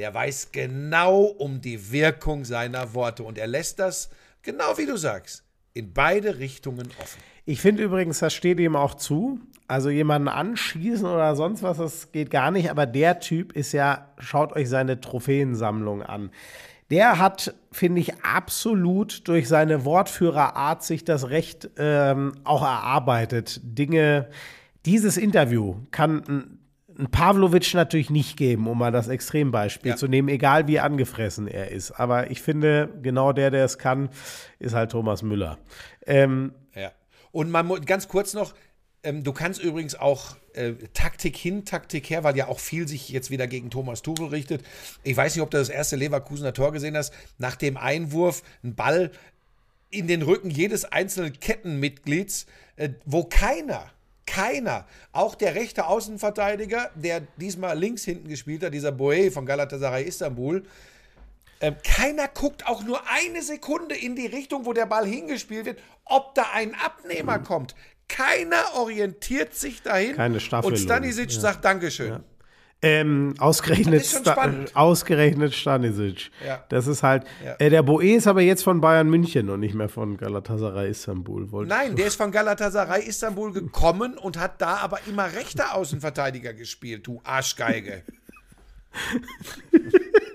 der 0.00 0.14
weiß 0.14 0.48
genau 0.52 1.24
um 1.24 1.60
die 1.60 1.92
Wirkung 1.92 2.44
seiner 2.46 2.94
Worte 2.94 3.22
und 3.22 3.36
er 3.36 3.46
lässt 3.46 3.78
das, 3.78 4.08
genau 4.42 4.78
wie 4.78 4.86
du 4.86 4.96
sagst, 4.96 5.42
in 5.74 5.92
beide 5.92 6.38
Richtungen 6.38 6.90
offen. 7.00 7.20
Ich 7.50 7.60
finde 7.60 7.82
übrigens, 7.82 8.20
das 8.20 8.32
steht 8.32 8.60
ihm 8.60 8.76
auch 8.76 8.94
zu. 8.94 9.40
Also 9.66 9.90
jemanden 9.90 10.28
anschießen 10.28 11.04
oder 11.04 11.34
sonst 11.34 11.64
was, 11.64 11.78
das 11.78 12.12
geht 12.12 12.30
gar 12.30 12.52
nicht. 12.52 12.70
Aber 12.70 12.86
der 12.86 13.18
Typ 13.18 13.52
ist 13.56 13.72
ja, 13.72 14.06
schaut 14.20 14.54
euch 14.54 14.68
seine 14.68 15.00
Trophäensammlung 15.00 16.02
an. 16.02 16.30
Der 16.90 17.18
hat, 17.18 17.54
finde 17.72 18.00
ich, 18.02 18.22
absolut 18.22 19.26
durch 19.26 19.48
seine 19.48 19.84
Wortführerart 19.84 20.84
sich 20.84 21.04
das 21.04 21.30
Recht 21.30 21.70
ähm, 21.76 22.34
auch 22.44 22.62
erarbeitet. 22.62 23.60
Dinge, 23.64 24.28
dieses 24.86 25.16
Interview 25.16 25.74
kann 25.90 26.22
ein, 26.28 26.58
ein 27.00 27.10
Pavlovic 27.10 27.74
natürlich 27.74 28.10
nicht 28.10 28.36
geben, 28.36 28.68
um 28.68 28.78
mal 28.78 28.92
das 28.92 29.08
Extrembeispiel 29.08 29.90
Ja. 29.90 29.96
zu 29.96 30.06
nehmen, 30.06 30.28
egal 30.28 30.68
wie 30.68 30.78
angefressen 30.78 31.48
er 31.48 31.72
ist. 31.72 31.90
Aber 31.90 32.30
ich 32.30 32.42
finde, 32.42 32.90
genau 33.02 33.32
der, 33.32 33.50
der 33.50 33.64
es 33.64 33.76
kann, 33.78 34.08
ist 34.60 34.74
halt 34.76 34.92
Thomas 34.92 35.24
Müller. 35.24 35.58
Ähm. 36.06 36.52
Und 37.32 37.50
man 37.50 37.66
muss 37.66 37.80
ganz 37.86 38.08
kurz 38.08 38.34
noch, 38.34 38.54
ähm, 39.02 39.24
du 39.24 39.32
kannst 39.32 39.62
übrigens 39.62 39.94
auch 39.94 40.36
äh, 40.54 40.72
Taktik 40.92 41.36
hin, 41.36 41.64
Taktik 41.64 42.10
her, 42.10 42.24
weil 42.24 42.36
ja 42.36 42.48
auch 42.48 42.58
viel 42.58 42.86
sich 42.86 43.08
jetzt 43.08 43.30
wieder 43.30 43.46
gegen 43.46 43.70
Thomas 43.70 44.02
Tuchel 44.02 44.26
richtet. 44.28 44.62
Ich 45.02 45.16
weiß 45.16 45.34
nicht, 45.34 45.42
ob 45.42 45.50
du 45.50 45.58
das 45.58 45.68
erste 45.68 45.96
Leverkusener 45.96 46.52
Tor 46.52 46.72
gesehen 46.72 46.96
hast. 46.96 47.12
Nach 47.38 47.56
dem 47.56 47.76
Einwurf 47.76 48.42
ein 48.62 48.74
Ball 48.74 49.10
in 49.90 50.06
den 50.06 50.22
Rücken 50.22 50.50
jedes 50.50 50.84
einzelnen 50.84 51.38
Kettenmitglieds, 51.38 52.46
äh, 52.76 52.90
wo 53.04 53.24
keiner, 53.24 53.90
keiner, 54.26 54.86
auch 55.12 55.34
der 55.34 55.54
rechte 55.54 55.86
Außenverteidiger, 55.86 56.90
der 56.94 57.22
diesmal 57.36 57.78
links 57.78 58.04
hinten 58.04 58.28
gespielt 58.28 58.62
hat, 58.62 58.74
dieser 58.74 58.92
Boe 58.92 59.30
von 59.30 59.46
Galatasaray 59.46 60.04
Istanbul, 60.04 60.64
ähm, 61.60 61.76
keiner 61.84 62.28
guckt 62.28 62.66
auch 62.66 62.82
nur 62.82 63.00
eine 63.10 63.42
Sekunde 63.42 63.94
in 63.94 64.16
die 64.16 64.26
Richtung, 64.26 64.64
wo 64.64 64.72
der 64.72 64.86
Ball 64.86 65.06
hingespielt 65.06 65.66
wird, 65.66 65.78
ob 66.04 66.34
da 66.34 66.46
ein 66.54 66.74
Abnehmer 66.74 67.38
kommt. 67.38 67.74
Keiner 68.08 68.74
orientiert 68.74 69.54
sich 69.54 69.82
dahin. 69.82 70.16
Keine 70.16 70.40
Staffelung. 70.40 70.72
Und 70.72 70.82
Stanisic 70.82 71.30
sagt 71.30 71.64
Dankeschön. 71.64 72.20
Ähm, 72.82 73.34
ausgerechnet, 73.38 74.06
Sta 74.06 74.46
äh, 74.46 74.66
ausgerechnet 74.72 75.54
Stanisic. 75.54 76.30
Ja. 76.44 76.64
Das 76.70 76.86
ist 76.86 77.02
halt. 77.02 77.24
Ja. 77.44 77.56
Äh, 77.58 77.68
der 77.68 77.82
Boe 77.82 78.14
ist 78.14 78.26
aber 78.26 78.40
jetzt 78.40 78.62
von 78.62 78.80
Bayern 78.80 79.08
München 79.10 79.50
und 79.50 79.60
nicht 79.60 79.74
mehr 79.74 79.90
von 79.90 80.16
Galatasaray 80.16 80.90
Istanbul. 80.90 81.52
Wollte 81.52 81.68
Nein, 81.68 81.94
der 81.94 82.06
ist 82.08 82.16
von 82.16 82.32
Galatasaray 82.32 83.02
Istanbul 83.02 83.52
gekommen 83.52 84.16
und 84.16 84.38
hat 84.38 84.62
da 84.62 84.78
aber 84.78 85.00
immer 85.06 85.30
rechter 85.34 85.74
Außenverteidiger 85.74 86.54
gespielt, 86.54 87.06
du 87.06 87.20
Arschgeige. 87.22 88.02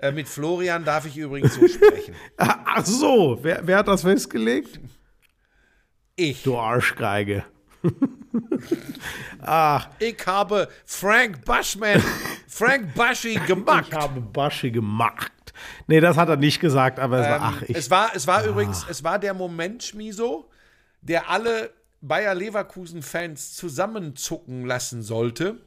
äh, 0.00 0.12
mit 0.12 0.28
Florian 0.28 0.84
darf 0.84 1.06
ich 1.06 1.16
übrigens 1.16 1.54
so 1.54 1.66
sprechen. 1.68 2.14
Ach 2.36 2.84
so, 2.84 3.38
wer, 3.42 3.66
wer 3.66 3.78
hat 3.78 3.88
das 3.88 4.02
festgelegt? 4.02 4.80
Ich. 6.16 6.42
Du 6.42 6.56
Arschgeige. 6.58 7.44
Ach, 9.40 9.88
Ich 9.98 10.16
habe 10.26 10.68
Frank 10.84 11.44
Bushman, 11.44 12.02
Frank 12.46 12.94
Bushy 12.94 13.34
gemacht. 13.46 13.86
ich 13.88 13.94
habe 13.94 14.20
Baschi 14.20 14.70
gemacht. 14.70 15.32
Nee, 15.86 16.00
das 16.00 16.16
hat 16.16 16.28
er 16.28 16.36
nicht 16.36 16.60
gesagt, 16.60 16.98
aber 16.98 17.20
es 17.20 17.26
war, 17.28 17.40
ach, 17.42 17.62
ich. 17.62 17.70
Ähm, 17.70 17.76
Es 17.76 17.90
war, 17.90 18.10
es 18.14 18.26
war 18.26 18.44
übrigens, 18.44 18.86
es 18.88 19.02
war 19.04 19.18
der 19.18 19.34
Moment, 19.34 19.82
Schmiso, 19.82 20.48
der 21.00 21.30
alle 21.30 21.70
Bayer 22.00 22.34
Leverkusen-Fans 22.34 23.54
zusammenzucken 23.56 24.64
lassen 24.66 25.02
sollte. 25.02 25.60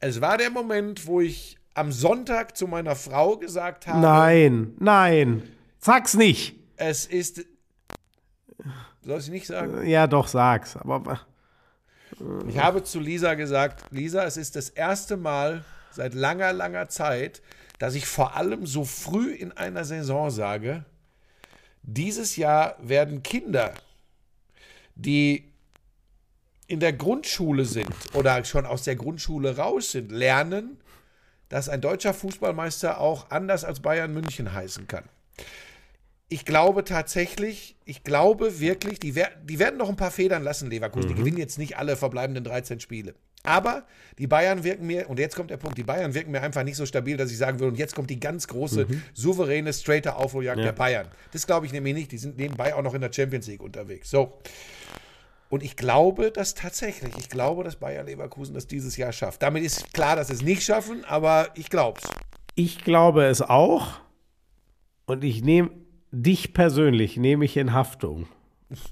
Es 0.00 0.20
war 0.20 0.38
der 0.38 0.50
Moment, 0.50 1.06
wo 1.06 1.20
ich 1.20 1.57
am 1.78 1.92
Sonntag 1.92 2.56
zu 2.56 2.66
meiner 2.66 2.96
Frau 2.96 3.36
gesagt 3.36 3.86
habe, 3.86 4.00
nein, 4.00 4.74
nein. 4.78 5.42
Sag's 5.78 6.14
nicht. 6.14 6.56
es 6.76 7.06
ist. 7.06 7.46
Soll 9.02 9.20
ich 9.20 9.28
nicht 9.30 9.46
sagen? 9.46 9.86
Ja, 9.86 10.06
doch, 10.06 10.28
sag's. 10.28 10.76
Aber 10.76 11.20
Ich 12.48 12.58
habe 12.58 12.82
zu 12.82 13.00
Lisa 13.00 13.34
gesagt, 13.34 13.84
Lisa, 13.90 14.24
es 14.24 14.36
ist 14.36 14.56
das 14.56 14.68
erste 14.68 15.16
Mal 15.16 15.64
seit 15.92 16.14
langer, 16.14 16.52
langer 16.52 16.88
Zeit, 16.88 17.40
dass 17.78 17.94
ich 17.94 18.06
vor 18.06 18.36
allem 18.36 18.66
so 18.66 18.84
früh 18.84 19.32
in 19.32 19.52
einer 19.52 19.84
Saison 19.84 20.30
sage, 20.30 20.84
dieses 21.82 22.36
Jahr 22.36 22.76
werden 22.82 23.22
Kinder, 23.22 23.72
die 24.94 25.52
in 26.66 26.80
der 26.80 26.92
Grundschule 26.92 27.64
sind 27.64 27.88
oder 28.14 28.44
schon 28.44 28.66
aus 28.66 28.82
der 28.82 28.96
Grundschule 28.96 29.56
raus 29.56 29.92
sind, 29.92 30.12
lernen, 30.12 30.78
dass 31.48 31.68
ein 31.68 31.80
deutscher 31.80 32.14
Fußballmeister 32.14 33.00
auch 33.00 33.30
anders 33.30 33.64
als 33.64 33.80
Bayern 33.80 34.12
München 34.12 34.52
heißen 34.52 34.86
kann. 34.86 35.04
Ich 36.30 36.44
glaube 36.44 36.84
tatsächlich, 36.84 37.76
ich 37.86 38.04
glaube 38.04 38.60
wirklich, 38.60 39.00
die, 39.00 39.14
wer 39.14 39.30
die 39.44 39.58
werden 39.58 39.78
noch 39.78 39.88
ein 39.88 39.96
paar 39.96 40.10
Federn 40.10 40.42
lassen, 40.42 40.68
Leverkusen. 40.68 41.08
Die 41.08 41.14
gewinnen 41.14 41.38
jetzt 41.38 41.58
nicht 41.58 41.78
alle 41.78 41.96
verbleibenden 41.96 42.44
13 42.44 42.80
Spiele. 42.80 43.14
Aber 43.44 43.86
die 44.18 44.26
Bayern 44.26 44.64
wirken 44.64 44.86
mir, 44.86 45.08
und 45.08 45.18
jetzt 45.18 45.36
kommt 45.36 45.50
der 45.50 45.56
Punkt, 45.56 45.78
die 45.78 45.84
Bayern 45.84 46.12
wirken 46.12 46.32
mir 46.32 46.42
einfach 46.42 46.64
nicht 46.64 46.76
so 46.76 46.84
stabil, 46.84 47.16
dass 47.16 47.30
ich 47.30 47.38
sagen 47.38 47.58
würde, 47.60 47.72
und 47.72 47.78
jetzt 47.78 47.94
kommt 47.94 48.10
die 48.10 48.20
ganz 48.20 48.46
große, 48.48 48.86
souveräne, 49.14 49.72
straighte 49.72 50.16
Aufholjagd 50.16 50.60
der 50.60 50.72
Bayern. 50.72 51.08
Das 51.32 51.46
glaube 51.46 51.64
ich 51.64 51.72
nämlich 51.72 51.94
nicht. 51.94 52.12
Die 52.12 52.18
sind 52.18 52.36
nebenbei 52.36 52.74
auch 52.74 52.82
noch 52.82 52.94
in 52.94 53.00
der 53.00 53.12
Champions 53.12 53.46
League 53.46 53.62
unterwegs. 53.62 54.10
So. 54.10 54.40
Und 55.48 55.62
ich 55.62 55.76
glaube 55.76 56.30
das 56.30 56.54
tatsächlich. 56.54 57.14
Ich 57.18 57.28
glaube, 57.30 57.64
dass 57.64 57.76
Bayer 57.76 58.04
Leverkusen 58.04 58.54
das 58.54 58.66
dieses 58.66 58.96
Jahr 58.96 59.12
schafft. 59.12 59.42
Damit 59.42 59.64
ist 59.64 59.94
klar, 59.94 60.16
dass 60.16 60.28
sie 60.28 60.34
es 60.34 60.42
nicht 60.42 60.62
schaffen, 60.62 61.04
aber 61.06 61.48
ich 61.54 61.70
glaube 61.70 62.00
es. 62.02 62.10
ich 62.54 62.84
glaube 62.84 63.24
es 63.24 63.40
auch. 63.40 64.00
Und 65.06 65.24
ich 65.24 65.42
nehme 65.42 65.70
dich 66.10 66.52
persönlich, 66.52 67.16
nehme 67.16 67.46
ich 67.46 67.56
in 67.56 67.72
Haftung. 67.72 68.28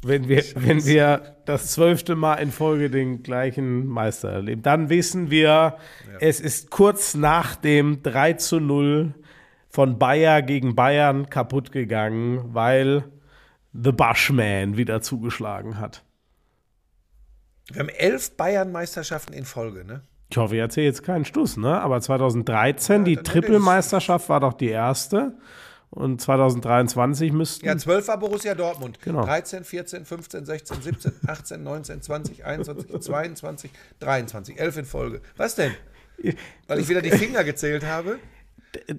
Wenn 0.03 0.29
wir, 0.29 0.43
wenn 0.55 0.87
wir 0.87 1.37
das 1.45 1.73
zwölfte 1.73 2.17
Mal 2.17 2.37
in 2.37 2.51
Folge 2.51 2.89
den 2.89 3.23
gleichen 3.23 3.87
Meister 3.87 4.31
erleben, 4.31 4.63
dann 4.63 4.89
wissen 4.89 5.31
wir, 5.31 5.77
es 6.21 6.41
ist 6.41 6.71
kurz 6.71 7.15
nach 7.15 7.57
dem 7.57 8.03
3 8.03 8.33
zu 8.35 8.61
0 8.61 9.13
von 9.69 9.99
Bayer 9.99 10.41
gegen 10.41 10.75
Bayern 10.75 11.29
kaputt 11.29 11.73
gegangen, 11.73 12.55
weil 12.55 13.05
The 13.75 13.93
Bushman 13.93 14.79
wieder 14.79 15.03
zugeschlagen 15.03 15.79
hat. 15.79 16.06
Wir 17.73 17.81
haben 17.81 17.89
elf 17.89 18.37
Bayern-Meisterschaften 18.37 19.33
in 19.33 19.45
Folge, 19.45 19.85
ne? 19.85 20.03
Ich 20.31 20.37
hoffe, 20.37 20.55
ich 20.57 20.61
erzähle 20.61 20.87
jetzt 20.87 21.03
keinen 21.03 21.25
Stuss, 21.25 21.57
ne? 21.57 21.81
Aber 21.81 22.01
2013, 22.01 23.05
die 23.05 23.15
dann- 23.17 23.25
Trippelmeisterschaft 23.25 24.29
war 24.29 24.41
doch 24.41 24.53
die 24.55 24.69
erste. 24.69 25.35
Und 25.91 26.21
2023 26.21 27.33
müssten. 27.33 27.65
Ja, 27.65 27.77
12 27.77 28.09
war 28.09 28.19
Borussia 28.19 28.55
Dortmund. 28.55 28.99
Genau. 29.03 29.25
13, 29.25 29.63
14, 29.65 30.05
15, 30.05 30.45
16, 30.45 30.83
17, 30.83 31.13
18, 31.27 31.63
19, 31.63 32.03
20, 32.03 32.45
21, 32.45 33.01
22, 33.01 33.71
23. 34.01 34.59
11 34.61 34.77
in 34.79 34.85
Folge. 34.85 35.21
Was 35.37 35.55
denn? 35.55 35.73
Weil 36.67 36.81
ich 36.81 36.89
wieder 36.89 37.03
die 37.03 37.13
Finger 37.13 37.45
gezählt 37.45 37.85
habe? 37.85 38.19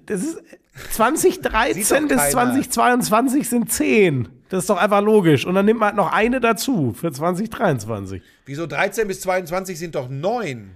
Das 0.06 0.22
ist 0.22 0.38
Sieht 0.38 0.92
2013 0.94 2.02
doch 2.02 2.08
bis 2.08 2.16
keiner. 2.16 2.30
2022 2.30 3.48
sind 3.48 3.70
10. 3.70 4.28
Das 4.48 4.60
ist 4.64 4.70
doch 4.70 4.78
einfach 4.78 5.02
logisch. 5.02 5.44
Und 5.46 5.54
dann 5.54 5.66
nimmt 5.66 5.80
man 5.80 5.88
halt 5.88 5.96
noch 5.96 6.12
eine 6.12 6.40
dazu 6.40 6.92
für 6.92 7.12
2023. 7.12 8.22
Wieso 8.46 8.66
13 8.66 9.06
bis 9.06 9.20
22 9.20 9.78
sind 9.78 9.94
doch 9.94 10.08
9? 10.08 10.70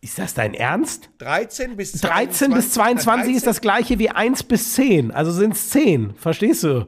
Ist 0.00 0.18
das 0.18 0.34
dein 0.34 0.54
Ernst? 0.54 1.10
13 1.18 1.76
bis 1.76 1.92
13 1.92 2.52
bis 2.52 2.72
22 2.72 3.34
ist 3.34 3.46
das 3.46 3.60
gleiche 3.60 3.98
wie 3.98 4.10
1 4.10 4.44
bis 4.44 4.74
10. 4.74 5.10
Also 5.10 5.32
sind 5.32 5.54
es 5.54 5.70
10. 5.70 6.14
Verstehst 6.16 6.64
du? 6.64 6.86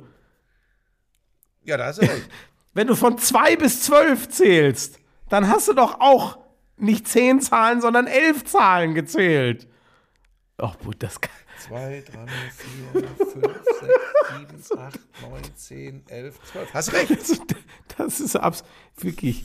Ja, 1.64 1.76
da 1.76 1.86
hast 1.86 2.02
du 2.02 2.02
recht. 2.02 2.28
Wenn 2.74 2.86
du 2.86 2.94
von 2.94 3.18
2 3.18 3.56
bis 3.56 3.82
12 3.82 4.28
zählst, 4.28 5.00
dann 5.28 5.48
hast 5.48 5.68
du 5.68 5.72
doch 5.72 6.00
auch 6.00 6.38
nicht 6.76 7.08
10 7.08 7.40
Zahlen, 7.40 7.80
sondern 7.80 8.06
11 8.06 8.44
Zahlen 8.44 8.94
gezählt. 8.94 9.66
Oh, 10.58 10.72
gut, 10.84 11.02
das 11.02 11.20
kann. 11.20 11.37
2, 11.66 12.04
3, 12.06 12.26
4, 12.92 13.08
5, 13.16 13.42
6, 14.48 14.70
7, 14.70 14.80
8, 14.80 15.00
9, 15.22 15.42
10, 15.54 16.02
11, 16.08 16.38
12. 16.52 16.74
Hast 16.74 16.92
recht. 16.92 17.10
Das, 17.10 17.40
das 17.96 18.20
ist 18.20 18.36
abs 18.36 18.64
wirklich. 18.96 19.44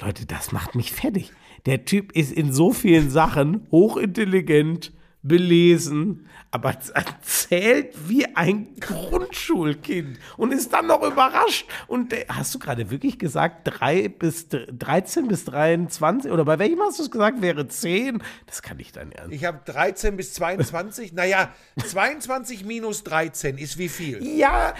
Leute, 0.00 0.26
das 0.26 0.52
macht 0.52 0.74
mich 0.74 0.92
fertig. 0.92 1.32
Der 1.66 1.84
Typ 1.84 2.12
ist 2.12 2.32
in 2.32 2.52
so 2.52 2.72
vielen 2.72 3.10
Sachen 3.10 3.66
hochintelligent, 3.70 4.92
belesen, 5.22 6.28
aber 6.50 6.76
erzählt 6.94 7.94
wie 8.08 8.26
ein 8.34 8.74
Grundschulkind 8.80 10.18
und 10.36 10.52
ist 10.52 10.72
dann 10.72 10.88
noch 10.88 11.02
überrascht. 11.02 11.66
Und 11.86 12.12
hast 12.28 12.54
du 12.54 12.58
gerade 12.58 12.90
wirklich 12.90 13.18
gesagt, 13.18 13.60
drei 13.64 14.08
bis, 14.08 14.48
13 14.48 15.28
bis 15.28 15.44
23? 15.44 16.30
Oder 16.30 16.44
bei 16.44 16.58
welchem 16.58 16.80
hast 16.80 16.98
du 16.98 17.04
es 17.04 17.10
gesagt, 17.10 17.40
wäre 17.40 17.68
10? 17.68 18.22
Das 18.46 18.62
kann 18.62 18.76
nicht 18.76 18.96
dein 18.96 19.12
Ernst. 19.12 19.32
Ich 19.32 19.44
habe 19.44 19.60
13 19.64 20.16
bis 20.16 20.34
22. 20.34 21.12
Naja, 21.12 21.50
22 21.86 22.64
minus 22.64 23.04
13 23.04 23.58
ist 23.58 23.78
wie 23.78 23.88
viel? 23.88 24.22
Ja, 24.22 24.74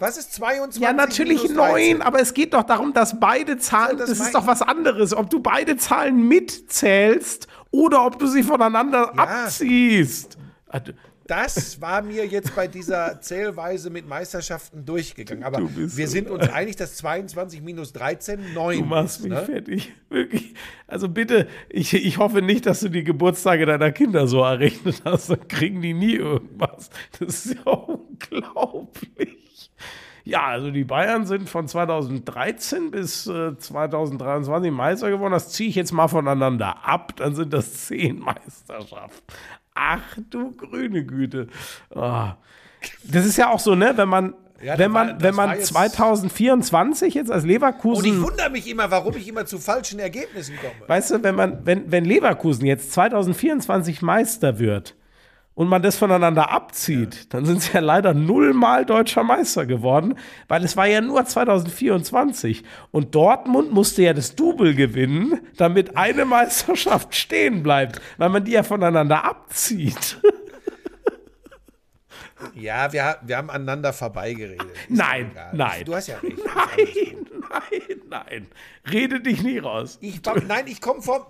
Was 0.00 0.16
ist 0.18 0.32
22 0.34 0.82
Ja, 0.82 0.92
natürlich 0.92 1.42
minus 1.42 1.56
neun, 1.56 1.70
13? 1.70 2.02
aber 2.02 2.20
es 2.20 2.34
geht 2.34 2.52
doch 2.52 2.64
darum, 2.64 2.92
dass 2.92 3.18
beide 3.20 3.58
Zahlen, 3.58 3.96
das 3.96 4.10
das, 4.10 4.20
ist 4.20 4.34
doch 4.34 4.46
was 4.46 4.60
anderes, 4.60 5.14
ob 5.14 5.30
du 5.30 5.40
beide 5.40 5.76
Zahlen 5.76 6.26
mitzählst 6.26 7.46
oder 7.70 8.04
ob 8.06 8.18
du 8.18 8.26
sie 8.26 8.42
voneinander 8.42 9.12
Ja. 9.16 9.44
abziehst. 9.44 10.36
Ah, 10.68 10.80
Das 11.26 11.78
war 11.82 12.00
mir 12.00 12.26
jetzt 12.26 12.56
bei 12.56 12.66
dieser 12.68 13.20
Zählweise 13.20 13.90
mit 13.90 14.08
Meisterschaften 14.08 14.86
durchgegangen. 14.86 15.44
Aber 15.44 15.60
wir 15.76 16.08
sind 16.08 16.30
uns 16.30 16.48
einig, 16.48 16.76
dass 16.76 16.96
22 16.96 17.60
minus 17.60 17.92
13 17.92 18.54
9 18.54 18.78
Du 18.78 18.84
machst 18.86 19.18
ist. 19.18 19.24
mich 19.24 19.32
Ne? 19.34 19.42
fertig. 19.44 19.92
Wirklich. 20.08 20.54
Also 20.86 21.08
bitte, 21.10 21.46
ich, 21.68 21.92
ich 21.92 22.16
hoffe 22.16 22.40
nicht, 22.40 22.64
dass 22.64 22.80
du 22.80 22.88
die 22.88 23.04
Geburtstage 23.04 23.66
deiner 23.66 23.92
Kinder 23.92 24.26
so 24.26 24.40
errechnet 24.42 25.02
hast. 25.04 25.28
Dann 25.28 25.46
kriegen 25.48 25.82
die 25.82 25.92
nie 25.92 26.14
irgendwas. 26.14 26.88
Das 27.20 27.44
ist 27.44 27.56
ja 27.62 27.72
unglaublich. 27.72 29.70
Ja, 30.28 30.44
also 30.46 30.70
die 30.70 30.84
Bayern 30.84 31.24
sind 31.24 31.48
von 31.48 31.66
2013 31.66 32.90
bis 32.90 33.26
äh, 33.26 33.56
2023 33.56 34.70
Meister 34.70 35.08
geworden. 35.10 35.32
Das 35.32 35.48
ziehe 35.50 35.70
ich 35.70 35.74
jetzt 35.74 35.92
mal 35.92 36.06
voneinander 36.08 36.84
ab. 36.84 37.14
Dann 37.16 37.34
sind 37.34 37.52
das 37.54 37.72
zehn 37.86 38.18
Meisterschaften. 38.18 39.22
Ach 39.74 40.02
du 40.28 40.52
grüne 40.54 41.04
Güte. 41.04 41.46
Ah. 41.94 42.34
Das 43.04 43.24
ist 43.24 43.38
ja 43.38 43.48
auch 43.50 43.58
so, 43.60 43.74
ne? 43.74 43.92
Wenn 43.96 44.08
man, 44.08 44.34
Ja, 44.62 44.78
wenn 44.78 44.92
war- 44.92 45.04
man, 45.06 45.14
das 45.18 45.22
wenn 45.22 45.36
war 45.38 45.46
man 45.46 45.56
jetzt- 45.56 45.68
2024 45.68 47.14
jetzt 47.14 47.30
als 47.30 47.44
Und 47.44 47.48
ich 47.48 47.54
Leverkusen 47.54 48.22
wundere 48.22 48.50
mich 48.50 48.68
immer, 48.68 48.90
warum 48.90 49.16
ich 49.16 49.26
immer 49.28 49.46
zu 49.46 49.58
falschen 49.58 49.98
Ergebnissen 49.98 50.56
komme. 50.56 50.88
Weißt 50.88 51.10
du, 51.10 51.22
wenn 51.22 51.36
man, 51.36 51.60
wenn, 51.64 51.90
wenn 51.90 52.04
Leverkusen 52.04 52.66
jetzt 52.66 52.92
2024 52.92 54.02
Meister 54.02 54.58
wird 54.58 54.94
und 55.58 55.66
man 55.66 55.82
das 55.82 55.96
voneinander 55.96 56.52
abzieht, 56.52 57.34
dann 57.34 57.44
sind 57.44 57.60
sie 57.60 57.72
ja 57.72 57.80
leider 57.80 58.14
nullmal 58.14 58.86
deutscher 58.86 59.24
Meister 59.24 59.66
geworden, 59.66 60.16
weil 60.46 60.62
es 60.62 60.76
war 60.76 60.86
ja 60.86 61.00
nur 61.00 61.24
2024. 61.24 62.62
Und 62.92 63.16
Dortmund 63.16 63.72
musste 63.72 64.02
ja 64.02 64.12
das 64.12 64.36
Double 64.36 64.76
gewinnen, 64.76 65.40
damit 65.56 65.96
eine 65.96 66.26
Meisterschaft 66.26 67.12
stehen 67.16 67.64
bleibt, 67.64 68.00
weil 68.18 68.28
man 68.28 68.44
die 68.44 68.52
ja 68.52 68.62
voneinander 68.62 69.24
abzieht. 69.24 70.20
Ja, 72.54 72.92
wir, 72.92 73.16
wir 73.22 73.36
haben 73.36 73.50
aneinander 73.50 73.92
vorbeigeredet. 73.92 74.62
Ist 74.62 74.90
Nein, 74.90 75.32
nein. 75.54 75.84
Du 75.84 75.92
hast 75.92 76.06
ja 76.06 76.18
recht. 76.18 76.36
Gut. 76.36 77.26
Nein, 77.50 78.00
nein. 78.08 78.46
Rede 78.88 79.20
dich 79.20 79.42
nie 79.42 79.58
raus. 79.58 79.98
Ich, 80.00 80.20
nein, 80.46 80.68
ich 80.68 80.80
komme 80.80 81.02
vom. 81.02 81.22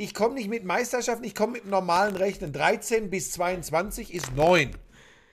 Ich 0.00 0.14
komme 0.14 0.36
nicht 0.36 0.48
mit 0.48 0.64
Meisterschaften, 0.64 1.24
ich 1.24 1.34
komme 1.34 1.54
mit 1.54 1.66
normalen 1.66 2.14
Rechnen. 2.14 2.52
13 2.52 3.10
bis 3.10 3.32
22 3.32 4.14
ist 4.14 4.32
9. 4.36 4.70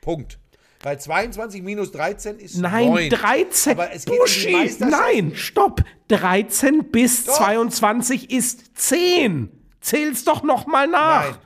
Punkt. 0.01 0.39
Weil 0.81 0.99
22 0.99 1.61
minus 1.61 1.91
13 1.91 2.39
ist 2.39 2.57
Nein, 2.57 2.87
9. 2.87 3.09
13. 3.11 3.71
Aber 3.73 3.91
es 3.91 4.05
geht 4.05 4.13
um 4.13 4.19
Buschi, 4.19 4.51
Meisterschaften. 4.51 4.89
nein, 5.29 5.35
stopp. 5.35 5.83
13 6.07 6.89
bis 6.89 7.25
Doch. 7.25 7.37
22 7.37 8.31
ist 8.31 8.75
10. 8.75 9.51
Zähl's 9.81 10.23
doch 10.23 10.41
noch 10.41 10.65
mal 10.65 10.87
nach. 10.87 11.29
Nein. 11.29 11.39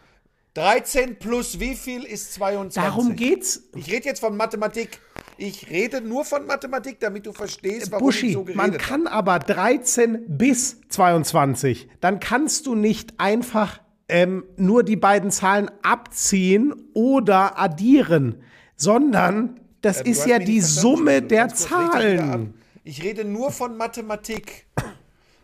13 0.54 1.20
plus 1.20 1.60
wie 1.60 1.76
viel 1.76 2.06
ist 2.06 2.34
22? 2.36 2.82
Darum 2.82 3.16
geht's. 3.18 3.64
Ich 3.76 3.92
rede 3.92 4.06
jetzt 4.06 4.22
von 4.22 4.38
Mathematik. 4.38 5.02
Ich 5.42 5.70
rede 5.70 6.02
nur 6.02 6.26
von 6.26 6.46
Mathematik, 6.46 7.00
damit 7.00 7.26
du 7.26 7.32
verstehst, 7.32 7.92
warum 7.92 8.06
Buschi, 8.08 8.28
ich 8.28 8.34
so 8.34 8.42
geredet 8.44 8.58
man 8.58 8.72
habe. 8.74 8.78
kann 8.78 9.08
aber 9.08 9.40
13 9.40 10.26
bis 10.28 10.82
22. 10.90 11.88
Dann 12.02 12.20
kannst 12.20 12.66
du 12.68 12.76
nicht 12.76 13.14
einfach 13.20 13.80
ähm, 14.10 14.44
nur 14.58 14.84
die 14.84 14.98
beiden 14.98 15.32
Zahlen 15.32 15.72
abziehen 15.82 16.74
oder 16.94 17.58
addieren, 17.58 18.44
sondern 18.76 19.60
das 19.82 20.04
Du 20.04 20.10
ist 20.10 20.26
ja 20.28 20.40
die 20.40 20.60
Summe 20.60 21.22
der. 21.22 21.48
Zahlen. 21.50 22.54
Ich 22.84 23.02
rede 23.04 23.24
nur 23.24 23.52
von 23.52 23.78
Mathematik. 23.78 24.66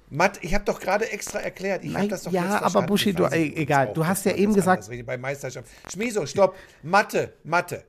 Math, 0.09 0.39
ich 0.43 0.53
habe 0.53 0.65
doch 0.65 0.79
gerade 0.79 1.09
extra 1.11 1.39
erklärt. 1.39 1.83
Ich 1.85 1.91
hab 1.93 2.01
Nein, 2.01 2.09
das 2.09 2.23
doch 2.23 2.31
ja, 2.33 2.43
jetzt 2.43 2.63
aber. 2.63 2.81
Buschi, 2.83 3.13
du- 3.13 3.25
egal. 3.27 3.91
Du 3.93 4.05
hast 4.05 4.25
ja 4.25 4.33
eben 4.35 4.53
gesagt- 4.53 4.89
rede 4.89 5.03
Bei 5.05 5.17
Meisterschaft. 5.17 5.69
Schmieso, 5.91 6.25
stopp. 6.25 6.55
Mathe, 6.83 7.33
Mathe. 7.43 7.83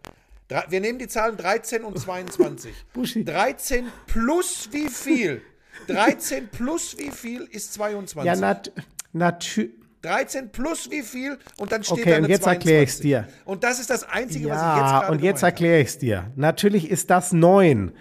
Wir 0.48 0.80
nehmen 0.80 0.98
die 0.98 1.08
Zahlen 1.08 1.36
13 1.36 1.82
und 1.82 1.98
22. 1.98 2.72
Buschi. 2.92 3.24
13 3.24 3.86
plus 4.06 4.68
wie 4.72 4.88
viel? 4.88 5.42
13 5.88 6.48
plus 6.48 6.96
wie 6.98 7.10
viel 7.10 7.42
ist 7.50 7.74
22? 7.74 8.24
Ja, 8.26 8.36
nat 8.36 8.72
natürlich. 9.12 9.72
13 10.02 10.50
plus 10.52 10.88
wie 10.90 11.02
viel 11.02 11.36
und 11.58 11.72
dann 11.72 11.82
steht 11.82 11.98
Okay, 11.98 12.10
da 12.10 12.16
eine 12.16 12.26
und 12.26 12.30
jetzt 12.30 12.46
erkläre 12.46 12.82
ich's 12.84 12.98
22. 12.98 13.02
dir. 13.02 13.28
Und 13.44 13.64
das 13.64 13.80
ist 13.80 13.90
das 13.90 14.04
Einzige, 14.04 14.48
was 14.48 14.58
ich 14.58 14.66
jetzt 14.66 14.76
Ja, 14.76 15.00
gerade 15.00 15.12
und 15.12 15.22
jetzt 15.22 15.42
erkläre 15.42 15.80
ich 15.80 15.88
es 15.88 15.98
dir. 15.98 16.30
Natürlich 16.36 16.90
ist 16.90 17.10
das 17.10 17.32
9. 17.32 17.92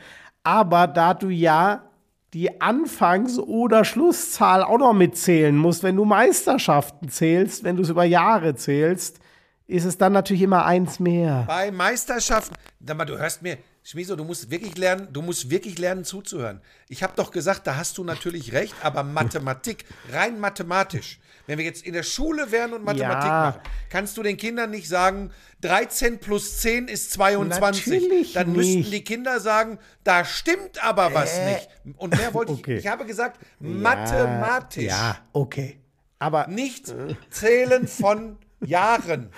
Aber 0.44 0.86
da 0.86 1.16
du 1.16 1.30
ja 1.30 1.90
die 2.36 2.62
Anfangs- 2.62 3.40
oder 3.40 3.86
Schlusszahl 3.86 4.62
auch 4.64 4.78
noch 4.78 4.94
mitzählen 4.94 5.56
musst, 5.56 5.82
wenn 5.82 5.96
du 5.96 6.06
Meisterschaften 6.06 7.10
zählst, 7.10 7.64
wenn 7.64 7.78
du 7.78 7.82
es 7.82 7.90
über 7.90 8.04
Jahre 8.04 8.56
zählst, 8.56 9.20
ist 9.68 9.86
es 9.86 9.98
dann 9.98 10.14
natürlich 10.14 10.44
immer 10.44 10.66
eins 10.66 11.00
mehr. 11.00 11.44
Bei 11.48 11.72
Meisterschaften, 11.72 12.56
sag 12.86 12.98
mal, 12.98 13.06
du 13.06 13.18
hörst 13.18 13.42
mir, 13.42 13.58
Schmieso, 13.88 14.16
du 14.16 14.24
musst 14.24 14.50
wirklich 14.50 14.76
lernen, 14.80 15.10
du 15.14 15.22
musst 15.22 15.52
wirklich 15.52 15.78
lernen 15.78 16.06
zuzuhören. 16.06 16.60
Ich 16.90 17.04
habe 17.04 17.14
doch 17.16 17.30
gesagt, 17.30 17.68
da 17.68 17.76
hast 17.78 17.98
du 18.00 18.04
natürlich 18.04 18.52
recht, 18.52 18.74
aber 18.82 19.04
Mathematik, 19.04 19.86
rein 20.12 20.40
mathematisch. 20.40 21.20
Wenn 21.46 21.60
wir 21.60 21.66
jetzt 21.66 21.86
in 21.86 21.94
der 21.94 22.02
Schule 22.02 22.52
wären 22.52 22.74
und 22.74 22.84
Mathematik 22.84 23.30
Ja. 23.30 23.42
machen, 23.52 23.60
kannst 23.92 24.18
du 24.18 24.24
den 24.24 24.38
Kindern 24.38 24.72
nicht 24.72 24.88
sagen, 24.90 25.30
13 25.62 26.18
plus 26.20 26.58
10 26.62 26.88
ist 26.88 27.12
22. 27.12 27.86
Natürlich 28.02 28.34
Dann 28.34 28.54
müssten 28.54 28.78
nicht. 28.80 28.92
die 28.94 29.04
Kinder 29.04 29.40
sagen, 29.40 29.78
da 30.04 30.26
stimmt 30.26 30.84
aber 30.84 31.14
was 31.14 31.40
nicht. 31.42 31.70
Und 31.98 32.18
mehr 32.18 32.34
wollte 32.34 32.54
Okay. 32.54 32.78
ich. 32.78 32.86
Ich 32.86 32.88
habe 32.92 33.06
gesagt, 33.06 33.40
mathematisch. 33.60 34.86
Ja, 34.86 35.18
okay. 35.32 35.80
Aber 36.18 36.48
Nicht 36.48 36.92
zählen 37.30 37.88
von 37.88 38.38
Jahren. 38.66 39.30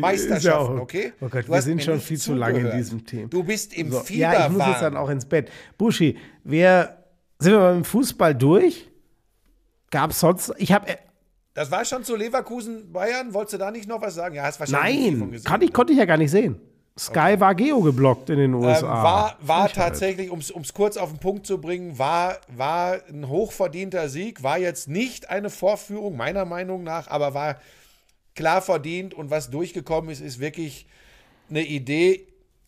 Meisterschaften, 0.00 0.78
auch- 0.78 0.82
okay? 0.82 1.12
Oh 1.20 1.28
Gott, 1.28 1.48
wir 1.48 1.62
sind 1.62 1.82
schon 1.82 2.00
viel 2.00 2.18
zu 2.18 2.34
lange 2.34 2.58
in 2.70 2.76
diesem 2.76 3.04
Thema. 3.04 3.28
Du 3.28 3.42
bist 3.42 3.74
im 3.74 3.90
so, 3.92 4.00
Fieber. 4.00 4.20
ja, 4.20 4.46
ich 4.46 4.52
muss 4.52 4.66
jetzt 4.66 4.82
dann 4.82 4.96
auch 4.96 5.08
ins 5.10 5.24
Bett. 5.26 5.50
Buschi, 5.78 6.16
wir 6.44 6.96
sind 7.38 7.52
wir 7.52 7.58
beim 7.60 7.84
Fußball 7.84 8.34
durch? 8.34 8.88
Gab 9.90 10.10
es 10.10 10.20
sonst? 10.20 10.52
Ich 10.58 10.72
habe 10.72 10.86
Das 11.54 11.70
war 11.70 11.84
schon 11.84 12.02
zu 12.04 12.16
Leverkusen, 12.16 12.92
Bayern. 12.92 13.34
Wolltest 13.34 13.54
du 13.54 13.58
da 13.58 13.70
nicht 13.70 13.86
noch 13.88 14.00
was 14.00 14.14
sagen? 14.14 14.34
Ja, 14.34 14.44
hast 14.44 14.58
wahrscheinlich 14.60 15.10
von 15.10 15.18
Nein, 15.20 15.30
gesehen. 15.32 15.44
kann 15.44 15.60
ich, 15.62 15.72
konnte 15.72 15.92
ich 15.92 15.98
ja 15.98 16.04
gar 16.06 16.16
nicht 16.16 16.30
sehen. 16.30 16.58
Sky 16.98 17.36
war 17.38 17.54
geogeblockt 17.54 18.28
in 18.30 18.36
den 18.38 18.52
Ähm, 18.52 18.60
USA. 18.60 19.02
war 19.02 19.36
war 19.40 19.68
tatsächlich, 19.70 20.30
um 20.30 20.38
es 20.40 20.74
kurz 20.74 20.96
auf 20.98 21.10
den 21.10 21.18
Punkt 21.18 21.46
zu 21.46 21.58
bringen, 21.58 21.98
war, 21.98 22.36
war 22.54 22.98
ein 23.08 23.28
hochverdienter 23.28 24.08
Sieg. 24.10 24.42
War 24.42 24.58
jetzt 24.58 24.88
nicht 24.88 25.30
eine 25.30 25.48
Vorführung, 25.50 26.16
meiner 26.16 26.44
Meinung 26.44 26.82
nach, 26.84 27.08
aber 27.08 27.32
war 27.34 27.56
klar 28.34 28.62
verdient. 28.62 29.14
Und 29.14 29.30
was 29.30 29.50
durchgekommen 29.50 30.10
ist, 30.10 30.20
ist 30.20 30.40
wirklich 30.40 30.86
eine 31.50 31.62
Idee, 31.62 32.26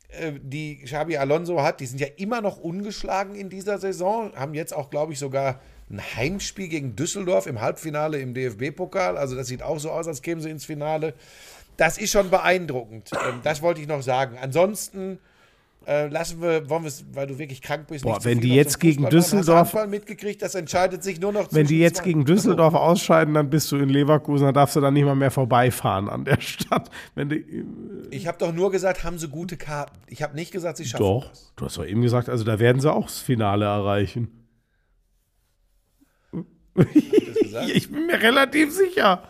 äh, 0.09 0.33
die 0.41 0.79
Xabi 0.85 1.17
Alonso 1.17 1.63
hat. 1.63 1.81
Die 1.81 1.87
sind 1.87 2.01
ja 2.01 2.09
immer 2.17 2.41
noch 2.41 2.59
ungeschlagen 2.59 3.35
in 3.35 3.51
dieser 3.51 3.79
Saison. 3.79 4.33
Haben 4.35 4.55
jetzt 4.55 4.75
auch, 4.75 4.91
glaube 4.91 5.13
ich, 5.13 5.19
sogar 5.19 5.61
ein 5.91 6.01
Heimspiel 6.01 6.69
gegen 6.69 6.97
Düsseldorf 6.97 7.47
im 7.47 7.61
Halbfinale 7.61 8.19
im 8.19 8.35
DFB-Pokal. 8.35 9.17
Also 9.17 9.37
das 9.37 9.49
sieht 9.49 9.63
auch 9.63 9.79
so 9.79 9.91
aus, 9.91 10.09
als 10.09 10.23
kämen 10.23 10.41
sie 10.41 10.51
ins 10.51 10.65
Finale. 10.65 11.15
Das 11.77 11.99
ist 11.99 12.11
schon 12.11 12.31
beeindruckend. 12.31 13.11
Ähm, 13.13 13.41
Das 13.43 13.61
wollte 13.63 13.81
ich 13.81 13.89
noch 13.89 14.03
sagen. 14.03 14.39
Ansonsten 14.41 15.19
äh, 15.87 16.09
lassen 16.09 16.41
wir, 16.41 16.69
wollen 16.69 16.83
wir 16.83 16.89
es, 16.89 17.05
weil 17.13 17.27
du 17.27 17.39
wirklich 17.39 17.61
krank 17.63 17.87
bist. 17.89 18.05
Boah, 18.05 18.23
wenn 18.25 18.41
die 18.41 18.55
jetzt 18.55 18.81
gegen 18.81 19.09
Düsseldorf- 19.09 19.75
mitgekriegt, 19.87 20.43
das 20.43 20.55
entscheidet 20.55 21.03
sich 21.03 21.21
nur 21.21 21.33
noch 21.33 21.53
Wenn 21.53 21.67
die 21.67 21.79
jetzt 21.79 22.03
gegen 22.03 22.25
Düsseldorf 22.25 22.75
ausscheiden, 22.75 23.35
dann 23.35 23.51
bist 23.51 23.71
du 23.73 23.77
in 23.77 23.89
Leverkusen, 23.89 24.47
dann 24.47 24.55
darfst 24.55 24.77
du 24.77 24.81
dann 24.81 24.95
nicht 24.95 25.05
mal 25.05 25.15
mehr 25.15 25.31
vorbeifahren 25.31 26.09
an 26.09 26.25
der 26.25 26.41
Stadt. 26.41 26.91
Wenn 27.15 27.29
die, 27.29 27.65
Ich 28.11 28.27
habe 28.27 28.39
doch 28.39 28.53
nur 28.53 28.71
gesagt, 28.71 29.05
haben 29.05 29.19
sie 29.19 29.29
gute 29.29 29.57
Karten. 29.57 29.97
Ich 30.09 30.23
habe 30.23 30.35
nicht 30.35 30.53
gesagt, 30.53 30.79
sie 30.79 30.85
schaffen 30.85 31.03
doch, 31.05 31.29
das. 31.29 31.53
du 31.57 31.65
hast 31.67 31.77
doch 31.77 31.87
eben 31.87 32.03
gesagt, 32.03 32.29
also 32.29 32.45
da 32.45 32.59
werden 32.59 32.81
sie 32.81 32.93
auch 32.93 33.07
das 33.07 33.21
Finale 33.21 33.65
erreichen. 33.65 34.29
ich 37.75 37.91
bin 37.91 38.07
mir 38.07 38.21
relativ 38.21 38.73
sicher. 38.73 39.23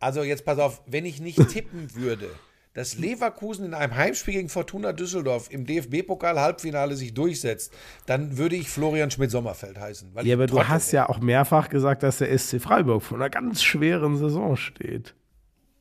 Also 0.00 0.22
jetzt 0.22 0.44
pass 0.44 0.58
auf, 0.58 0.82
wenn 0.86 1.04
ich 1.06 1.20
nicht 1.20 1.38
tippen 1.48 1.94
würde, 1.94 2.28
dass 2.74 2.98
Leverkusen 2.98 3.64
in 3.64 3.74
einem 3.74 3.94
Heimspiel 3.94 4.34
gegen 4.34 4.48
Fortuna 4.48 4.92
Düsseldorf 4.92 5.48
im 5.50 5.64
DFB-Pokal-Halbfinale 5.64 6.96
sich 6.96 7.14
durchsetzt, 7.14 7.72
dann 8.06 8.36
würde 8.36 8.56
ich 8.56 8.68
Florian 8.68 9.10
Schmidt-Sommerfeld 9.10 9.78
heißen. 9.78 10.10
weil 10.12 10.26
Ja, 10.26 10.34
aber 10.34 10.46
du 10.46 10.62
hast 10.62 10.92
ja 10.92 11.08
auch 11.08 11.20
mehrfach 11.20 11.68
gesagt, 11.68 12.02
dass 12.02 12.18
der 12.18 12.36
SC 12.36 12.60
Freiburg 12.60 13.02
vor 13.02 13.16
einer 13.16 13.30
ganz 13.30 13.62
schweren 13.62 14.16
Saison 14.16 14.56
steht. 14.56 15.14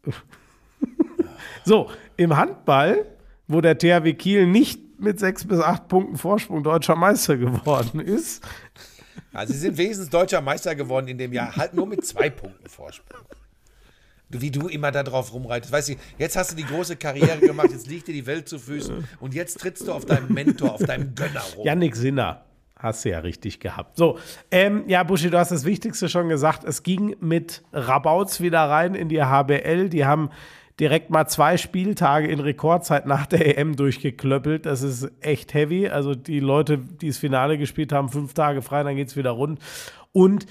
so, 1.65 1.89
im 2.15 2.37
Handball, 2.37 3.05
wo 3.47 3.59
der 3.59 3.77
THW 3.77 4.13
Kiel 4.13 4.45
nicht 4.45 4.99
mit 4.99 5.19
sechs 5.19 5.45
bis 5.45 5.59
acht 5.59 5.87
Punkten 5.87 6.17
Vorsprung 6.17 6.63
deutscher 6.63 6.95
Meister 6.95 7.37
geworden 7.37 7.99
ist, 7.99 8.43
Also 9.33 9.53
sie 9.53 9.59
sind 9.59 9.77
wenigstens 9.77 10.09
deutscher 10.09 10.41
Meister 10.41 10.75
geworden 10.75 11.07
in 11.07 11.17
dem 11.17 11.33
Jahr, 11.33 11.55
halt 11.55 11.73
nur 11.73 11.87
mit 11.87 12.05
zwei 12.05 12.29
Punkten 12.29 12.69
Vorsprung. 12.69 13.19
Wie 14.41 14.51
du 14.51 14.67
immer 14.67 14.91
da 14.91 15.03
drauf 15.03 15.33
rumreitest. 15.33 15.71
Weißt 15.71 15.89
du, 15.89 15.93
jetzt 16.17 16.35
hast 16.35 16.51
du 16.51 16.55
die 16.55 16.65
große 16.65 16.95
Karriere 16.95 17.39
gemacht, 17.39 17.69
jetzt 17.71 17.87
liegt 17.87 18.07
dir 18.07 18.13
die 18.13 18.25
Welt 18.25 18.49
zu 18.49 18.59
Füßen 18.59 19.07
und 19.19 19.33
jetzt 19.33 19.59
trittst 19.59 19.87
du 19.87 19.91
auf 19.91 20.05
deinem 20.05 20.33
Mentor, 20.33 20.73
auf 20.73 20.83
deinem 20.83 21.15
Gönner 21.15 21.41
rum. 21.55 21.65
Yannick 21.65 21.95
Sinner 21.95 22.43
hast 22.83 23.05
du 23.05 23.09
ja 23.09 23.19
richtig 23.19 23.59
gehabt. 23.59 23.97
So, 23.97 24.19
ähm, 24.51 24.83
ja, 24.87 25.03
Buschi, 25.03 25.29
du 25.29 25.37
hast 25.37 25.51
das 25.51 25.63
Wichtigste 25.65 26.09
schon 26.09 26.27
gesagt. 26.27 26.65
Es 26.65 26.83
ging 26.83 27.15
mit 27.21 27.63
Rabauts 27.71 28.41
wieder 28.41 28.61
rein 28.69 28.93
in 28.93 29.07
die 29.07 29.21
HBL. 29.21 29.89
Die 29.89 30.05
haben 30.05 30.29
direkt 30.79 31.09
mal 31.09 31.27
zwei 31.27 31.57
Spieltage 31.57 32.27
in 32.27 32.39
Rekordzeit 32.39 33.05
nach 33.05 33.25
der 33.25 33.57
EM 33.57 33.75
durchgeklöppelt. 33.75 34.65
Das 34.65 34.81
ist 34.81 35.09
echt 35.21 35.53
heavy. 35.53 35.87
Also 35.87 36.13
die 36.13 36.39
Leute, 36.39 36.77
die 36.77 37.07
das 37.07 37.17
Finale 37.17 37.57
gespielt 37.57 37.93
haben, 37.93 38.09
fünf 38.09 38.33
Tage 38.33 38.61
frei, 38.61 38.83
dann 38.83 38.95
geht 38.95 39.07
es 39.07 39.15
wieder 39.15 39.31
rund. 39.31 39.59
Und 40.11 40.45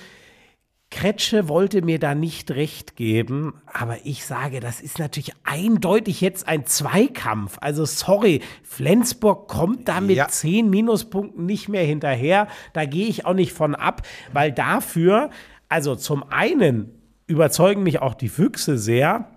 Kretsche 0.93 1.49
wollte 1.49 1.81
mir 1.83 1.99
da 1.99 2.15
nicht 2.15 2.51
recht 2.51 2.97
geben, 2.97 3.55
aber 3.67 3.97
ich 4.05 4.27
sage, 4.27 4.61
das 4.61 4.81
ist 4.81 4.99
natürlich 4.99 5.33
eindeutig 5.43 6.21
jetzt 6.21 6.47
ein 6.47 6.67
Zweikampf. 6.67 7.57
Also 7.63 7.87
sorry, 7.87 8.43
Flensburg 8.63 9.49
kommt 9.49 9.89
da 9.89 10.01
mit 10.03 10.17
Ja. 10.17 10.29
zehn 10.29 10.69
Minuspunkten 10.69 11.47
nicht 11.47 11.69
mehr 11.71 11.85
hinterher. 11.85 12.47
Da 12.75 12.85
gehe 12.85 13.07
ich 13.09 13.25
auch 13.25 13.33
nicht 13.35 13.53
von 13.53 13.75
ab, 13.75 14.03
weil 14.35 14.53
dafür, 14.53 15.31
also 15.69 15.97
zum 15.97 16.25
einen 16.31 16.91
überzeugen 17.27 17.83
mich 17.83 18.03
auch 18.03 18.15
die 18.15 18.29
Füchse 18.29 18.77
sehr, 18.77 19.31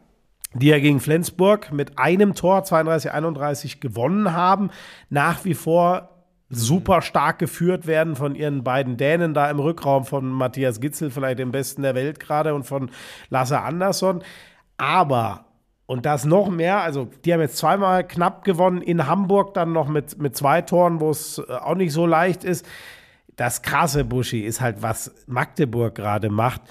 die 0.54 0.68
ja 0.68 0.80
gegen 0.80 1.00
Flensburg 1.00 1.72
mit 1.72 1.98
einem 1.98 2.36
Tor 2.36 2.64
32-31 2.64 3.80
gewonnen 3.80 4.34
haben, 4.34 4.72
nach 5.10 5.46
wie 5.46 5.54
vor 5.54 6.15
super 6.50 7.02
stark 7.02 7.40
geführt 7.40 7.88
werden 7.88 8.16
von 8.16 8.36
ihren 8.36 8.64
beiden 8.64 8.98
Dänen 8.98 9.34
da 9.34 9.50
im 9.50 9.60
Rückraum 9.60 10.06
von 10.06 10.30
Matthias 10.30 10.80
Gitzel, 10.80 11.10
vielleicht 11.10 11.40
dem 11.40 11.52
Besten 11.52 11.82
der 11.82 11.96
Welt 11.96 12.20
gerade, 12.20 12.54
und 12.54 12.64
von 12.64 12.92
Lasse 13.30 13.60
Andersson. 13.62 14.24
Aber, 14.78 15.46
und 15.86 16.06
das 16.06 16.26
noch 16.26 16.50
mehr, 16.50 16.82
also 16.82 17.10
die 17.24 17.34
haben 17.34 17.42
jetzt 17.42 17.58
zweimal 17.58 18.08
knapp 18.08 18.44
gewonnen, 18.44 18.82
in 18.82 19.08
Hamburg 19.08 19.54
dann 19.54 19.72
noch 19.72 19.88
mit, 19.88 20.20
mit 20.20 20.36
zwei 20.36 20.62
Toren, 20.62 21.00
wo 21.00 21.10
es 21.10 21.40
äh, 21.40 21.52
auch 21.52 21.76
nicht 21.76 21.94
so 21.94 22.06
leicht 22.06 22.44
ist. 22.44 22.66
Das 23.36 23.62
krasse, 23.62 24.06
Buschi, 24.06 24.42
ist 24.42 24.62
halt, 24.62 24.82
was 24.82 25.14
Magdeburg 25.28 25.96
gerade 25.96 26.30
macht. 26.30 26.62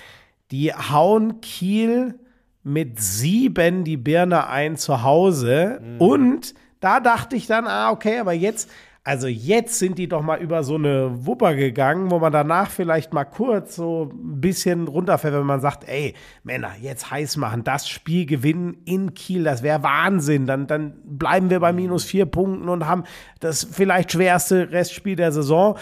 Die 0.50 0.72
hauen 0.72 1.40
Kiel 1.40 2.18
mit 2.62 2.98
sieben 2.98 3.84
die 3.84 3.98
Birne 3.98 4.48
ein 4.48 4.76
zu 4.76 5.02
Hause. 5.02 5.80
Und 5.98 6.54
da 6.80 7.00
dachte 7.00 7.36
ich 7.36 7.46
dann, 7.46 7.66
ah, 7.66 7.90
okay, 7.90 8.18
aber 8.18 8.32
jetzt, 8.32 8.70
also 9.06 9.26
jetzt 9.26 9.78
sind 9.78 9.98
die 9.98 10.08
doch 10.08 10.22
mal 10.22 10.40
über 10.40 10.64
so 10.64 10.76
eine 10.76 11.26
Wupper 11.26 11.54
gegangen, 11.54 12.10
wo 12.10 12.18
man 12.18 12.32
danach 12.32 12.70
vielleicht 12.70 13.12
mal 13.12 13.26
kurz 13.26 13.76
so 13.76 14.10
ein 14.10 14.40
bisschen 14.40 14.88
runterfällt, 14.88 15.34
wenn 15.34 15.44
man 15.44 15.60
sagt, 15.60 15.86
ey, 15.86 16.14
Männer, 16.42 16.70
jetzt 16.80 17.10
heiß 17.10 17.36
machen, 17.36 17.64
das 17.64 17.86
Spiel 17.86 18.24
gewinnen 18.24 18.78
in 18.86 19.12
Kiel, 19.12 19.44
das 19.44 19.62
wäre 19.62 19.82
Wahnsinn. 19.82 20.46
Dann, 20.46 20.66
dann 20.66 20.94
bleiben 21.04 21.50
wir 21.50 21.60
bei 21.60 21.74
minus 21.74 22.04
vier 22.04 22.24
Punkten 22.24 22.70
und 22.70 22.86
haben 22.86 23.04
das 23.40 23.64
vielleicht 23.64 24.12
schwerste 24.12 24.72
Restspiel 24.72 25.16
der 25.16 25.32
Saison. 25.32 25.76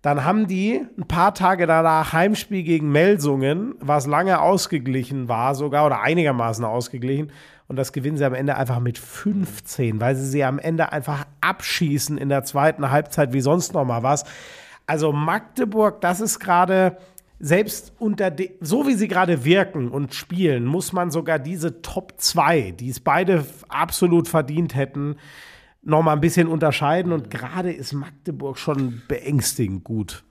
Dann 0.00 0.24
haben 0.24 0.46
die 0.46 0.86
ein 0.98 1.06
paar 1.06 1.34
Tage 1.34 1.66
danach 1.66 2.14
Heimspiel 2.14 2.62
gegen 2.62 2.90
Melsungen, 2.90 3.74
was 3.80 4.06
lange 4.06 4.40
ausgeglichen 4.40 5.28
war, 5.28 5.54
sogar 5.54 5.84
oder 5.84 6.00
einigermaßen 6.00 6.64
ausgeglichen. 6.64 7.30
Und 7.66 7.76
das 7.76 7.92
gewinnen 7.92 8.18
sie 8.18 8.24
am 8.24 8.34
Ende 8.34 8.56
einfach 8.56 8.80
mit 8.80 8.98
15, 8.98 10.00
weil 10.00 10.16
sie 10.16 10.26
sie 10.26 10.44
am 10.44 10.58
Ende 10.58 10.92
einfach 10.92 11.26
abschießen 11.40 12.18
in 12.18 12.28
der 12.28 12.44
zweiten 12.44 12.90
Halbzeit 12.90 13.32
wie 13.32 13.40
sonst 13.40 13.72
noch 13.72 13.84
mal 13.84 14.02
was. 14.02 14.24
Also 14.86 15.12
Magdeburg, 15.12 16.00
das 16.02 16.20
ist 16.20 16.40
gerade 16.40 16.98
selbst 17.40 17.92
unter 17.98 18.34
so 18.60 18.86
wie 18.86 18.94
sie 18.94 19.08
gerade 19.08 19.44
wirken 19.44 19.88
und 19.88 20.14
spielen, 20.14 20.66
muss 20.66 20.92
man 20.92 21.10
sogar 21.10 21.38
diese 21.38 21.82
Top 21.82 22.14
2, 22.18 22.72
die 22.72 22.90
es 22.90 23.00
beide 23.00 23.44
absolut 23.68 24.28
verdient 24.28 24.74
hätten, 24.74 25.16
noch 25.82 26.02
mal 26.02 26.12
ein 26.12 26.20
bisschen 26.20 26.48
unterscheiden. 26.48 27.12
Und 27.12 27.30
gerade 27.30 27.72
ist 27.72 27.92
Magdeburg 27.92 28.58
schon 28.58 29.02
beängstigend 29.08 29.84
gut. 29.84 30.24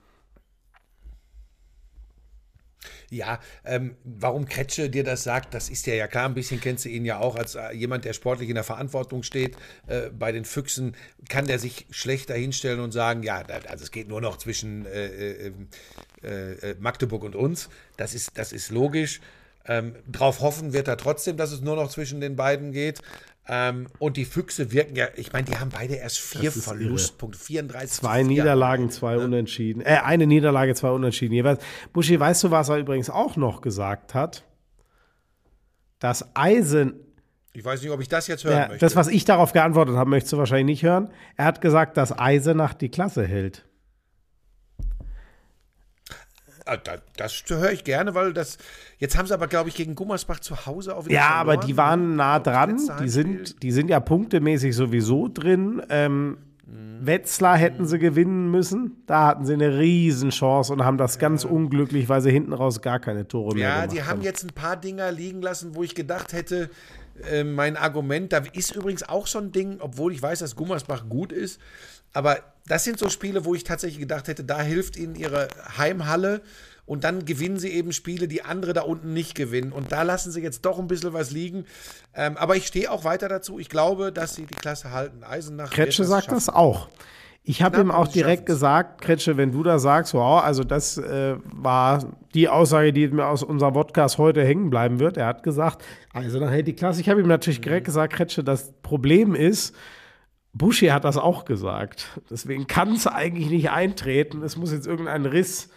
Ja, 3.10 3.40
ähm, 3.64 3.96
warum 4.04 4.46
Kretsche 4.46 4.90
dir 4.90 5.04
das 5.04 5.24
sagt, 5.24 5.54
das 5.54 5.68
ist 5.68 5.86
ja 5.86 5.94
ja 5.94 6.06
klar. 6.06 6.26
Ein 6.26 6.34
bisschen 6.34 6.60
kennst 6.60 6.84
du 6.84 6.88
ihn 6.88 7.04
ja 7.04 7.18
auch 7.18 7.36
als 7.36 7.54
äh, 7.54 7.72
jemand, 7.72 8.04
der 8.04 8.12
sportlich 8.12 8.48
in 8.48 8.54
der 8.54 8.64
Verantwortung 8.64 9.22
steht. 9.22 9.56
Äh, 9.86 10.10
bei 10.10 10.32
den 10.32 10.44
Füchsen 10.44 10.96
kann 11.28 11.46
der 11.46 11.58
sich 11.58 11.86
schlechter 11.90 12.34
hinstellen 12.34 12.80
und 12.80 12.92
sagen, 12.92 13.22
ja, 13.22 13.42
also 13.68 13.84
es 13.84 13.90
geht 13.90 14.08
nur 14.08 14.20
noch 14.20 14.38
zwischen 14.38 14.86
äh, 14.86 15.06
äh, 15.06 15.52
äh, 16.22 16.76
Magdeburg 16.78 17.24
und 17.24 17.36
uns. 17.36 17.68
Das 17.96 18.14
ist, 18.14 18.38
das 18.38 18.52
ist 18.52 18.70
logisch. 18.70 19.20
Ähm, 19.66 19.94
drauf 20.10 20.40
hoffen 20.40 20.72
wird 20.72 20.88
er 20.88 20.96
trotzdem, 20.96 21.36
dass 21.36 21.50
es 21.50 21.62
nur 21.62 21.76
noch 21.76 21.88
zwischen 21.88 22.20
den 22.20 22.36
beiden 22.36 22.72
geht. 22.72 23.00
Ähm, 23.46 23.88
und 23.98 24.16
die 24.16 24.24
Füchse 24.24 24.72
wirken 24.72 24.96
ja, 24.96 25.06
ich 25.16 25.32
meine, 25.32 25.44
die 25.44 25.56
haben 25.56 25.68
beide 25.70 25.94
erst 25.96 26.18
vier. 26.18 26.50
Verlustpunkte, 26.50 27.38
34 27.38 27.90
zu 27.90 28.00
Zwei 28.00 28.20
4. 28.20 28.24
Niederlagen, 28.24 28.90
zwei 28.90 29.18
Unentschieden. 29.18 29.82
Äh, 29.82 29.98
eine 30.02 30.26
Niederlage, 30.26 30.74
zwei 30.74 30.90
Unentschieden 30.90 31.34
jeweils. 31.34 31.62
Buschi, 31.92 32.18
weißt 32.18 32.44
du, 32.44 32.50
was 32.50 32.70
er 32.70 32.78
übrigens 32.78 33.10
auch 33.10 33.36
noch 33.36 33.60
gesagt 33.60 34.14
hat? 34.14 34.44
Das 35.98 36.34
Eisen, 36.34 36.94
Ich 37.52 37.64
weiß 37.64 37.82
nicht, 37.82 37.90
ob 37.90 38.00
ich 38.00 38.08
das 38.08 38.26
jetzt 38.28 38.44
hören 38.44 38.56
ja, 38.56 38.68
möchte. 38.68 38.84
das, 38.84 38.96
was 38.96 39.08
ich 39.08 39.24
darauf 39.24 39.52
geantwortet 39.52 39.96
habe, 39.96 40.08
möchtest 40.08 40.32
du 40.32 40.38
wahrscheinlich 40.38 40.66
nicht 40.66 40.82
hören. 40.82 41.10
Er 41.36 41.44
hat 41.44 41.60
gesagt, 41.60 41.96
dass 41.98 42.18
Eisenach 42.18 42.72
die 42.74 42.88
Klasse 42.90 43.26
hält. 43.26 43.66
Ah, 46.66 46.76
da- 46.78 46.96
Das 47.16 47.42
höre 47.48 47.72
ich 47.72 47.84
gerne, 47.84 48.14
weil 48.14 48.32
das. 48.32 48.56
Jetzt 48.98 49.18
haben 49.18 49.26
sie 49.26 49.34
aber, 49.34 49.48
glaube 49.48 49.68
ich, 49.68 49.74
gegen 49.74 49.94
Gummersbach 49.94 50.40
zu 50.40 50.64
Hause 50.66 50.96
auch 50.96 51.04
wieder. 51.04 51.14
Ja, 51.16 51.30
aber 51.32 51.52
verloren, 51.52 51.66
die 51.66 51.76
waren 51.76 52.16
nah 52.16 52.38
dran. 52.38 52.80
Die 53.02 53.08
sind, 53.08 53.62
die 53.62 53.70
sind 53.70 53.88
ja 53.88 54.00
punktemäßig 54.00 54.74
sowieso 54.74 55.28
drin. 55.28 55.82
Ähm, 55.90 56.38
Wetzlar 57.00 57.58
hätten 57.58 57.86
sie 57.86 57.98
gewinnen 57.98 58.50
müssen. 58.50 59.02
Da 59.06 59.26
hatten 59.26 59.44
sie 59.44 59.52
eine 59.52 59.78
Riesenchance 59.78 60.72
und 60.72 60.82
haben 60.84 60.96
das 60.96 61.18
ganz 61.18 61.44
unglücklich, 61.44 62.08
weil 62.08 62.22
sie 62.22 62.30
hinten 62.30 62.54
raus 62.54 62.80
gar 62.80 62.98
keine 62.98 63.28
Tore 63.28 63.54
mehr 63.54 63.62
Ja, 63.68 63.74
gemacht 63.82 63.92
die 63.96 64.02
haben 64.04 64.22
jetzt 64.22 64.44
ein 64.44 64.54
paar 64.54 64.76
Dinger 64.76 65.12
liegen 65.12 65.42
lassen, 65.42 65.74
wo 65.74 65.82
ich 65.82 65.94
gedacht 65.94 66.32
hätte, 66.32 66.70
äh, 67.30 67.44
mein 67.44 67.76
Argument, 67.76 68.32
da 68.32 68.38
ist 68.54 68.74
übrigens 68.74 69.02
auch 69.06 69.26
so 69.26 69.38
ein 69.38 69.52
Ding, 69.52 69.76
obwohl 69.80 70.12
ich 70.14 70.22
weiß, 70.22 70.38
dass 70.38 70.56
Gummersbach 70.56 71.06
gut 71.10 71.30
ist, 71.32 71.60
aber 72.14 72.38
das 72.66 72.84
sind 72.84 72.98
so 72.98 73.08
Spiele, 73.08 73.44
wo 73.44 73.54
ich 73.54 73.64
tatsächlich 73.64 74.00
gedacht 74.00 74.28
hätte, 74.28 74.44
da 74.44 74.60
hilft 74.62 74.96
ihnen 74.96 75.14
ihre 75.14 75.48
Heimhalle 75.76 76.40
und 76.86 77.04
dann 77.04 77.24
gewinnen 77.24 77.58
sie 77.58 77.70
eben 77.70 77.92
Spiele, 77.92 78.28
die 78.28 78.42
andere 78.42 78.72
da 78.74 78.82
unten 78.82 79.12
nicht 79.14 79.34
gewinnen. 79.34 79.72
Und 79.72 79.92
da 79.92 80.02
lassen 80.02 80.30
sie 80.32 80.40
jetzt 80.42 80.64
doch 80.66 80.78
ein 80.78 80.86
bisschen 80.86 81.12
was 81.14 81.30
liegen. 81.30 81.64
Ähm, 82.14 82.36
aber 82.36 82.56
ich 82.56 82.66
stehe 82.66 82.90
auch 82.90 83.04
weiter 83.04 83.28
dazu. 83.28 83.58
Ich 83.58 83.68
glaube, 83.70 84.12
dass 84.12 84.34
sie 84.34 84.44
die 84.44 84.54
Klasse 84.54 84.90
halten. 84.92 85.24
Eisenach. 85.24 85.70
Kretsche 85.70 86.04
sagt 86.04 86.24
schaffen. 86.26 86.34
das 86.36 86.48
auch. 86.48 86.88
Ich 87.46 87.62
habe 87.62 87.78
ihm 87.80 87.90
auch 87.90 88.08
direkt 88.08 88.46
gesagt, 88.46 89.02
Kretsche, 89.02 89.36
wenn 89.36 89.52
du 89.52 89.62
da 89.62 89.78
sagst, 89.78 90.14
wow, 90.14 90.42
also 90.42 90.64
das 90.64 90.96
äh, 90.96 91.36
war 91.52 92.02
die 92.32 92.48
Aussage, 92.48 92.94
die 92.94 93.08
mir 93.08 93.26
aus 93.26 93.42
unserem 93.42 93.74
Podcast 93.74 94.16
heute 94.16 94.42
hängen 94.42 94.70
bleiben 94.70 94.98
wird. 94.98 95.18
Er 95.18 95.26
hat 95.26 95.42
gesagt, 95.42 95.84
dann 96.14 96.48
hält 96.48 96.66
die 96.66 96.72
Klasse. 96.74 97.02
Ich 97.02 97.08
habe 97.10 97.20
ihm 97.20 97.28
natürlich 97.28 97.58
Mhm. 97.58 97.64
direkt 97.64 97.84
gesagt, 97.86 98.14
Kretsche, 98.14 98.42
das 98.42 98.72
Problem 98.82 99.34
ist, 99.34 99.74
Buschi 100.54 100.86
hat 100.86 101.04
das 101.04 101.16
auch 101.16 101.44
gesagt. 101.44 102.20
Deswegen 102.30 102.66
kann 102.66 102.92
es 102.94 103.06
eigentlich 103.06 103.50
nicht 103.50 103.70
eintreten. 103.70 104.42
Es 104.42 104.56
muss 104.56 104.72
jetzt 104.72 104.86
irgendein 104.86 105.26
Riss. 105.26 105.68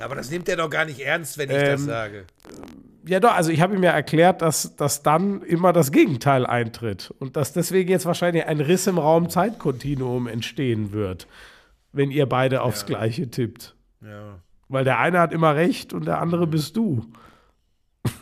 Aber 0.00 0.16
das 0.16 0.30
nimmt 0.30 0.48
er 0.48 0.56
doch 0.56 0.68
gar 0.68 0.84
nicht 0.84 1.00
ernst, 1.00 1.38
wenn 1.38 1.48
ich 1.50 1.56
das 1.56 1.80
Ähm, 1.80 1.86
sage. 1.86 2.24
Ja, 3.06 3.20
doch, 3.20 3.32
also 3.32 3.50
ich 3.50 3.60
habe 3.60 3.74
ihm 3.76 3.82
ja 3.82 3.92
erklärt, 3.92 4.42
dass, 4.42 4.74
dass 4.76 5.02
dann 5.02 5.42
immer 5.42 5.72
das 5.72 5.92
Gegenteil 5.92 6.46
eintritt 6.46 7.14
und 7.18 7.36
dass 7.36 7.52
deswegen 7.52 7.90
jetzt 7.90 8.06
wahrscheinlich 8.06 8.46
ein 8.46 8.60
Riss 8.60 8.86
im 8.86 8.98
Raum-Zeitkontinuum 8.98 10.26
entstehen 10.26 10.92
wird, 10.92 11.28
wenn 11.92 12.10
ihr 12.10 12.26
beide 12.26 12.62
aufs 12.62 12.86
Gleiche 12.86 13.30
tippt. 13.30 13.76
Ja. 14.00 14.40
Weil 14.68 14.84
der 14.84 14.98
eine 14.98 15.20
hat 15.20 15.32
immer 15.32 15.54
recht 15.54 15.92
und 15.92 16.06
der 16.06 16.20
andere 16.20 16.46
bist 16.46 16.76
du. 16.76 17.06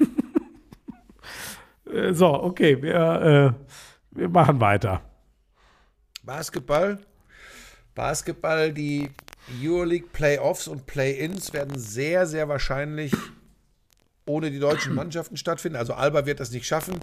Äh, 1.93 2.15
so, 2.15 2.33
okay, 2.33 2.81
wir, 2.81 3.55
äh, 4.15 4.19
wir 4.19 4.29
machen 4.31 4.61
weiter. 4.61 5.03
Basketball. 6.23 6.99
Basketball, 7.95 8.73
die 8.73 9.11
Euroleague 9.63 10.09
Playoffs 10.13 10.69
und 10.69 10.87
Play-Ins 10.87 11.53
werden 11.53 11.79
sehr, 11.79 12.27
sehr 12.27 12.49
wahrscheinlich 12.49 13.13
ohne 14.27 14.51
die 14.51 14.59
deutschen 14.59 14.95
Mannschaften 14.97 15.37
stattfinden. 15.37 15.77
Also 15.77 15.95
Alba 15.95 16.27
wird 16.27 16.41
das 16.41 16.51
nicht 16.51 16.67
schaffen. 16.67 17.01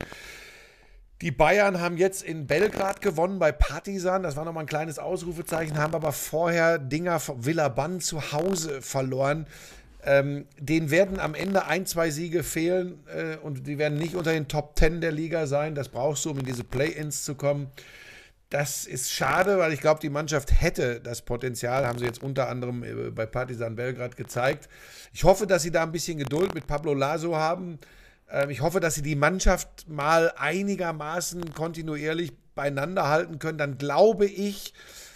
Die 1.22 1.32
Bayern 1.32 1.82
haben 1.82 1.98
jetzt 1.98 2.24
in 2.24 2.48
Belgrad 2.48 3.02
gewonnen 3.02 3.40
bei 3.40 3.52
Partizan. 3.52 4.24
Das 4.24 4.38
war 4.38 4.46
nochmal 4.46 4.64
ein 4.64 4.68
kleines 4.68 5.00
Ausrufezeichen, 5.00 5.78
haben 5.78 5.94
aber 5.94 6.14
vorher 6.14 6.80
Dinger 6.80 7.20
von 7.20 7.46
Villaban 7.46 8.00
zu 8.00 8.32
Hause 8.32 8.82
verloren. 8.82 9.46
Ähm, 10.02 10.46
denen 10.58 10.92
werden 10.92 11.20
am 11.20 11.36
Ende 11.36 11.66
ein, 11.66 11.86
zwei 11.86 12.10
Siege 12.10 12.42
fehlen 12.42 13.04
äh, 13.14 13.36
und 13.36 13.68
die 13.68 13.78
werden 13.78 13.98
nicht 13.98 14.16
unter 14.16 14.32
den 14.32 14.48
Top 14.48 14.78
Ten 14.78 15.02
der 15.02 15.12
Liga 15.12 15.46
sein. 15.46 15.76
Das 15.76 15.90
brauchst 15.90 16.24
du, 16.24 16.32
um 16.32 16.40
in 16.40 16.46
diese 16.46 16.64
Play-Ins 16.64 17.26
zu 17.26 17.36
kommen. 17.36 17.68
Das 18.50 18.86
ist 18.86 19.12
schade, 19.12 19.60
weil 19.60 19.74
ich 19.74 19.80
glaube, 19.80 20.00
die 20.00 20.10
Mannschaft 20.10 20.60
hätte 20.60 21.00
das 21.00 21.22
Potenzial, 21.22 21.86
haben 21.86 22.00
sie 22.00 22.06
jetzt 22.06 22.24
unter 22.24 22.50
anderem 22.50 22.84
äh, 22.84 23.12
bei 23.12 23.28
Partizan 23.28 23.76
Belgrad 23.76 24.16
gezeigt. 24.16 24.68
Ich 25.14 25.24
hoffe, 25.24 25.46
dass 25.46 25.62
sie 25.62 25.72
da 25.72 25.84
ein 25.84 25.92
bisschen 25.92 26.18
Geduld 26.18 26.56
mit 26.56 26.66
Pablo 26.66 26.96
Laso 26.96 27.36
haben. 27.36 27.78
Ähm, 28.32 28.50
Ich 28.50 28.62
hoffe, 28.62 28.80
dass 28.80 28.96
sie 28.96 29.04
die 29.04 29.16
Mannschaft 29.16 29.88
mal 29.88 30.34
einigermaßen 30.36 31.54
kontinuierlich 31.54 32.32
beieinander 32.56 33.08
halten 33.08 33.38
können. 33.38 33.60
Dann 33.60 33.78
glaube 33.78 34.26
ich, 34.26 34.74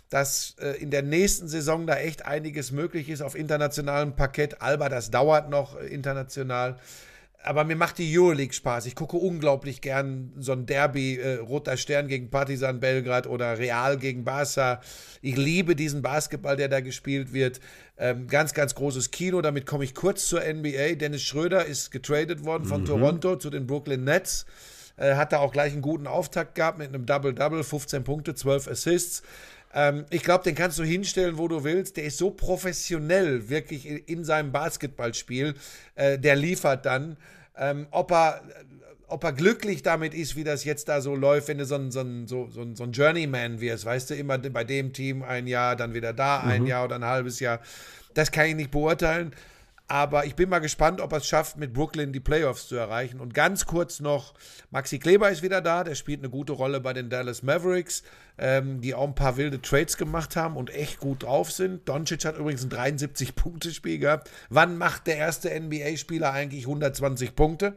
dass 0.09 0.55
äh, 0.59 0.79
in 0.79 0.91
der 0.91 1.01
nächsten 1.01 1.47
Saison 1.47 1.87
da 1.87 1.95
echt 1.95 2.25
einiges 2.25 2.71
möglich 2.71 3.09
ist 3.09 3.21
auf 3.21 3.33
internationalem 3.33 4.15
Parkett. 4.15 4.61
Alba, 4.61 4.89
das 4.89 5.09
dauert 5.09 5.49
noch 5.49 5.79
äh, 5.79 5.87
international. 5.87 6.77
Aber 7.45 7.65
mir 7.65 7.75
macht 7.75 7.97
die 7.97 8.17
Euroleague 8.17 8.53
Spaß. 8.53 8.85
Ich 8.85 8.95
gucke 8.95 9.17
unglaublich 9.17 9.81
gern 9.81 10.31
so 10.37 10.53
ein 10.53 10.65
Derby, 10.65 11.17
äh, 11.17 11.35
Roter 11.35 11.75
Stern 11.75 12.07
gegen 12.07 12.29
Partizan 12.29 12.79
Belgrad 12.79 13.27
oder 13.27 13.57
Real 13.57 13.97
gegen 13.97 14.23
Barca. 14.23 14.79
Ich 15.21 15.35
liebe 15.35 15.75
diesen 15.75 16.01
Basketball, 16.01 16.55
der 16.55 16.69
da 16.69 16.79
gespielt 16.79 17.33
wird. 17.33 17.59
Ähm, 17.97 18.27
ganz, 18.27 18.53
ganz 18.53 18.75
großes 18.75 19.11
Kino. 19.11 19.41
Damit 19.41 19.65
komme 19.65 19.83
ich 19.83 19.93
kurz 19.93 20.27
zur 20.27 20.41
NBA. 20.41 20.95
Dennis 20.95 21.23
Schröder 21.23 21.65
ist 21.65 21.91
getradet 21.91 22.45
worden 22.45 22.65
von 22.65 22.85
Toronto 22.85 23.35
zu 23.35 23.49
den 23.49 23.67
Brooklyn 23.67 24.05
Nets. 24.05 24.45
Äh, 24.95 25.15
hat 25.15 25.33
da 25.33 25.39
auch 25.39 25.51
gleich 25.51 25.73
einen 25.73 25.81
guten 25.81 26.07
Auftakt 26.07 26.55
gehabt 26.55 26.77
mit 26.77 26.87
einem 26.89 27.05
Double-Double, 27.05 27.63
15 27.63 28.03
Punkte, 28.03 28.35
12 28.35 28.69
Assists. 28.69 29.23
Ähm, 29.73 30.05
ich 30.09 30.23
glaube, 30.23 30.43
den 30.43 30.55
kannst 30.55 30.79
du 30.79 30.83
hinstellen, 30.83 31.37
wo 31.37 31.47
du 31.47 31.63
willst. 31.63 31.97
Der 31.97 32.05
ist 32.05 32.17
so 32.17 32.31
professionell, 32.31 33.49
wirklich 33.49 33.87
in, 33.87 33.97
in 33.97 34.23
seinem 34.23 34.51
Basketballspiel. 34.51 35.55
Äh, 35.95 36.19
der 36.19 36.35
liefert 36.35 36.85
dann. 36.85 37.17
Ähm, 37.55 37.87
ob 37.91 38.11
er 38.11 38.41
ob 39.13 39.23
er 39.23 39.33
glücklich 39.33 39.83
damit 39.83 40.15
ist, 40.15 40.35
wie 40.35 40.43
das 40.43 40.63
jetzt 40.63 40.89
da 40.89 40.99
so 40.99 41.15
läuft, 41.15 41.47
wenn 41.47 41.59
du 41.59 41.65
so 41.65 41.75
ein, 41.75 41.91
so 41.91 41.99
ein, 41.99 42.25
so, 42.25 42.49
so 42.49 42.61
ein, 42.61 42.75
so 42.75 42.83
ein 42.83 42.93
Journeyman 42.93 43.61
wirst, 43.61 43.85
weißt 43.85 44.09
du, 44.09 44.15
immer 44.15 44.39
bei 44.39 44.63
dem 44.63 44.91
Team 44.91 45.21
ein 45.21 45.45
Jahr, 45.45 45.75
dann 45.75 45.93
wieder 45.93 46.13
da 46.13 46.39
ein 46.39 46.65
Jahr 46.65 46.85
oder 46.85 46.95
ein 46.95 47.05
halbes 47.05 47.39
Jahr. 47.39 47.59
Das 48.15 48.31
kann 48.31 48.47
ich 48.47 48.55
nicht 48.55 48.71
beurteilen. 48.71 49.35
Aber 49.89 50.25
ich 50.25 50.35
bin 50.35 50.49
mal 50.49 50.59
gespannt, 50.59 51.01
ob 51.01 51.11
er 51.11 51.17
es 51.17 51.27
schafft, 51.27 51.57
mit 51.57 51.73
Brooklyn 51.73 52.13
die 52.13 52.21
Playoffs 52.21 52.67
zu 52.67 52.75
erreichen. 52.75 53.19
Und 53.19 53.33
ganz 53.33 53.65
kurz 53.65 53.99
noch, 53.99 54.33
Maxi 54.71 54.97
Kleber 54.97 55.29
ist 55.29 55.43
wieder 55.43 55.61
da, 55.61 55.83
der 55.83 55.95
spielt 55.95 56.21
eine 56.21 56.29
gute 56.29 56.53
Rolle 56.53 56.79
bei 56.79 56.93
den 56.93 57.09
Dallas 57.09 57.43
Mavericks, 57.43 58.01
ähm, 58.37 58.79
die 58.81 58.95
auch 58.95 59.05
ein 59.07 59.13
paar 59.13 59.35
wilde 59.37 59.61
Trades 59.61 59.97
gemacht 59.97 60.35
haben 60.35 60.55
und 60.55 60.73
echt 60.73 60.99
gut 60.99 61.23
drauf 61.23 61.51
sind. 61.51 61.87
Doncic 61.87 62.23
hat 62.25 62.37
übrigens 62.37 62.63
ein 62.63 62.69
73-Punkte-Spiel 62.71 63.99
gehabt. 63.99 64.31
Wann 64.49 64.77
macht 64.77 65.05
der 65.05 65.17
erste 65.17 65.49
NBA-Spieler 65.59 66.31
eigentlich 66.31 66.63
120 66.65 67.35
Punkte? 67.35 67.75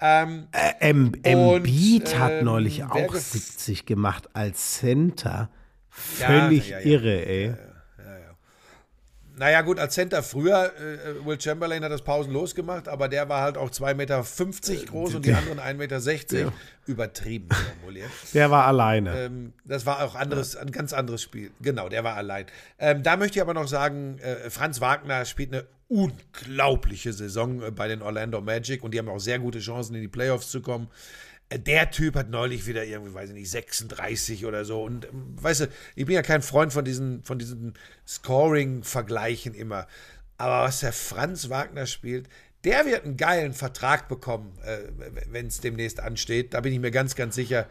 Ähm, 0.00 0.46
Äh, 0.52 0.90
Embiid 0.90 2.18
hat 2.18 2.32
ähm, 2.32 2.44
neulich 2.44 2.84
auch 2.84 2.94
gef- 2.94 3.18
70 3.18 3.86
gemacht 3.86 4.28
als 4.34 4.74
Center. 4.78 5.50
Völlig 5.88 6.68
ja, 6.70 6.78
ja. 6.78 6.84
irre, 6.86 7.26
ey. 7.26 7.54
Naja, 9.40 9.62
gut, 9.62 9.78
als 9.78 9.94
Center 9.94 10.22
früher, 10.22 10.70
äh, 10.76 11.24
Will 11.24 11.40
Chamberlain 11.40 11.82
hat 11.82 11.90
das 11.90 12.02
pausenlos 12.02 12.54
gemacht, 12.54 12.88
aber 12.88 13.08
der 13.08 13.30
war 13.30 13.40
halt 13.40 13.56
auch 13.56 13.70
2,50 13.70 13.94
Meter 13.94 14.22
groß 14.84 15.14
und 15.14 15.24
die 15.24 15.32
anderen 15.32 15.58
1,60 15.58 16.34
Meter. 16.34 16.52
Übertrieben 16.84 17.48
formuliert. 17.48 18.10
Der 18.34 18.50
war 18.50 18.66
alleine. 18.66 19.16
Ähm, 19.16 19.52
das 19.64 19.86
war 19.86 20.04
auch 20.04 20.14
anderes, 20.14 20.56
ein 20.56 20.72
ganz 20.72 20.92
anderes 20.92 21.22
Spiel. 21.22 21.52
Genau, 21.62 21.88
der 21.88 22.04
war 22.04 22.16
allein. 22.16 22.46
Ähm, 22.78 23.02
da 23.02 23.16
möchte 23.16 23.38
ich 23.38 23.42
aber 23.42 23.54
noch 23.54 23.68
sagen, 23.68 24.18
äh, 24.18 24.50
Franz 24.50 24.80
Wagner 24.80 25.24
spielt 25.24 25.54
eine 25.54 25.66
unglaubliche 25.88 27.12
Saison 27.12 27.62
äh, 27.62 27.70
bei 27.70 27.88
den 27.88 28.02
Orlando 28.02 28.42
Magic 28.42 28.82
und 28.82 28.92
die 28.92 28.98
haben 28.98 29.08
auch 29.08 29.20
sehr 29.20 29.38
gute 29.38 29.60
Chancen, 29.60 29.94
in 29.94 30.02
die 30.02 30.08
Playoffs 30.08 30.50
zu 30.50 30.60
kommen. 30.60 30.88
Der 31.52 31.90
Typ 31.90 32.14
hat 32.14 32.30
neulich 32.30 32.66
wieder 32.66 32.84
irgendwie, 32.84 33.12
weiß 33.12 33.30
ich 33.30 33.34
nicht, 33.34 33.50
36 33.50 34.46
oder 34.46 34.64
so. 34.64 34.82
Und 34.84 35.06
ähm, 35.06 35.36
weißt 35.40 35.62
du, 35.62 35.66
ich 35.96 36.06
bin 36.06 36.14
ja 36.14 36.22
kein 36.22 36.42
Freund 36.42 36.72
von 36.72 36.84
diesen, 36.84 37.22
von 37.24 37.38
diesen 37.38 37.74
Scoring-Vergleichen 38.06 39.54
immer. 39.54 39.86
Aber 40.38 40.64
was 40.64 40.80
der 40.80 40.92
Franz 40.92 41.50
Wagner 41.50 41.86
spielt, 41.86 42.28
der 42.64 42.84
wird 42.84 43.04
einen 43.04 43.16
geilen 43.16 43.52
Vertrag 43.52 44.08
bekommen, 44.08 44.52
äh, 44.64 44.78
wenn 45.30 45.46
es 45.46 45.60
demnächst 45.60 46.00
ansteht. 46.00 46.54
Da 46.54 46.60
bin 46.60 46.72
ich 46.72 46.78
mir 46.78 46.90
ganz, 46.90 47.14
ganz 47.14 47.34
sicher. 47.34 47.66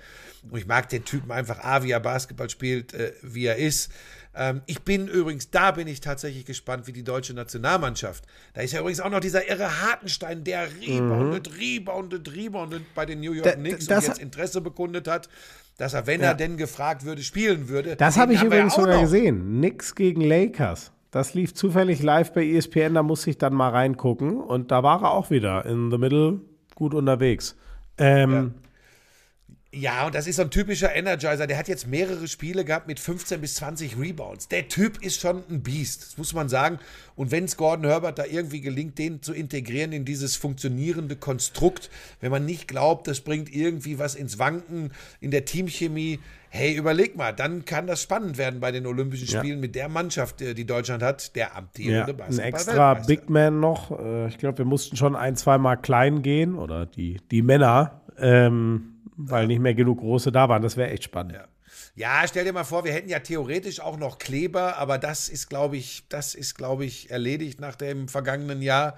Und 0.50 0.58
ich 0.58 0.68
mag 0.68 0.90
den 0.90 1.06
Typen 1.06 1.32
einfach, 1.32 1.60
A, 1.60 1.84
wie 1.84 1.92
er 1.92 2.00
Basketball 2.00 2.50
spielt, 2.50 2.94
äh, 2.94 3.14
wie 3.22 3.46
er 3.46 3.58
ist. 3.58 3.92
Ähm, 4.36 4.62
ich 4.68 4.82
bin 4.84 5.08
übrigens, 5.08 5.50
da 5.52 5.72
bin 5.72 5.88
ich 5.88 6.02
tatsächlich 6.02 6.46
gespannt, 6.46 6.86
wie 6.88 6.94
die 6.94 7.04
deutsche 7.04 7.34
Nationalmannschaft. 7.34 8.26
Da 8.54 8.62
ist 8.62 8.74
ja 8.74 8.80
übrigens 8.80 9.00
auch 9.02 9.10
noch 9.10 9.20
dieser 9.20 9.50
irre 9.50 9.82
Hartenstein, 9.82 10.44
der 10.44 10.68
reboundet, 10.82 11.50
reboundet, 11.60 12.36
reboundet 12.36 12.84
bei 12.96 13.06
den 13.06 13.20
New 13.22 13.34
York 13.34 13.44
Da- 13.46 13.54
Knicks 13.54 13.88
das- 13.88 14.04
und 14.06 14.10
jetzt 14.10 14.22
Interesse 14.22 14.62
bekundet 14.62 15.08
hat, 15.08 15.30
dass 15.78 15.94
er, 15.94 16.06
wenn 16.08 16.22
er 16.22 16.36
denn 16.36 16.58
gefragt 16.58 17.06
würde, 17.06 17.24
spielen 17.24 17.70
würde. 17.70 17.96
Das 17.96 18.18
habe 18.18 18.34
ich 18.34 18.42
ja 18.42 18.46
übrigens 18.48 18.76
sogar 18.76 18.96
noch. 18.96 19.02
gesehen. 19.02 19.60
Nix 19.60 19.96
gegen 19.96 20.22
Lakers. 20.22 20.92
Das 21.12 21.34
lief 21.34 21.54
zufällig 21.56 22.04
live 22.04 22.34
bei 22.34 22.46
ESPN, 22.46 22.94
da 22.94 23.02
musste 23.02 23.32
ich 23.32 23.38
dann 23.40 23.54
mal 23.54 23.70
reingucken. 23.70 24.40
Und 24.42 24.72
da 24.72 24.84
war 24.84 25.02
er 25.02 25.12
auch 25.12 25.32
wieder 25.32 25.66
in 25.66 25.90
the 25.90 25.98
middle 25.98 26.42
gut 26.76 26.94
unterwegs. 26.94 27.56
Ähm, 27.98 28.32
Ja, 28.32 28.50
und 30.08 30.16
das 30.16 30.26
ist 30.26 30.38
so 30.38 30.42
ein 30.42 30.50
typischer 30.50 30.96
Energizer. 30.96 31.46
Der 31.46 31.58
hat 31.58 31.68
jetzt 31.68 31.86
mehrere 31.86 32.28
Spiele 32.28 32.66
gehabt 32.66 32.88
mit 32.88 33.00
15 33.00 33.40
bis 33.40 33.54
20 33.56 34.00
Rebounds. 34.00 34.48
Der 34.48 34.68
Typ 34.68 35.04
ist 35.04 35.22
schon 35.22 35.44
ein 35.48 35.62
Biest, 35.62 36.02
das 36.02 36.18
muss 36.18 36.34
man 36.34 36.50
sagen. 36.50 36.80
Und 37.16 37.30
wenn 37.30 37.44
es 37.44 37.56
Gordon 37.56 37.86
Herbert 37.86 38.18
da 38.18 38.26
irgendwie 38.26 38.62
gelingt, 38.62 38.98
den 38.98 39.22
zu 39.22 39.32
integrieren 39.32 39.92
in 39.92 40.06
dieses 40.06 40.36
funktionierende 40.36 41.16
Konstrukt, 41.18 41.92
wenn 42.20 42.32
man 42.32 42.46
nicht 42.46 42.68
glaubt, 42.68 43.08
das 43.08 43.20
bringt 43.22 43.54
irgendwie 43.54 44.00
was 44.00 44.16
ins 44.16 44.40
Wanken 44.40 44.92
in 45.22 45.30
der 45.30 45.46
Teamchemie, 45.46 46.20
hey, 46.50 46.74
überleg 46.74 47.16
mal, 47.16 47.32
dann 47.32 47.64
kann 47.64 47.86
das 47.86 48.02
spannend 48.02 48.40
werden 48.40 48.60
bei 48.60 48.72
den 48.72 48.88
Olympischen 48.88 49.28
Ja. 49.28 49.40
Spielen 49.40 49.60
mit 49.60 49.76
der 49.76 49.88
Mannschaft, 49.88 50.42
äh, 50.42 50.56
die 50.56 50.66
Deutschland 50.66 51.04
hat, 51.04 51.36
der 51.36 51.50
ja, 51.50 51.56
amtierende 51.56 52.12
ein 52.14 52.18
Basketball 52.18 52.48
extra 52.48 52.94
Big 52.96 53.30
Man 53.30 53.60
noch. 53.60 53.92
Äh, 54.00 54.30
Ich 54.30 54.40
glaube, 54.40 54.58
wir 54.58 54.66
mussten 54.66 54.96
schon 54.98 55.16
ein, 55.16 55.36
zweimal 55.36 55.78
klein 55.78 56.24
gehen 56.24 56.56
oder 56.56 56.88
die, 56.88 57.22
die 57.30 57.44
Männer, 57.44 58.02
ähm, 58.18 58.96
weil 59.20 59.48
nicht 59.48 59.60
mehr 59.60 59.74
genug 59.74 60.00
große 60.00 60.32
da 60.32 60.48
waren. 60.48 60.62
Das 60.62 60.78
wäre 60.78 60.90
echt 60.90 61.04
spannend. 61.04 61.38
Ja, 61.96 62.24
stell 62.28 62.46
dir 62.46 62.54
mal 62.54 62.64
vor, 62.64 62.86
wir 62.86 62.94
hätten 62.94 63.10
ja 63.10 63.20
theoretisch 63.20 63.82
auch 63.82 63.98
noch 63.98 64.18
Kleber, 64.18 64.78
aber 64.78 64.98
das 64.98 65.28
ist, 65.28 65.50
glaube 65.50 65.76
ich, 65.78 66.06
das 66.08 66.34
ist, 66.34 66.56
glaube 66.56 66.86
ich, 66.86 67.12
erledigt 67.12 67.60
nach 67.60 67.76
dem 67.76 68.08
vergangenen 68.08 68.62
Jahr. 68.62 68.98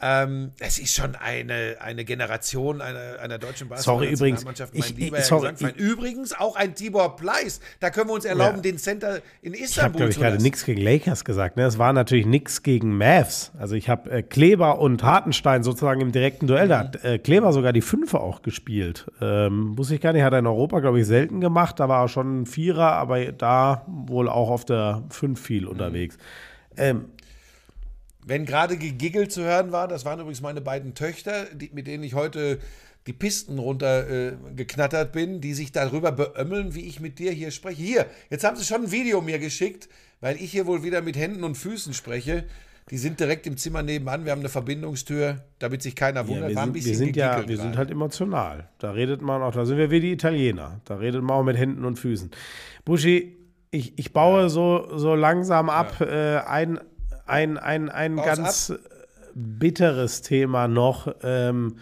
Ähm, 0.00 0.52
es 0.60 0.78
ist 0.78 0.94
schon 0.94 1.16
eine, 1.16 1.76
eine 1.80 2.04
Generation 2.04 2.80
einer, 2.80 3.18
einer 3.20 3.38
deutschen 3.38 3.68
Sorry, 3.76 4.12
übrigens, 4.12 4.44
Basketball-Nationalmannschaft. 4.44 4.74
ich- 4.74 4.90
Mein 4.92 4.98
lieber 5.04 5.18
ich- 5.18 5.24
sorry, 5.24 5.50
Gesangverein. 5.52 5.74
Übrigens 5.74 6.38
auch 6.38 6.54
ein 6.54 6.74
Tibor 6.76 7.16
Pleiss. 7.16 7.60
Da 7.80 7.90
können 7.90 8.08
wir 8.08 8.14
uns 8.14 8.24
erlauben, 8.24 8.56
Ja. 8.58 8.62
den 8.62 8.78
Center 8.78 9.16
in 9.42 9.54
Ich 9.54 9.60
habe, 9.60 9.64
Istanbul 9.64 9.96
glaube 9.98 10.10
ich, 10.10 10.14
zu 10.16 10.20
gerade 10.20 10.40
nichts 10.42 10.64
gegen 10.64 10.80
Lakers 10.82 11.24
gesagt. 11.24 11.56
Ne? 11.56 11.64
Es 11.64 11.78
war 11.78 11.92
natürlich 11.92 12.26
nichts 12.26 12.62
gegen 12.62 12.96
Mavs. 12.96 13.50
Also 13.58 13.74
ich 13.74 13.88
habe 13.88 14.08
äh, 14.10 14.22
Kleber 14.22 14.78
und 14.78 15.02
Hartenstein 15.02 15.64
sozusagen 15.64 16.00
im 16.00 16.12
direkten 16.12 16.46
Duell. 16.46 16.68
Da 16.68 16.78
hat 16.78 17.04
äh, 17.04 17.18
Kleber 17.18 17.52
sogar 17.52 17.72
die 17.72 17.82
Fünfe 17.82 18.20
auch 18.20 18.42
gespielt. 18.42 19.06
Ähm, 19.20 19.74
muss 19.76 19.90
ich 19.90 20.00
gar 20.00 20.12
nicht, 20.12 20.22
hat 20.22 20.32
er 20.32 20.38
in 20.38 20.46
Europa, 20.46 20.78
glaube 20.78 21.00
ich, 21.00 21.06
selten 21.06 21.40
gemacht. 21.40 21.80
Da 21.80 21.88
war 21.88 22.04
er 22.04 22.08
schon 22.08 22.42
ein 22.42 22.46
Vierer, 22.46 22.92
aber 22.92 23.32
da 23.32 23.82
wohl 23.88 24.28
auch 24.28 24.50
auf 24.50 24.64
der 24.64 25.02
Fünf 25.10 25.40
viel 25.40 25.66
unterwegs. 25.66 26.18
Ähm, 26.76 27.06
Wenn 28.28 28.44
gerade 28.44 28.76
gegiggelt 28.76 29.32
zu 29.32 29.42
hören 29.42 29.72
war, 29.72 29.88
das 29.88 30.04
waren 30.04 30.20
übrigens 30.20 30.42
meine 30.42 30.60
beiden 30.60 30.92
Töchter, 30.92 31.46
die, 31.54 31.70
mit 31.72 31.86
denen 31.86 32.04
ich 32.04 32.12
heute 32.12 32.58
die 33.06 33.14
Pisten 33.14 33.58
runter 33.58 34.06
äh, 34.06 35.04
bin, 35.10 35.40
die 35.40 35.54
sich 35.54 35.72
darüber 35.72 36.12
beömmeln, 36.12 36.74
wie 36.74 36.84
ich 36.84 37.00
mit 37.00 37.18
dir 37.18 37.32
hier 37.32 37.50
spreche. 37.50 37.82
Hier, 37.82 38.06
jetzt 38.28 38.44
haben 38.44 38.54
sie 38.58 38.64
schon 38.64 38.82
ein 38.82 38.92
Video 38.92 39.22
mir 39.22 39.38
geschickt, 39.38 39.88
weil 40.20 40.36
ich 40.36 40.50
hier 40.50 40.66
wohl 40.66 40.82
wieder 40.82 41.00
mit 41.00 41.16
Händen 41.16 41.42
und 41.42 41.54
Füßen 41.54 41.94
spreche. 41.94 42.44
Die 42.90 42.98
sind 42.98 43.18
direkt 43.18 43.46
im 43.46 43.56
Zimmer 43.56 43.82
nebenan. 43.82 44.26
Wir 44.26 44.32
haben 44.32 44.40
eine 44.40 44.50
Verbindungstür, 44.50 45.42
damit 45.58 45.80
sich 45.80 45.96
keiner 45.96 46.20
ja, 46.20 46.28
wundert. 46.28 46.50
wir 46.50 46.56
War 46.56 46.62
ein 46.64 46.74
sind, 46.74 46.84
wir 46.84 46.96
sind 46.96 47.16
ja, 47.16 47.48
wir 47.48 47.56
sind 47.56 47.78
halt 47.78 47.90
emotional. 47.90 48.68
Da 48.78 48.90
redet 48.90 49.22
man 49.22 49.40
auch, 49.40 49.52
da 49.52 49.64
sind 49.64 49.78
wir 49.78 49.90
wie 49.90 50.00
die 50.00 50.12
Italiener. 50.12 50.82
Da 50.84 50.96
redet 50.96 51.22
man 51.22 51.30
auch 51.30 51.44
mit 51.44 51.56
Händen 51.56 51.86
und 51.86 51.98
Füßen. 51.98 52.30
Buschi, 52.84 53.36
ich, 53.70 53.98
ich 53.98 54.12
baue 54.12 54.50
so, 54.50 54.98
so 54.98 55.14
langsam 55.14 55.70
ab 55.70 56.02
äh, 56.02 56.38
ein, 56.38 56.78
ein, 57.28 57.58
ein, 57.58 57.88
ein 57.88 58.16
Baus 58.16 58.26
ganz 58.26 58.74
bitteres 59.34 60.22
Thema 60.22 60.68
noch. 60.68 61.12
Ähm, 61.22 61.76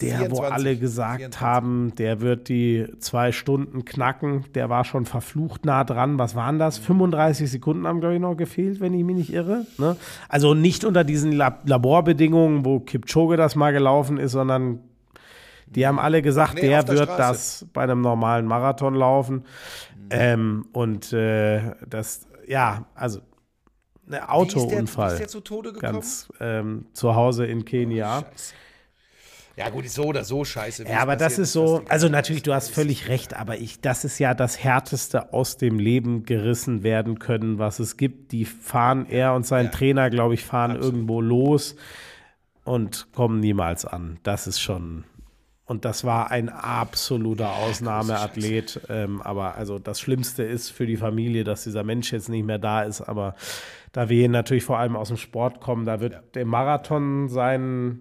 der, 0.00 0.30
wo 0.30 0.36
24, 0.42 0.52
alle 0.52 0.76
gesagt 0.76 1.18
24. 1.18 1.40
haben, 1.40 1.94
der 1.96 2.20
wird 2.20 2.48
die 2.48 2.86
zwei 2.98 3.32
Stunden 3.32 3.84
knacken. 3.84 4.44
Der 4.54 4.68
war 4.68 4.84
schon 4.84 5.04
verflucht 5.06 5.64
nah 5.64 5.84
dran. 5.84 6.18
Was 6.18 6.34
waren 6.34 6.58
das? 6.58 6.78
35 6.78 7.50
Sekunden 7.50 7.86
haben, 7.86 8.00
glaube 8.00 8.14
ich, 8.14 8.20
noch 8.20 8.36
gefehlt, 8.36 8.80
wenn 8.80 8.92
ich 8.94 9.04
mich 9.04 9.16
nicht 9.16 9.32
irre. 9.32 9.66
Ne? 9.78 9.96
Also 10.28 10.54
nicht 10.54 10.84
unter 10.84 11.04
diesen 11.04 11.32
Lab 11.32 11.68
Laborbedingungen, 11.68 12.64
wo 12.64 12.80
Kipchoge 12.80 13.36
das 13.36 13.54
mal 13.54 13.72
gelaufen 13.72 14.18
ist, 14.18 14.32
sondern 14.32 14.80
die 15.66 15.86
haben 15.86 15.98
alle 15.98 16.22
gesagt, 16.22 16.54
Nee, 16.54 16.62
der 16.62 16.82
der 16.82 16.94
wird 16.96 17.08
Straße. 17.10 17.18
das 17.18 17.66
bei 17.72 17.82
einem 17.82 18.00
normalen 18.00 18.46
Marathon 18.46 18.94
laufen. 18.94 19.44
Ähm, 20.10 20.66
und 20.72 21.12
äh, 21.12 21.72
das, 21.88 22.26
ja, 22.46 22.84
also 22.94 23.20
ein 23.20 23.22
Wie 24.06 24.16
ist 24.16 24.20
der, 24.20 24.20
wie 24.20 24.28
Autounfall. 24.28 25.12
ist 25.12 25.18
der 25.20 25.28
zu 25.28 25.40
Tode 25.40 25.72
gekommen? 25.72 25.92
Ganz 25.94 26.28
ähm, 26.40 26.86
zu 26.92 27.14
Hause 27.14 27.46
in 27.46 27.64
Kenia. 27.64 28.20
Scheiße. 28.20 28.54
Ja, 29.56 29.68
gut, 29.68 29.88
so 29.88 30.04
oder 30.06 30.24
so 30.24 30.44
scheiße. 30.44 30.84
Ja, 30.84 30.98
aber 31.00 31.14
das 31.14 31.38
ist 31.38 31.52
so, 31.52 31.82
also 31.88 32.08
natürlich, 32.08 32.42
du 32.42 32.52
hast 32.52 32.70
völlig 32.70 33.08
recht, 33.08 33.34
aber 33.34 33.56
ich, 33.58 33.80
das 33.80 34.04
ist 34.04 34.18
ja 34.18 34.34
das 34.34 34.62
Härteste 34.62 35.32
aus 35.32 35.56
dem 35.56 35.78
Leben 35.78 36.24
gerissen 36.24 36.82
werden 36.82 37.20
können, 37.20 37.58
was 37.58 37.78
es 37.78 37.96
gibt. 37.96 38.32
Die 38.32 38.46
fahren, 38.46 39.06
er 39.08 39.34
und 39.34 39.46
sein 39.46 39.66
Ja. 39.66 39.70
Trainer, 39.70 40.10
glaube 40.10 40.34
ich, 40.34 40.44
fahren 40.44 40.74
irgendwo 40.74 41.20
los 41.20 41.76
und 42.64 43.12
kommen 43.12 43.38
niemals 43.38 43.84
an. 43.84 44.18
Das 44.24 44.48
ist 44.48 44.60
schon, 44.60 45.04
und 45.66 45.84
das 45.84 46.02
war 46.02 46.32
ein 46.32 46.48
absoluter 46.48 47.52
Ausnahmeathlet. 47.54 48.80
Ähm, 48.88 49.22
aber 49.22 49.54
also 49.54 49.78
das 49.78 50.00
Schlimmste 50.00 50.42
ist 50.42 50.70
für 50.70 50.86
die 50.86 50.96
Familie, 50.96 51.44
dass 51.44 51.62
dieser 51.62 51.84
Mensch 51.84 52.12
jetzt 52.12 52.28
nicht 52.28 52.44
mehr 52.44 52.58
da 52.58 52.82
ist. 52.82 53.02
Aber 53.02 53.36
da 53.92 54.08
wir 54.08 54.28
natürlich 54.28 54.64
vor 54.64 54.78
allem 54.78 54.96
aus 54.96 55.08
dem 55.08 55.16
Sport 55.16 55.60
kommen, 55.60 55.86
da 55.86 56.00
wird 56.00 56.34
der 56.34 56.44
Marathon 56.44 57.28
sein. 57.28 58.00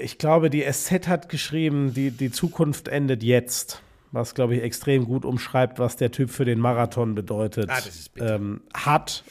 Ich 0.00 0.18
glaube, 0.18 0.50
die 0.50 0.62
SZ 0.70 1.08
hat 1.08 1.28
geschrieben, 1.28 1.94
die, 1.94 2.10
die 2.10 2.30
Zukunft 2.30 2.88
endet 2.88 3.22
jetzt. 3.22 3.82
Was, 4.10 4.34
glaube 4.34 4.56
ich, 4.56 4.62
extrem 4.62 5.04
gut 5.04 5.26
umschreibt, 5.26 5.78
was 5.78 5.96
der 5.96 6.10
Typ 6.10 6.30
für 6.30 6.46
den 6.46 6.60
Marathon 6.60 7.14
bedeutet. 7.14 7.68
Ah, 7.68 7.80
ähm, 8.16 8.62
hat 8.72 9.22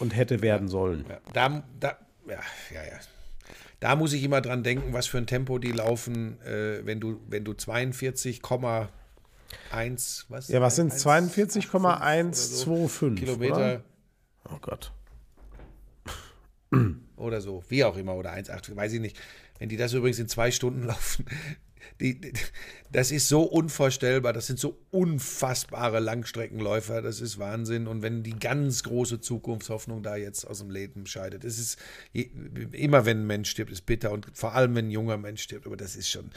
und 0.00 0.16
hätte 0.16 0.42
werden 0.42 0.66
sollen. 0.68 1.04
Ja, 1.08 1.20
da, 1.32 1.62
da, 1.78 1.98
ja, 2.26 2.40
ja, 2.72 2.82
ja. 2.82 2.98
Da 3.80 3.96
muss 3.96 4.12
ich 4.12 4.22
immer 4.24 4.40
dran 4.40 4.62
denken, 4.62 4.92
was 4.92 5.06
für 5.06 5.18
ein 5.18 5.26
Tempo 5.26 5.58
die 5.58 5.72
laufen, 5.72 6.40
äh, 6.42 6.84
wenn 6.84 7.00
du, 7.00 7.20
wenn 7.28 7.44
du 7.44 7.52
42,1, 7.52 8.88
was? 10.28 10.48
Ja, 10.48 10.60
was 10.60 10.76
sind 10.76 10.92
1,85 10.92 11.68
42,125? 11.68 13.14
Kilometer 13.20 13.56
Oder? 13.56 13.84
Oh 14.50 14.58
Gott. 14.60 14.92
oder 17.16 17.40
so, 17.40 17.62
wie 17.68 17.84
auch 17.84 17.96
immer, 17.96 18.14
oder 18.14 18.32
1,8, 18.32 18.74
weiß 18.74 18.94
ich 18.94 19.00
nicht. 19.00 19.20
Wenn 19.64 19.70
die 19.70 19.78
das 19.78 19.94
übrigens 19.94 20.18
in 20.18 20.28
zwei 20.28 20.50
Stunden 20.50 20.82
laufen, 20.86 21.24
die, 21.98 22.20
die, 22.20 22.34
das 22.92 23.10
ist 23.10 23.30
so 23.30 23.44
unvorstellbar, 23.44 24.34
das 24.34 24.46
sind 24.46 24.58
so 24.58 24.78
unfassbare 24.90 26.00
Langstreckenläufer, 26.00 27.00
das 27.00 27.22
ist 27.22 27.38
Wahnsinn. 27.38 27.86
Und 27.86 28.02
wenn 28.02 28.22
die 28.22 28.38
ganz 28.38 28.82
große 28.82 29.22
Zukunftshoffnung 29.22 30.02
da 30.02 30.16
jetzt 30.16 30.44
aus 30.44 30.58
dem 30.58 30.68
Leben 30.68 31.06
scheidet, 31.06 31.44
es 31.44 31.58
ist 31.58 31.78
immer, 32.12 33.06
wenn 33.06 33.22
ein 33.22 33.26
Mensch 33.26 33.48
stirbt, 33.48 33.72
ist 33.72 33.86
bitter 33.86 34.12
und 34.12 34.26
vor 34.34 34.52
allem, 34.52 34.74
wenn 34.74 34.88
ein 34.88 34.90
junger 34.90 35.16
Mensch 35.16 35.40
stirbt, 35.40 35.64
aber 35.64 35.78
das 35.78 35.96
ist 35.96 36.10
schon. 36.10 36.30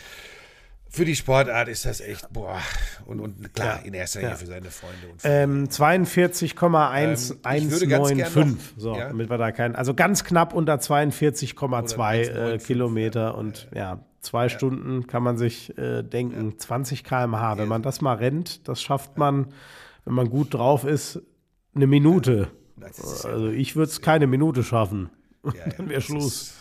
Für 0.89 1.05
die 1.05 1.15
Sportart 1.15 1.67
ist 1.67 1.85
das 1.85 2.01
echt, 2.01 2.31
boah, 2.31 2.59
und, 3.05 3.19
und 3.19 3.53
klar, 3.53 3.83
in 3.85 3.93
erster 3.93 4.19
Linie 4.19 4.31
ja. 4.33 4.37
für 4.37 4.45
seine 4.47 4.69
Freunde 4.71 5.07
und 5.11 5.19
Ähm, 5.23 5.69
42,115. 5.69 8.43
Ähm, 8.43 8.57
so, 8.77 8.95
ja. 8.95 9.07
damit 9.09 9.29
wir 9.29 9.37
da 9.37 9.51
keinen. 9.51 9.75
Also 9.75 9.93
ganz 9.93 10.23
knapp 10.23 10.53
unter 10.53 10.75
42,2 10.75 12.31
Oder 12.31 12.53
äh, 12.53 12.57
1,95, 12.57 12.65
Kilometer 12.65 13.37
und 13.37 13.67
ja, 13.75 13.99
zwei 14.21 14.49
Stunden 14.49 15.07
kann 15.07 15.23
man 15.23 15.37
sich 15.37 15.77
äh, 15.77 16.03
denken, 16.03 16.57
20 16.57 17.03
km/h. 17.03 17.57
Wenn 17.57 17.67
man 17.67 17.81
das 17.81 18.01
mal 18.01 18.15
rennt, 18.15 18.67
das 18.67 18.81
schafft 18.81 19.17
man, 19.17 19.47
wenn 20.05 20.13
man 20.13 20.29
gut 20.29 20.53
drauf 20.53 20.83
ist, 20.83 21.21
eine 21.75 21.87
Minute. 21.87 22.49
Ja- 22.79 22.87
Also 23.29 23.49
ich 23.49 23.75
würde 23.75 23.89
es 23.91 24.01
keine 24.01 24.27
Minute 24.27 24.63
schaffen. 24.63 25.09
Ja, 25.43 25.51
ja, 25.55 25.65
Dann 25.77 25.89
wäre 25.89 26.01
Schluss. 26.01 26.53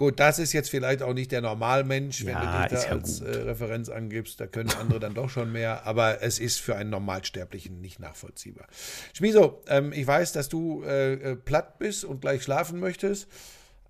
Gut, 0.00 0.18
das 0.18 0.38
ist 0.38 0.54
jetzt 0.54 0.70
vielleicht 0.70 1.02
auch 1.02 1.12
nicht 1.12 1.30
der 1.30 1.42
Normalmensch, 1.42 2.24
wenn 2.24 2.32
Ja, 2.32 2.62
du 2.62 2.68
dich 2.70 2.80
da 2.80 2.86
ja 2.86 2.92
als 2.92 3.20
äh, 3.20 3.28
Referenz 3.36 3.90
angibst. 3.90 4.40
Da 4.40 4.46
können 4.46 4.70
andere 4.80 4.98
dann 4.98 5.12
doch 5.12 5.28
schon 5.28 5.52
mehr, 5.52 5.84
aber 5.84 6.22
es 6.22 6.38
ist 6.38 6.58
für 6.58 6.74
einen 6.74 6.88
Normalsterblichen 6.88 7.82
nicht 7.82 8.00
nachvollziehbar. 8.00 8.66
Schmiso, 9.12 9.60
ähm, 9.68 9.92
ich 9.92 10.06
weiß, 10.06 10.32
dass 10.32 10.48
du 10.48 10.82
äh, 10.84 11.12
äh, 11.32 11.36
platt 11.36 11.78
bist 11.78 12.06
und 12.06 12.22
gleich 12.22 12.42
schlafen 12.42 12.80
möchtest. 12.80 13.28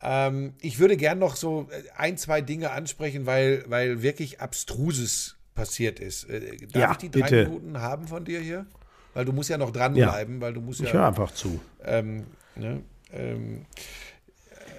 Ähm, 0.02 0.54
ich 0.60 0.80
würde 0.80 0.96
gern 0.96 1.20
noch 1.20 1.36
so 1.36 1.68
äh, 1.70 1.82
ein, 1.96 2.18
zwei 2.18 2.40
Dinge 2.40 2.72
ansprechen, 2.72 3.24
weil, 3.26 3.62
weil 3.68 4.02
wirklich 4.02 4.40
Abstruses 4.40 5.36
passiert 5.54 6.00
ist. 6.00 6.24
Äh, 6.24 6.56
darf 6.72 6.74
Ja, 6.82 6.90
ich 6.90 6.96
die 6.96 7.10
drei 7.12 7.22
bitte. 7.22 7.44
Minuten 7.44 7.78
haben 7.80 8.08
von 8.08 8.24
dir 8.24 8.40
hier? 8.40 8.66
Weil 9.14 9.26
du 9.26 9.32
musst 9.32 9.48
ja 9.48 9.58
noch 9.58 9.70
dranbleiben, 9.70 10.40
weil 10.40 10.54
du 10.54 10.60
musst 10.60 10.80
Ich 10.80 10.88
ja 10.88 10.94
höre 10.94 11.06
einfach 11.06 11.30
zu. 11.30 11.60
ähm, 11.84 12.24
ne, 12.56 12.82
ähm, 13.12 13.64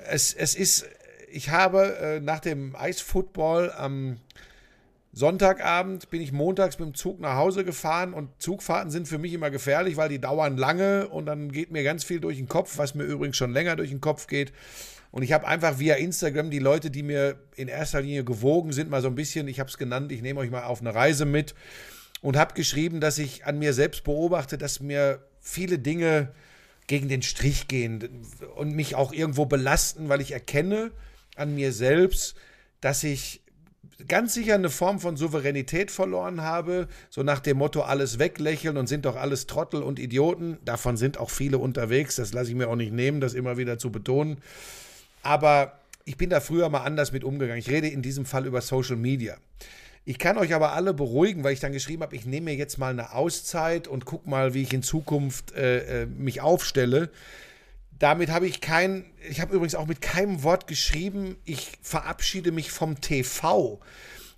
es, 0.10 0.34
es 0.34 0.56
ist, 0.56 0.86
ich 1.32 1.50
habe 1.50 1.98
äh, 1.98 2.20
nach 2.20 2.40
dem 2.40 2.76
Eisfootball 2.76 3.72
am 3.72 4.18
Sonntagabend 5.14 6.10
bin 6.10 6.22
ich 6.22 6.32
montags 6.32 6.80
mit 6.80 6.88
dem 6.88 6.94
Zug 6.94 7.20
nach 7.20 7.36
Hause 7.36 7.66
gefahren 7.66 8.14
und 8.14 8.30
Zugfahrten 8.40 8.92
sind 8.92 9.10
für 9.10 9.18
mich 9.18 9.34
immer 9.34 9.50
gefährlich, 9.50 9.98
weil 9.98 10.08
die 10.08 10.22
dauern 10.22 10.56
lange 10.56 11.10
und 11.10 11.26
dann 11.26 11.52
geht 11.52 11.72
mir 11.72 11.84
ganz 11.84 12.06
viel 12.06 12.22
durch 12.22 12.38
den 12.38 12.48
Kopf, 12.48 12.78
was 12.78 12.96
mir 12.96 13.04
übrigens 13.04 13.36
schon 13.36 13.52
länger 13.52 13.76
durch 13.76 13.90
den 13.90 14.00
Kopf 14.00 14.28
geht. 14.28 14.54
Und 15.12 15.24
ich 15.24 15.34
habe 15.34 15.46
einfach 15.46 15.80
via 15.80 15.96
Instagram 15.96 16.50
die 16.50 16.60
Leute, 16.60 16.90
die 16.90 17.04
mir 17.04 17.36
in 17.58 17.68
erster 17.68 18.02
Linie 18.02 18.24
gewogen 18.24 18.72
sind, 18.72 18.90
mal 18.90 19.02
so 19.02 19.10
ein 19.10 19.16
bisschen, 19.16 19.50
ich 19.50 19.60
habe 19.60 19.70
es 19.70 19.78
genannt, 19.78 20.14
ich 20.14 20.22
nehme 20.22 20.40
euch 20.40 20.50
mal 20.50 20.64
auf 20.64 20.80
eine 20.80 20.96
Reise 20.96 21.26
mit 21.26 21.56
und 22.22 22.38
habe 22.38 22.54
geschrieben, 22.54 23.02
dass 23.02 23.18
ich 23.18 23.46
an 23.46 23.60
mir 23.60 23.74
selbst 23.74 24.06
beobachte, 24.06 24.58
dass 24.58 24.80
mir 24.80 25.20
viele 25.42 25.78
Dinge 25.78 26.32
gegen 26.88 27.10
den 27.10 27.22
Strich 27.22 27.68
gehen 27.68 28.26
und 28.56 28.74
mich 28.74 28.96
auch 28.96 29.12
irgendwo 29.12 29.46
belasten, 29.46 30.08
weil 30.08 30.22
ich 30.22 30.32
erkenne 30.32 30.92
an 31.42 31.56
mir 31.56 31.74
selbst, 31.74 32.36
dass 32.80 33.04
ich 33.04 33.42
ganz 34.08 34.34
sicher 34.34 34.56
eine 34.56 34.70
Form 34.70 35.00
von 35.00 35.18
Souveränität 35.18 35.92
verloren 35.92 36.42
habe, 36.42 36.88
so 37.10 37.24
nach 37.24 37.40
dem 37.40 37.58
Motto 37.58 37.82
alles 37.82 38.20
weglächeln 38.20 38.78
und 38.78 38.88
sind 38.88 39.06
doch 39.06 39.16
alles 39.16 39.48
Trottel 39.48 39.84
und 39.84 40.00
Idioten. 40.00 40.58
Davon 40.66 40.98
sind 40.98 41.18
auch 41.18 41.30
viele 41.30 41.58
unterwegs, 41.58 42.16
das 42.16 42.34
lasse 42.34 42.50
ich 42.50 42.56
mir 42.56 42.68
auch 42.68 42.76
nicht 42.76 42.94
nehmen, 42.94 43.22
das 43.22 43.34
immer 43.34 43.58
wieder 43.58 43.78
zu 43.78 43.92
betonen. 43.92 44.38
Aber 45.24 45.80
ich 46.06 46.18
bin 46.18 46.30
da 46.30 46.40
früher 46.40 46.70
mal 46.70 46.84
anders 46.84 47.12
mit 47.12 47.24
umgegangen. 47.24 47.60
Ich 47.60 47.70
rede 47.70 47.88
in 47.88 48.02
diesem 48.02 48.26
Fall 48.26 48.46
über 48.46 48.62
Social 48.62 48.96
Media. 48.96 49.38
Ich 50.04 50.18
kann 50.18 50.38
euch 50.38 50.56
aber 50.56 50.74
alle 50.74 50.96
beruhigen, 50.96 51.44
weil 51.44 51.54
ich 51.54 51.60
dann 51.60 51.74
geschrieben 51.74 52.02
habe, 52.02 52.16
ich 52.16 52.26
nehme 52.26 52.46
mir 52.46 52.56
jetzt 52.56 52.80
mal 52.80 52.90
eine 52.90 53.14
Auszeit 53.14 53.88
und 53.88 54.06
guck 54.06 54.26
mal, 54.26 54.56
wie 54.56 54.64
ich 54.64 54.74
in 54.74 54.82
Zukunft 54.82 55.54
äh, 55.54 56.04
äh, 56.04 56.06
mich 56.08 56.42
aufstelle. 56.42 57.12
Damit 58.02 58.32
habe 58.32 58.48
ich 58.48 58.62
kein, 58.62 59.06
ich 59.30 59.42
habe 59.42 59.54
übrigens 59.54 59.76
auch 59.76 59.86
mit 59.86 60.02
keinem 60.02 60.42
Wort 60.42 60.66
geschrieben, 60.66 61.38
ich 61.46 61.74
verabschiede 61.84 62.52
mich 62.52 62.72
vom 62.72 63.00
TV. 63.00 63.80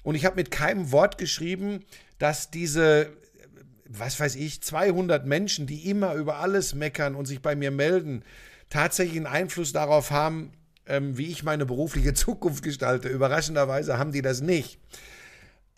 Und 0.04 0.16
ich 0.16 0.26
habe 0.26 0.36
mit 0.36 0.52
keinem 0.52 0.92
Wort 0.92 1.18
geschrieben, 1.18 1.86
dass 2.20 2.52
diese, 2.52 3.14
was 3.88 4.20
weiß 4.20 4.36
ich, 4.36 4.62
200 4.62 5.26
Menschen, 5.26 5.66
die 5.66 5.90
immer 5.90 6.16
über 6.16 6.40
alles 6.40 6.76
meckern 6.76 7.16
und 7.16 7.26
sich 7.26 7.42
bei 7.42 7.56
mir 7.56 7.72
melden, 7.72 8.26
tatsächlich 8.70 9.16
einen 9.16 9.28
Einfluss 9.28 9.72
darauf 9.72 10.12
haben, 10.12 10.52
ähm, 10.86 11.18
wie 11.18 11.28
ich 11.28 11.44
meine 11.44 11.66
berufliche 11.66 12.14
Zukunft 12.14 12.66
gestalte. 12.66 13.08
Überraschenderweise 13.08 13.98
haben 13.98 14.12
die 14.12 14.22
das 14.22 14.42
nicht. 14.42 14.78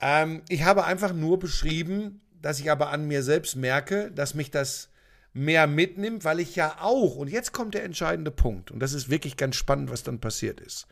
Ähm, 0.01 0.41
ich 0.49 0.63
habe 0.63 0.86
einfach 0.86 1.13
nur 1.13 1.38
beschrieben, 1.38 2.19
dass 2.41 2.59
ich 2.59 2.71
aber 2.71 2.89
an 2.89 3.07
mir 3.07 3.21
selbst 3.21 3.55
merke, 3.55 4.09
dass 4.09 4.33
mich 4.33 4.49
das 4.49 4.89
mehr 5.36 5.67
mitnimmt, 5.67 6.23
weil 6.23 6.39
ich 6.39 6.55
ja 6.55 6.77
auch, 6.79 7.17
und 7.17 7.29
jetzt 7.29 7.51
kommt 7.51 7.73
der 7.73 7.83
entscheidende 7.83 8.31
Punkt, 8.31 8.71
und 8.71 8.79
das 8.79 8.93
ist 8.93 9.09
wirklich 9.09 9.38
ganz 9.38 9.55
spannend, 9.57 9.91
was 9.91 10.01
dann 10.01 10.19
passiert 10.19 10.61
ist, 10.61 10.88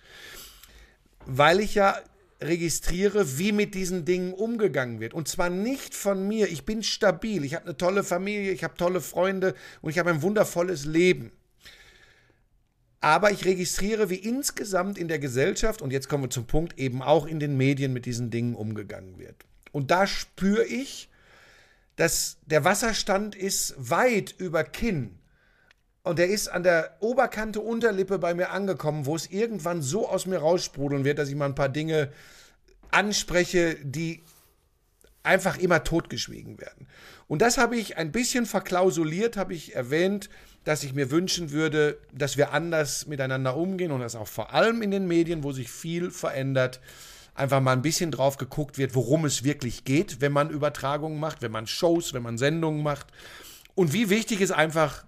weil 1.26 1.62
ich 1.62 1.76
ja 1.76 1.98
registriere, 2.42 3.38
wie 3.38 3.54
mit 3.54 3.74
diesen 3.74 4.04
Dingen 4.04 4.34
umgegangen 4.34 5.00
wird. 5.00 5.14
Und 5.14 5.30
zwar 5.30 5.50
nicht 5.50 5.96
von 5.96 6.28
mir. 6.28 6.50
Ich 6.50 6.66
bin 6.66 6.84
stabil. 6.84 7.46
Ich 7.46 7.56
habe 7.56 7.64
eine 7.64 7.78
tolle 7.78 8.04
Familie, 8.04 8.52
ich 8.52 8.66
habe 8.66 8.76
tolle 8.76 9.00
Freunde 9.00 9.56
und 9.82 9.92
ich 9.92 9.98
habe 9.98 10.10
ein 10.10 10.22
wundervolles 10.22 10.84
Leben. 10.84 11.32
Aber 13.00 13.32
ich 13.32 13.46
registriere, 13.46 14.10
wie 14.10 14.16
insgesamt 14.16 14.98
in 14.98 15.08
der 15.08 15.20
Gesellschaft, 15.20 15.82
und 15.82 15.92
jetzt 15.92 16.10
kommen 16.10 16.26
wir 16.26 16.30
zum 16.30 16.46
Punkt, 16.46 16.78
eben 16.78 17.02
auch 17.02 17.26
in 17.26 17.40
den 17.40 17.56
Medien 17.56 17.94
mit 17.94 18.06
diesen 18.06 18.30
Dingen 18.30 18.56
umgegangen 18.56 19.18
wird. 19.18 19.36
Und 19.72 19.90
da 19.90 20.06
spüre 20.06 20.66
ich, 20.66 21.10
dass 21.96 22.38
der 22.46 22.64
Wasserstand 22.64 23.36
ist 23.36 23.76
weit 23.78 24.34
über 24.38 24.64
Kinn. 24.64 25.20
Und 26.04 26.20
der 26.20 26.28
ist 26.28 26.50
an 26.50 26.64
der 26.64 26.98
Oberkante 27.00 27.62
Unterlippe 27.62 28.20
bei 28.20 28.34
mir 28.34 28.50
angekommen, 28.50 29.06
wo 29.06 29.16
es 29.16 29.28
irgendwann 29.28 29.82
so 29.82 30.10
aus 30.10 30.26
mir 30.26 30.40
raussprudeln 30.40 31.06
wird, 31.06 31.18
dass 31.18 31.30
ich 31.30 31.36
mal 31.36 31.46
ein 31.46 31.56
paar 31.56 31.70
Dinge 31.70 32.12
anspreche, 32.92 33.78
die 33.82 34.22
einfach 35.24 35.58
immer 35.58 35.84
totgeschwiegen 35.84 36.60
werden. 36.60 36.88
Und 37.28 37.42
das 37.42 37.58
habe 37.58 37.78
ich 37.78 37.98
ein 37.98 38.12
bisschen 38.12 38.46
verklausuliert, 38.46 39.38
habe 39.38 39.54
ich 39.54 39.76
erwähnt, 39.76 40.30
dass 40.66 40.84
ich 40.84 40.94
mir 40.94 41.12
wünschen 41.12 41.52
würde, 41.52 41.98
dass 42.14 42.38
wir 42.38 42.52
anders 42.52 43.08
miteinander 43.08 43.56
umgehen 43.56 43.92
und 43.92 44.02
dass 44.02 44.16
auch 44.16 44.28
vor 44.28 44.54
allem 44.54 44.82
in 44.82 44.92
den 44.92 45.08
Medien, 45.08 45.44
wo 45.44 45.52
sich 45.54 45.72
viel 45.72 46.12
verändert, 46.12 46.82
einfach 47.36 47.62
mal 47.62 47.74
ein 47.74 47.82
bisschen 47.82 48.12
drauf 48.12 48.38
geguckt 48.38 48.78
wird, 48.78 48.96
worum 48.96 49.26
es 49.26 49.44
wirklich 49.44 49.84
geht, 49.86 50.22
wenn 50.22 50.32
man 50.32 50.50
Übertragungen 50.50 51.20
macht, 51.20 51.42
wenn 51.42 51.52
man 51.52 51.68
Shows, 51.68 52.14
wenn 52.14 52.24
man 52.24 52.38
Sendungen 52.38 52.84
macht. 52.84 53.08
Und 53.76 53.94
wie 53.94 54.10
wichtig 54.10 54.42
es 54.42 54.52
einfach, 54.52 55.06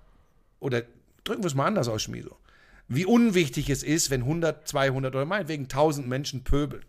oder 0.59 0.83
drücken 1.23 1.43
wir 1.43 1.47
es 1.47 1.55
mal 1.55 1.67
anders 1.67 1.87
aus, 1.87 2.01
Schmieso, 2.01 2.35
wie 2.87 3.05
unwichtig 3.05 3.69
es 3.69 3.83
ist, 3.83 4.09
wenn 4.09 4.21
100, 4.21 4.67
200 4.67 5.15
oder 5.15 5.25
meinetwegen 5.25 5.63
1000 5.63 6.07
Menschen 6.07 6.43
pöbeln. 6.43 6.85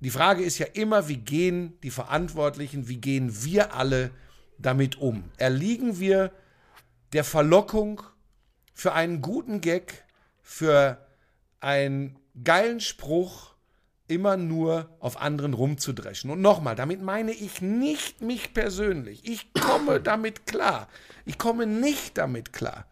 Die 0.00 0.10
Frage 0.10 0.42
ist 0.42 0.58
ja 0.58 0.66
immer, 0.66 1.08
wie 1.08 1.16
gehen 1.16 1.78
die 1.82 1.90
Verantwortlichen, 1.90 2.88
wie 2.88 2.98
gehen 2.98 3.44
wir 3.44 3.74
alle 3.74 4.10
damit 4.58 4.96
um? 4.96 5.24
Erliegen 5.38 5.98
wir 5.98 6.32
der 7.12 7.24
Verlockung 7.24 8.02
für 8.74 8.92
einen 8.92 9.22
guten 9.22 9.60
Gag, 9.60 10.04
für 10.42 11.06
einen 11.60 12.18
geilen 12.44 12.80
Spruch, 12.80 13.55
immer 14.08 14.36
nur 14.36 14.88
auf 15.00 15.20
anderen 15.20 15.54
rumzudreschen. 15.54 16.30
Und 16.30 16.40
nochmal, 16.40 16.76
damit 16.76 17.02
meine 17.02 17.32
ich 17.32 17.60
nicht 17.60 18.22
mich 18.22 18.54
persönlich. 18.54 19.28
Ich 19.28 19.52
komme 19.52 20.00
damit 20.02 20.46
klar. 20.46 20.88
Ich 21.24 21.38
komme 21.38 21.66
nicht 21.66 22.16
damit 22.18 22.52
klar, 22.52 22.86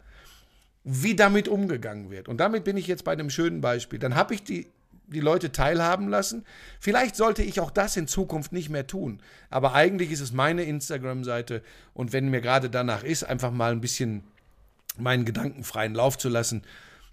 wie 0.83 1.15
damit 1.15 1.47
umgegangen 1.47 2.09
wird. 2.09 2.27
Und 2.27 2.37
damit 2.37 2.63
bin 2.63 2.77
ich 2.77 2.87
jetzt 2.87 3.03
bei 3.03 3.13
einem 3.13 3.29
schönen 3.29 3.61
Beispiel. 3.61 3.99
Dann 3.99 4.15
habe 4.15 4.33
ich 4.33 4.43
die, 4.43 4.67
die 5.07 5.21
Leute 5.21 5.51
teilhaben 5.51 6.09
lassen. 6.09 6.45
Vielleicht 6.79 7.15
sollte 7.15 7.43
ich 7.43 7.61
auch 7.61 7.71
das 7.71 7.95
in 7.95 8.07
Zukunft 8.07 8.51
nicht 8.51 8.69
mehr 8.69 8.85
tun. 8.85 9.21
Aber 9.49 9.73
eigentlich 9.73 10.11
ist 10.11 10.21
es 10.21 10.33
meine 10.33 10.63
Instagram-Seite. 10.63 11.61
Und 11.93 12.11
wenn 12.11 12.29
mir 12.29 12.41
gerade 12.41 12.69
danach 12.69 13.03
ist, 13.03 13.23
einfach 13.23 13.51
mal 13.51 13.71
ein 13.71 13.81
bisschen 13.81 14.23
meinen 14.97 15.23
Gedanken 15.23 15.63
freien 15.63 15.93
Lauf 15.93 16.17
zu 16.17 16.27
lassen, 16.27 16.63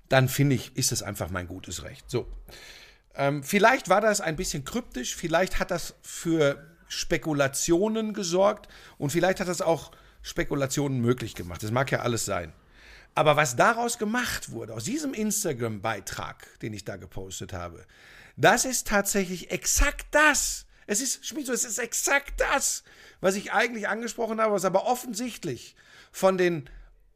dann 0.09 0.29
finde 0.29 0.57
ich, 0.57 0.77
ist 0.77 0.93
es 0.93 1.03
einfach 1.03 1.31
mein 1.31 1.47
gutes 1.47 1.85
Recht. 1.85 2.11
So. 2.11 2.27
Ähm, 3.15 3.43
vielleicht 3.43 3.89
war 3.89 4.01
das 4.01 4.21
ein 4.21 4.37
bisschen 4.37 4.65
kryptisch, 4.65 5.15
vielleicht 5.15 5.59
hat 5.59 5.71
das 5.71 5.95
für 6.03 6.67
Spekulationen 6.89 8.15
gesorgt 8.15 8.69
und 8.99 9.11
vielleicht 9.11 9.41
hat 9.41 9.49
das 9.49 9.63
auch 9.63 9.93
Spekulationen 10.23 11.01
möglich 11.01 11.35
gemacht. 11.35 11.63
Das 11.63 11.71
mag 11.71 11.91
ja 11.91 12.01
alles 12.01 12.25
sein. 12.25 12.53
Aber 13.15 13.37
was 13.37 13.57
daraus 13.57 13.99
gemacht 13.99 14.53
wurde, 14.53 14.73
aus 14.75 14.85
diesem 14.85 15.13
Instagram-Beitrag, 15.13 16.59
den 16.61 16.73
ich 16.73 16.85
da 16.85 16.97
gepostet 16.97 17.53
habe, 17.53 17.85
das 18.37 18.65
ist 18.65 18.87
tatsächlich 18.87 19.51
exakt 19.51 20.07
das. 20.13 20.67
Es 20.87 21.01
ist, 21.01 21.27
Schmieso, 21.27 21.53
es 21.53 21.65
ist 21.65 21.79
exakt 21.79 22.41
das, 22.41 22.83
was 23.21 23.37
ich 23.37 23.53
eigentlich 23.53 23.89
angesprochen 23.89 24.41
habe, 24.41 24.55
was 24.55 24.65
aber 24.65 24.87
offensichtlich 24.87 25.77
von 26.11 26.39
den 26.39 26.69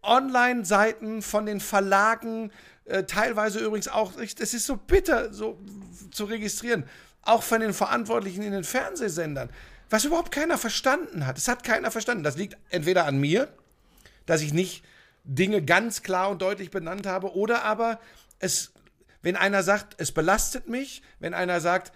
Online-Seiten, 0.03 1.23
von 1.23 1.47
den 1.47 1.61
Verlagen, 1.61 2.53
äh, 2.87 3.05
teilweise 3.05 3.59
übrigens 3.59 3.89
auch, 3.89 4.13
das 4.13 4.55
ist 4.55 4.67
so 4.67 4.77
bitter 4.77 5.33
so 5.33 5.59
zu 6.11 6.25
registrieren, 6.25 6.85
auch 7.23 7.43
von 7.43 7.61
den 7.61 7.75
Verantwortlichen 7.75 8.43
in 8.43 8.53
den 8.53 8.65
Fernsehsendern, 8.65 9.51
was 9.91 10.05
überhaupt 10.05 10.33
keiner 10.33 10.59
verstanden 10.59 11.27
hat. 11.27 11.39
Es 11.39 11.49
hat 11.49 11.65
keiner 11.65 11.91
verstanden. 11.91 12.23
Das 12.23 12.37
liegt 12.37 12.57
entweder 12.71 13.07
an 13.07 13.19
mir, 13.19 13.49
dass 14.27 14.41
ich 14.41 14.53
nicht 14.53 14.85
Dinge 15.25 15.63
ganz 15.63 16.03
klar 16.03 16.31
und 16.31 16.43
deutlich 16.43 16.71
benannt 16.71 17.07
habe, 17.07 17.35
oder 17.35 17.65
aber 17.65 17.99
es, 18.39 18.73
wenn 19.23 19.37
einer 19.37 19.63
sagt, 19.63 20.01
es 20.01 20.13
belastet 20.13 20.69
mich, 20.69 21.03
wenn 21.19 21.35
einer 21.35 21.61
sagt, 21.61 21.93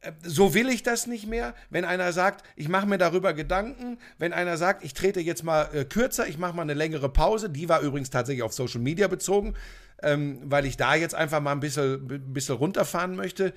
äh, 0.00 0.12
so 0.22 0.54
will 0.54 0.68
ich 0.70 0.82
das 0.82 1.06
nicht 1.06 1.26
mehr. 1.26 1.54
Wenn 1.68 1.84
einer 1.84 2.12
sagt, 2.12 2.44
ich 2.56 2.68
mache 2.68 2.86
mir 2.86 2.98
darüber 2.98 3.34
Gedanken, 3.34 3.98
wenn 4.18 4.32
einer 4.32 4.56
sagt, 4.56 4.82
ich 4.84 4.94
trete 4.94 5.20
jetzt 5.20 5.44
mal 5.44 5.68
äh, 5.74 5.84
kürzer, 5.84 6.26
ich 6.26 6.38
mache 6.38 6.54
mal 6.54 6.62
eine 6.62 6.74
längere 6.74 7.10
Pause, 7.10 7.50
die 7.50 7.68
war 7.68 7.80
übrigens 7.80 8.08
tatsächlich 8.08 8.42
auf 8.42 8.54
Social 8.54 8.80
Media 8.80 9.08
bezogen, 9.08 9.54
ähm, 10.02 10.40
weil 10.44 10.66
ich 10.66 10.76
da 10.76 10.94
jetzt 10.94 11.14
einfach 11.14 11.40
mal 11.40 11.52
ein 11.52 11.60
bisschen, 11.60 12.32
bisschen 12.32 12.56
runterfahren 12.56 13.16
möchte. 13.16 13.52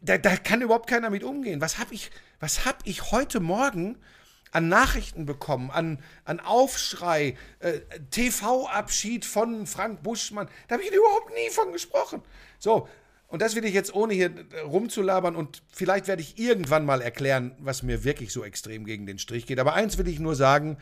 Da, 0.00 0.16
da 0.18 0.36
kann 0.36 0.62
überhaupt 0.62 0.88
keiner 0.88 1.10
mit 1.10 1.24
umgehen. 1.24 1.60
Was 1.60 1.78
habe 1.78 1.94
ich, 1.94 2.10
hab 2.40 2.78
ich 2.84 3.10
heute 3.10 3.40
Morgen 3.40 3.96
an 4.52 4.68
Nachrichten 4.68 5.26
bekommen, 5.26 5.70
an, 5.72 5.98
an 6.24 6.38
Aufschrei, 6.38 7.36
äh, 7.58 7.80
TV-Abschied 8.10 9.24
von 9.24 9.66
Frank 9.66 10.02
Buschmann? 10.02 10.48
Da 10.68 10.74
habe 10.74 10.84
ich 10.84 10.92
überhaupt 10.92 11.34
nie 11.34 11.50
von 11.50 11.72
gesprochen. 11.72 12.22
So, 12.60 12.88
und 13.34 13.42
das 13.42 13.56
will 13.56 13.64
ich 13.64 13.74
jetzt 13.74 13.92
ohne 13.92 14.14
hier 14.14 14.30
rumzulabern 14.64 15.34
und 15.34 15.62
vielleicht 15.72 16.06
werde 16.06 16.22
ich 16.22 16.38
irgendwann 16.38 16.84
mal 16.84 17.02
erklären, 17.02 17.56
was 17.58 17.82
mir 17.82 18.04
wirklich 18.04 18.32
so 18.32 18.44
extrem 18.44 18.84
gegen 18.84 19.06
den 19.06 19.18
Strich 19.18 19.46
geht. 19.46 19.58
Aber 19.58 19.74
eins 19.74 19.98
will 19.98 20.06
ich 20.06 20.20
nur 20.20 20.36
sagen, 20.36 20.78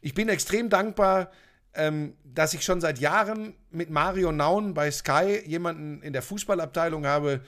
ich 0.00 0.14
bin 0.14 0.30
extrem 0.30 0.70
dankbar, 0.70 1.30
ähm, 1.74 2.14
dass 2.24 2.54
ich 2.54 2.62
schon 2.62 2.80
seit 2.80 2.98
Jahren 2.98 3.54
mit 3.70 3.90
Mario 3.90 4.32
Naun 4.32 4.74
bei 4.74 4.90
Sky 4.90 5.42
jemanden 5.46 6.02
in 6.02 6.12
der 6.12 6.22
Fußballabteilung 6.22 7.06
habe, 7.06 7.40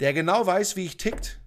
der 0.00 0.12
genau 0.12 0.46
weiß, 0.46 0.76
wie 0.76 0.86
ich 0.86 0.96
tickt, 0.96 1.38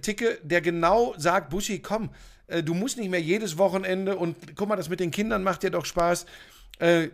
ticke, 0.00 0.38
der 0.42 0.60
genau 0.60 1.14
sagt, 1.18 1.50
Buschi, 1.50 1.80
komm, 1.80 2.10
äh, 2.46 2.62
du 2.62 2.74
musst 2.74 2.96
nicht 2.96 3.10
mehr 3.10 3.20
jedes 3.20 3.58
Wochenende 3.58 4.16
und 4.16 4.56
guck 4.56 4.68
mal, 4.68 4.76
das 4.76 4.88
mit 4.88 5.00
den 5.00 5.10
Kindern 5.10 5.42
macht 5.42 5.62
dir 5.62 5.70
doch 5.70 5.84
Spaß. 5.84 6.26
Äh, 6.78 7.08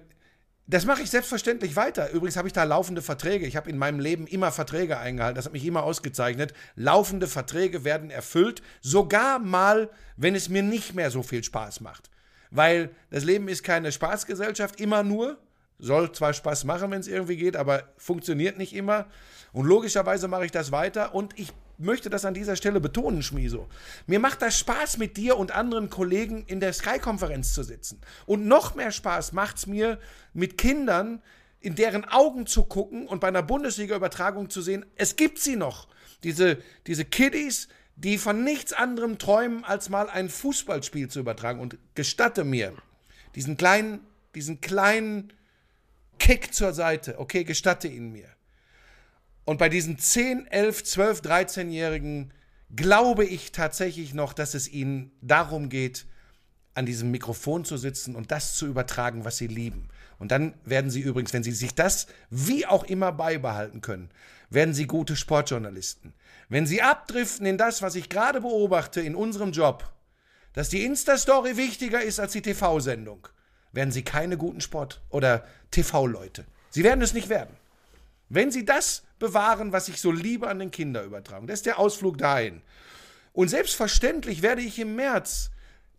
das 0.70 0.84
mache 0.84 1.00
ich 1.00 1.08
selbstverständlich 1.08 1.76
weiter. 1.76 2.10
Übrigens 2.10 2.36
habe 2.36 2.46
ich 2.46 2.52
da 2.52 2.62
laufende 2.64 3.00
Verträge. 3.00 3.46
Ich 3.46 3.56
habe 3.56 3.70
in 3.70 3.78
meinem 3.78 4.00
Leben 4.00 4.26
immer 4.26 4.52
Verträge 4.52 4.98
eingehalten. 4.98 5.36
Das 5.36 5.46
hat 5.46 5.54
mich 5.54 5.64
immer 5.64 5.82
ausgezeichnet. 5.82 6.52
Laufende 6.76 7.26
Verträge 7.26 7.84
werden 7.84 8.10
erfüllt, 8.10 8.62
sogar 8.82 9.38
mal, 9.38 9.88
wenn 10.18 10.34
es 10.34 10.50
mir 10.50 10.62
nicht 10.62 10.94
mehr 10.94 11.10
so 11.10 11.22
viel 11.22 11.42
Spaß 11.42 11.80
macht. 11.80 12.10
Weil 12.50 12.90
das 13.10 13.24
Leben 13.24 13.48
ist 13.48 13.62
keine 13.62 13.92
Spaßgesellschaft, 13.92 14.80
immer 14.80 15.02
nur. 15.02 15.38
Soll 15.78 16.10
zwar 16.12 16.32
Spaß 16.32 16.64
machen, 16.64 16.90
wenn 16.90 17.00
es 17.00 17.06
irgendwie 17.06 17.36
geht, 17.36 17.56
aber 17.56 17.84
funktioniert 17.96 18.58
nicht 18.58 18.74
immer. 18.74 19.06
Und 19.52 19.66
logischerweise 19.66 20.28
mache 20.28 20.44
ich 20.44 20.50
das 20.50 20.72
weiter 20.72 21.14
und 21.14 21.38
ich 21.38 21.52
möchte 21.78 22.10
das 22.10 22.24
an 22.24 22.34
dieser 22.34 22.56
Stelle 22.56 22.80
betonen, 22.80 23.22
Schmieso. 23.22 23.68
Mir 24.06 24.18
macht 24.18 24.42
das 24.42 24.58
Spaß, 24.58 24.98
mit 24.98 25.16
dir 25.16 25.36
und 25.36 25.52
anderen 25.52 25.88
Kollegen 25.90 26.44
in 26.46 26.60
der 26.60 26.72
Sky-Konferenz 26.72 27.54
zu 27.54 27.62
sitzen. 27.62 28.00
Und 28.26 28.46
noch 28.46 28.74
mehr 28.74 28.90
Spaß 28.90 29.32
macht 29.32 29.58
es 29.58 29.66
mir, 29.66 29.98
mit 30.34 30.58
Kindern 30.58 31.22
in 31.60 31.74
deren 31.74 32.04
Augen 32.04 32.46
zu 32.46 32.64
gucken 32.64 33.06
und 33.06 33.20
bei 33.20 33.28
einer 33.28 33.42
Bundesliga-Übertragung 33.42 34.50
zu 34.50 34.62
sehen, 34.62 34.84
es 34.96 35.16
gibt 35.16 35.38
sie 35.38 35.56
noch. 35.56 35.88
Diese, 36.22 36.58
diese 36.86 37.04
Kiddies, 37.04 37.68
die 37.98 38.16
von 38.16 38.44
nichts 38.44 38.72
anderem 38.72 39.18
träumen, 39.18 39.64
als 39.64 39.88
mal 39.88 40.08
ein 40.08 40.28
Fußballspiel 40.28 41.08
zu 41.08 41.18
übertragen. 41.18 41.60
Und 41.60 41.78
gestatte 41.94 42.44
mir 42.44 42.74
diesen 43.34 43.56
kleinen, 43.56 44.00
diesen 44.34 44.60
kleinen 44.60 45.32
Kick 46.18 46.54
zur 46.54 46.72
Seite. 46.72 47.18
Okay, 47.18 47.44
gestatte 47.44 47.88
ihn 47.88 48.12
mir. 48.12 48.28
Und 49.44 49.58
bei 49.58 49.68
diesen 49.68 49.98
10, 49.98 50.46
11, 50.46 50.84
12, 50.84 51.20
13-Jährigen 51.22 52.32
glaube 52.74 53.24
ich 53.24 53.50
tatsächlich 53.50 54.14
noch, 54.14 54.32
dass 54.32 54.54
es 54.54 54.68
ihnen 54.68 55.10
darum 55.20 55.68
geht, 55.68 56.06
an 56.74 56.86
diesem 56.86 57.10
Mikrofon 57.10 57.64
zu 57.64 57.76
sitzen 57.76 58.14
und 58.14 58.30
das 58.30 58.54
zu 58.54 58.66
übertragen, 58.66 59.24
was 59.24 59.38
sie 59.38 59.48
lieben. 59.48 59.88
Und 60.20 60.30
dann 60.30 60.54
werden 60.64 60.90
sie 60.90 61.00
übrigens, 61.00 61.32
wenn 61.32 61.42
sie 61.42 61.52
sich 61.52 61.74
das 61.74 62.06
wie 62.30 62.66
auch 62.66 62.84
immer 62.84 63.10
beibehalten 63.10 63.80
können, 63.80 64.10
werden 64.50 64.74
sie 64.74 64.86
gute 64.86 65.16
Sportjournalisten. 65.16 66.14
Wenn 66.48 66.66
sie 66.66 66.82
abdriften 66.82 67.46
in 67.46 67.58
das, 67.58 67.82
was 67.82 67.94
ich 67.94 68.08
gerade 68.08 68.40
beobachte 68.40 69.00
in 69.00 69.14
unserem 69.14 69.52
Job, 69.52 69.84
dass 70.54 70.70
die 70.70 70.84
Insta-Story 70.84 71.56
wichtiger 71.56 72.02
ist 72.02 72.18
als 72.20 72.32
die 72.32 72.42
TV-Sendung, 72.42 73.28
werden 73.72 73.92
sie 73.92 74.02
keine 74.02 74.38
guten 74.38 74.60
Sport- 74.60 75.02
oder 75.10 75.44
TV-Leute. 75.70 76.46
Sie 76.70 76.84
werden 76.84 77.02
es 77.02 77.12
nicht 77.12 77.28
werden. 77.28 77.54
Wenn 78.30 78.50
sie 78.50 78.64
das 78.64 79.04
bewahren, 79.18 79.72
was 79.72 79.88
ich 79.88 80.00
so 80.00 80.10
liebe 80.10 80.48
an 80.48 80.58
den 80.58 80.70
Kinder 80.70 81.02
übertragen, 81.02 81.46
das 81.46 81.60
ist 81.60 81.66
der 81.66 81.78
Ausflug 81.78 82.18
dahin. 82.18 82.62
Und 83.32 83.48
selbstverständlich 83.48 84.42
werde 84.42 84.62
ich 84.62 84.78
im 84.78 84.96
März 84.96 85.50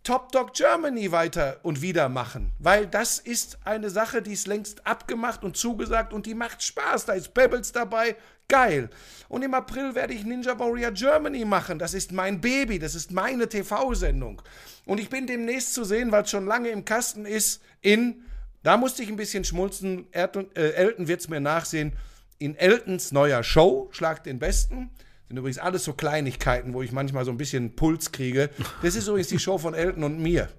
Top 0.03 0.31
Dog 0.31 0.53
Germany 0.53 1.11
weiter 1.11 1.59
und 1.61 1.81
wieder 1.81 2.09
machen, 2.09 2.53
weil 2.57 2.87
das 2.87 3.19
ist 3.19 3.59
eine 3.65 3.89
Sache, 3.89 4.21
die 4.21 4.33
ist 4.33 4.47
längst 4.47 4.87
abgemacht 4.87 5.43
und 5.43 5.57
zugesagt 5.57 6.13
und 6.13 6.25
die 6.25 6.35
macht 6.35 6.63
Spaß. 6.63 7.05
Da 7.05 7.13
ist 7.13 7.33
Pebbles 7.33 7.71
dabei, 7.73 8.15
geil. 8.49 8.89
Und 9.29 9.43
im 9.43 9.53
April 9.53 9.95
werde 9.95 10.13
ich 10.13 10.25
Ninja 10.25 10.57
Warrior 10.57 10.91
Germany 10.91 11.45
machen. 11.45 11.79
Das 11.79 11.93
ist 11.93 12.11
mein 12.11 12.41
Baby, 12.41 12.79
das 12.79 12.95
ist 12.95 13.11
meine 13.11 13.47
TV-Sendung. 13.47 14.41
Und 14.85 14.99
ich 14.99 15.09
bin 15.09 15.27
demnächst 15.27 15.73
zu 15.73 15.83
sehen, 15.83 16.11
weil 16.11 16.23
es 16.23 16.31
schon 16.31 16.47
lange 16.47 16.69
im 16.69 16.83
Kasten 16.83 17.25
ist, 17.25 17.61
in, 17.81 18.23
da 18.63 18.75
musste 18.75 19.03
ich 19.03 19.09
ein 19.09 19.15
bisschen 19.15 19.43
schmulzen, 19.43 20.07
Elton, 20.11 20.47
äh, 20.55 20.71
Elton 20.71 21.07
wird 21.07 21.21
es 21.21 21.29
mir 21.29 21.39
nachsehen, 21.39 21.93
in 22.39 22.55
Eltons 22.55 23.11
neuer 23.11 23.43
Show, 23.43 23.89
Schlag 23.91 24.23
den 24.23 24.39
Besten. 24.39 24.89
Sind 25.27 25.37
übrigens 25.37 25.59
alles 25.59 25.83
so 25.83 25.93
Kleinigkeiten, 25.93 26.73
wo 26.73 26.81
ich 26.81 26.91
manchmal 26.91 27.23
so 27.23 27.29
ein 27.29 27.37
bisschen 27.37 27.75
Puls 27.75 28.11
kriege. 28.11 28.49
Das 28.81 28.95
ist 28.95 29.07
übrigens 29.07 29.27
die 29.27 29.37
Show 29.37 29.59
von 29.59 29.75
Elton 29.75 30.03
und 30.03 30.19
mir. 30.19 30.49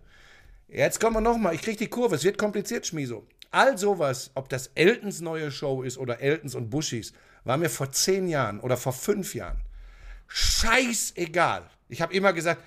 Jetzt 0.68 1.00
kommen 1.00 1.16
wir 1.16 1.20
nochmal, 1.20 1.56
ich 1.56 1.62
kriege 1.62 1.78
die 1.78 1.88
Kurve, 1.88 2.14
es 2.14 2.22
wird 2.22 2.38
kompliziert, 2.38 2.86
Schmieso. 2.86 3.26
All 3.50 3.76
sowas, 3.76 4.30
ob 4.36 4.48
das 4.48 4.68
Eltons 4.76 5.20
neue 5.20 5.50
Show 5.50 5.82
ist 5.82 5.98
oder 5.98 6.20
Eltons 6.20 6.54
und 6.54 6.70
Bushis, 6.70 7.12
war 7.44 7.56
mir 7.56 7.70
vor 7.70 7.90
zehn 7.92 8.28
Jahren 8.28 8.60
oder 8.60 8.76
vor 8.76 8.92
fünf 8.92 9.34
Jahren 9.34 9.60
scheißegal. 10.30 11.68
Ich 11.88 12.00
habe 12.00 12.14
immer 12.14 12.32
gesagt, 12.32 12.62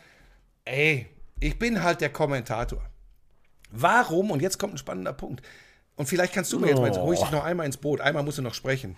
ey, 0.65 1.07
ich 1.39 1.57
bin 1.57 1.82
halt 1.82 2.01
der 2.01 2.11
Kommentator. 2.11 2.82
Warum, 3.71 4.32
und 4.32 4.41
jetzt 4.41 4.59
kommt 4.59 4.76
ein 4.76 4.78
spannender 4.78 5.13
Punkt, 5.13 5.41
und 5.95 6.07
vielleicht 6.07 6.34
kannst 6.34 6.51
du 6.51 6.59
mir 6.59 6.67
jetzt 6.67 6.80
mal, 6.80 6.89
ich 7.13 7.19
dich 7.19 7.32
noch 7.32 7.43
einmal 7.43 7.65
ins 7.65 7.78
Boot, 7.78 8.01
einmal 8.01 8.24
musst 8.24 8.38
du 8.38 8.41
noch 8.41 8.53
sprechen. 8.53 8.97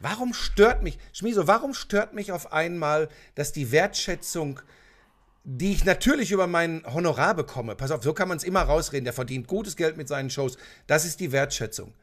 Warum 0.00 0.34
stört 0.34 0.82
mich, 0.82 0.98
Schmieso, 1.12 1.46
warum 1.46 1.74
stört 1.74 2.12
mich 2.12 2.32
auf 2.32 2.52
einmal, 2.52 3.08
dass 3.36 3.52
die 3.52 3.70
Wertschätzung, 3.70 4.60
die 5.44 5.72
ich 5.72 5.84
natürlich 5.84 6.32
über 6.32 6.46
mein 6.46 6.82
Honorar 6.92 7.34
bekomme, 7.34 7.76
pass 7.76 7.90
auf, 7.90 8.02
so 8.02 8.12
kann 8.12 8.28
man 8.28 8.36
es 8.36 8.44
immer 8.44 8.62
rausreden, 8.62 9.04
der 9.04 9.12
verdient 9.12 9.46
gutes 9.46 9.76
Geld 9.76 9.96
mit 9.96 10.08
seinen 10.08 10.30
Shows, 10.30 10.58
das 10.86 11.04
ist 11.04 11.20
die 11.20 11.32
Wertschätzung. 11.32 11.94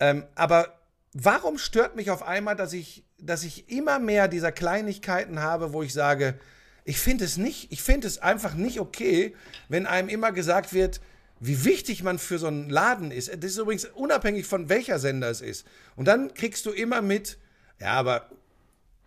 Ähm, 0.00 0.24
aber 0.34 0.80
warum 1.14 1.56
stört 1.56 1.96
mich 1.96 2.10
auf 2.10 2.22
einmal, 2.22 2.56
dass 2.56 2.72
ich, 2.72 3.04
dass 3.18 3.44
ich 3.44 3.70
immer 3.70 3.98
mehr 3.98 4.28
dieser 4.28 4.52
Kleinigkeiten 4.52 5.40
habe, 5.40 5.72
wo 5.72 5.82
ich 5.82 5.94
sage, 5.94 6.38
ich 6.84 6.98
finde 6.98 7.24
es 7.24 7.38
nicht, 7.38 7.72
ich 7.72 7.82
finde 7.82 8.06
es 8.06 8.18
einfach 8.18 8.54
nicht 8.54 8.78
okay, 8.78 9.34
wenn 9.68 9.86
einem 9.86 10.10
immer 10.10 10.32
gesagt 10.32 10.74
wird, 10.74 11.00
wie 11.40 11.64
wichtig 11.64 12.02
man 12.02 12.18
für 12.18 12.38
so 12.38 12.48
einen 12.48 12.68
Laden 12.68 13.10
ist. 13.10 13.28
Das 13.28 13.52
ist 13.52 13.58
übrigens 13.58 13.86
unabhängig 13.86 14.46
von 14.46 14.68
welcher 14.68 14.98
Sender 14.98 15.30
es 15.30 15.40
ist. 15.40 15.66
Und 15.96 16.06
dann 16.06 16.34
kriegst 16.34 16.66
du 16.66 16.70
immer 16.70 17.00
mit, 17.00 17.38
ja, 17.80 17.92
aber 17.92 18.28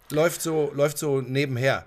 läuft 0.10 0.42
so, 0.42 0.72
läuft 0.74 0.98
so 0.98 1.22
nebenher. 1.22 1.86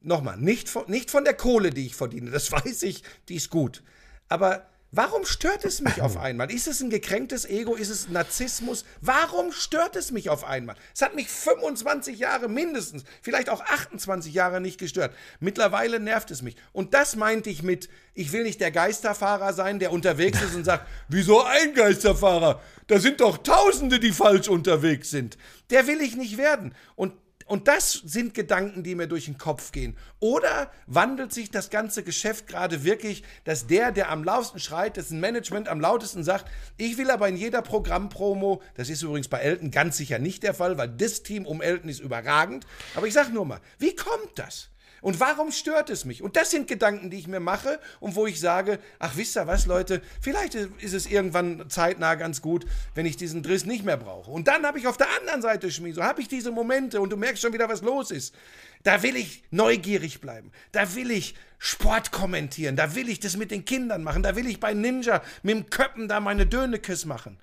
Nochmal, 0.00 0.36
nicht 0.36 0.68
von, 0.68 0.88
nicht 0.90 1.10
von 1.10 1.24
der 1.24 1.34
Kohle, 1.34 1.70
die 1.70 1.86
ich 1.86 1.96
verdiene, 1.96 2.30
das 2.30 2.52
weiß 2.52 2.82
ich, 2.82 3.02
die 3.28 3.36
ist 3.36 3.50
gut. 3.50 3.82
Aber 4.28 4.66
warum 4.96 5.24
stört 5.24 5.64
es 5.64 5.80
mich 5.80 6.02
auf 6.02 6.16
einmal? 6.20 6.50
Ist 6.50 6.66
es 6.66 6.80
ein 6.80 6.90
gekränktes 6.90 7.44
Ego? 7.44 7.74
Ist 7.74 7.90
es 7.90 8.08
Narzissmus? 8.08 8.84
Warum 9.00 9.52
stört 9.52 9.96
es 9.96 10.10
mich 10.10 10.30
auf 10.30 10.44
einmal? 10.44 10.76
Es 10.94 11.02
hat 11.02 11.14
mich 11.14 11.28
25 11.28 12.18
Jahre 12.18 12.48
mindestens, 12.48 13.04
vielleicht 13.22 13.50
auch 13.50 13.60
28 13.60 14.32
Jahre 14.32 14.60
nicht 14.60 14.78
gestört. 14.78 15.14
Mittlerweile 15.40 16.00
nervt 16.00 16.30
es 16.30 16.42
mich. 16.42 16.56
Und 16.72 16.94
das 16.94 17.16
meinte 17.16 17.50
ich 17.50 17.62
mit, 17.62 17.88
ich 18.14 18.32
will 18.32 18.42
nicht 18.42 18.60
der 18.60 18.70
Geisterfahrer 18.70 19.52
sein, 19.52 19.78
der 19.78 19.92
unterwegs 19.92 20.40
ist 20.42 20.54
und 20.54 20.64
sagt, 20.64 20.86
wieso 21.08 21.42
ein 21.42 21.74
Geisterfahrer? 21.74 22.60
Da 22.86 22.98
sind 22.98 23.20
doch 23.20 23.38
Tausende, 23.38 23.98
die 23.98 24.12
falsch 24.12 24.48
unterwegs 24.48 25.10
sind. 25.10 25.38
Der 25.70 25.86
will 25.86 26.00
ich 26.00 26.16
nicht 26.16 26.36
werden. 26.36 26.74
Und 26.96 27.12
und 27.46 27.68
das 27.68 27.92
sind 27.92 28.34
Gedanken, 28.34 28.82
die 28.82 28.94
mir 28.94 29.06
durch 29.06 29.26
den 29.26 29.38
Kopf 29.38 29.72
gehen. 29.72 29.96
Oder 30.20 30.70
wandelt 30.86 31.32
sich 31.32 31.50
das 31.50 31.70
ganze 31.70 32.02
Geschäft 32.02 32.46
gerade 32.46 32.84
wirklich, 32.84 33.22
dass 33.44 33.66
der, 33.66 33.92
der 33.92 34.10
am 34.10 34.24
lautesten 34.24 34.60
schreit, 34.60 34.96
dessen 34.96 35.20
Management 35.20 35.68
am 35.68 35.80
lautesten 35.80 36.24
sagt, 36.24 36.50
ich 36.76 36.96
will 36.98 37.10
aber 37.10 37.28
in 37.28 37.36
jeder 37.36 37.62
Programmpromo, 37.62 38.62
das 38.74 38.88
ist 38.88 39.02
übrigens 39.02 39.28
bei 39.28 39.38
Elton 39.40 39.70
ganz 39.70 39.96
sicher 39.96 40.18
nicht 40.18 40.42
der 40.42 40.54
Fall, 40.54 40.78
weil 40.78 40.88
das 40.88 41.22
Team 41.22 41.46
um 41.46 41.60
Elton 41.60 41.90
ist 41.90 42.00
überragend. 42.00 42.66
Aber 42.94 43.06
ich 43.06 43.14
sag 43.14 43.32
nur 43.32 43.44
mal, 43.44 43.60
wie 43.78 43.94
kommt 43.94 44.38
das? 44.38 44.70
Und 45.04 45.20
warum 45.20 45.52
stört 45.52 45.90
es 45.90 46.06
mich? 46.06 46.22
Und 46.22 46.34
das 46.34 46.50
sind 46.50 46.66
Gedanken, 46.66 47.10
die 47.10 47.18
ich 47.18 47.28
mir 47.28 47.38
mache 47.38 47.78
und 48.00 48.16
wo 48.16 48.26
ich 48.26 48.40
sage, 48.40 48.78
ach 48.98 49.16
wisst 49.16 49.36
ihr 49.36 49.46
was, 49.46 49.66
Leute, 49.66 50.00
vielleicht 50.22 50.54
ist 50.54 50.94
es 50.94 51.04
irgendwann 51.04 51.68
zeitnah 51.68 52.14
ganz 52.14 52.40
gut, 52.40 52.64
wenn 52.94 53.04
ich 53.04 53.18
diesen 53.18 53.42
Driss 53.42 53.66
nicht 53.66 53.84
mehr 53.84 53.98
brauche. 53.98 54.30
Und 54.30 54.48
dann 54.48 54.64
habe 54.64 54.78
ich 54.78 54.86
auf 54.86 54.96
der 54.96 55.08
anderen 55.20 55.42
Seite, 55.42 55.70
Schmieso, 55.70 56.02
habe 56.02 56.22
ich 56.22 56.28
diese 56.28 56.50
Momente 56.50 57.02
und 57.02 57.10
du 57.10 57.18
merkst 57.18 57.42
schon 57.42 57.52
wieder, 57.52 57.68
was 57.68 57.82
los 57.82 58.10
ist. 58.10 58.34
Da 58.82 59.02
will 59.02 59.14
ich 59.16 59.42
neugierig 59.50 60.22
bleiben. 60.22 60.52
Da 60.72 60.94
will 60.94 61.10
ich 61.10 61.34
Sport 61.58 62.10
kommentieren. 62.10 62.74
Da 62.74 62.94
will 62.94 63.10
ich 63.10 63.20
das 63.20 63.36
mit 63.36 63.50
den 63.50 63.66
Kindern 63.66 64.04
machen. 64.04 64.22
Da 64.22 64.36
will 64.36 64.46
ich 64.46 64.58
bei 64.58 64.72
Ninja 64.72 65.22
mit 65.42 65.54
dem 65.54 65.68
Köppen 65.68 66.08
da 66.08 66.18
meine 66.18 66.46
Dönekes 66.46 67.04
machen. 67.04 67.38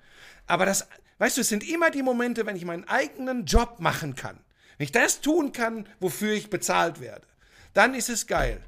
Aber 0.48 0.66
das, 0.66 0.88
weißt 1.18 1.36
du, 1.36 1.42
es 1.42 1.48
sind 1.48 1.62
immer 1.62 1.92
die 1.92 2.02
Momente, 2.02 2.44
wenn 2.44 2.56
ich 2.56 2.64
meinen 2.64 2.88
eigenen 2.88 3.44
Job 3.44 3.76
machen 3.78 4.16
kann. 4.16 4.40
Wenn 4.78 4.86
ich 4.86 4.92
das 4.92 5.20
tun 5.20 5.52
kann, 5.52 5.86
wofür 6.00 6.32
ich 6.32 6.50
bezahlt 6.50 7.00
werde 7.00 7.24
dann 7.74 7.94
ist 7.94 8.08
es 8.08 8.26
geil. 8.26 8.60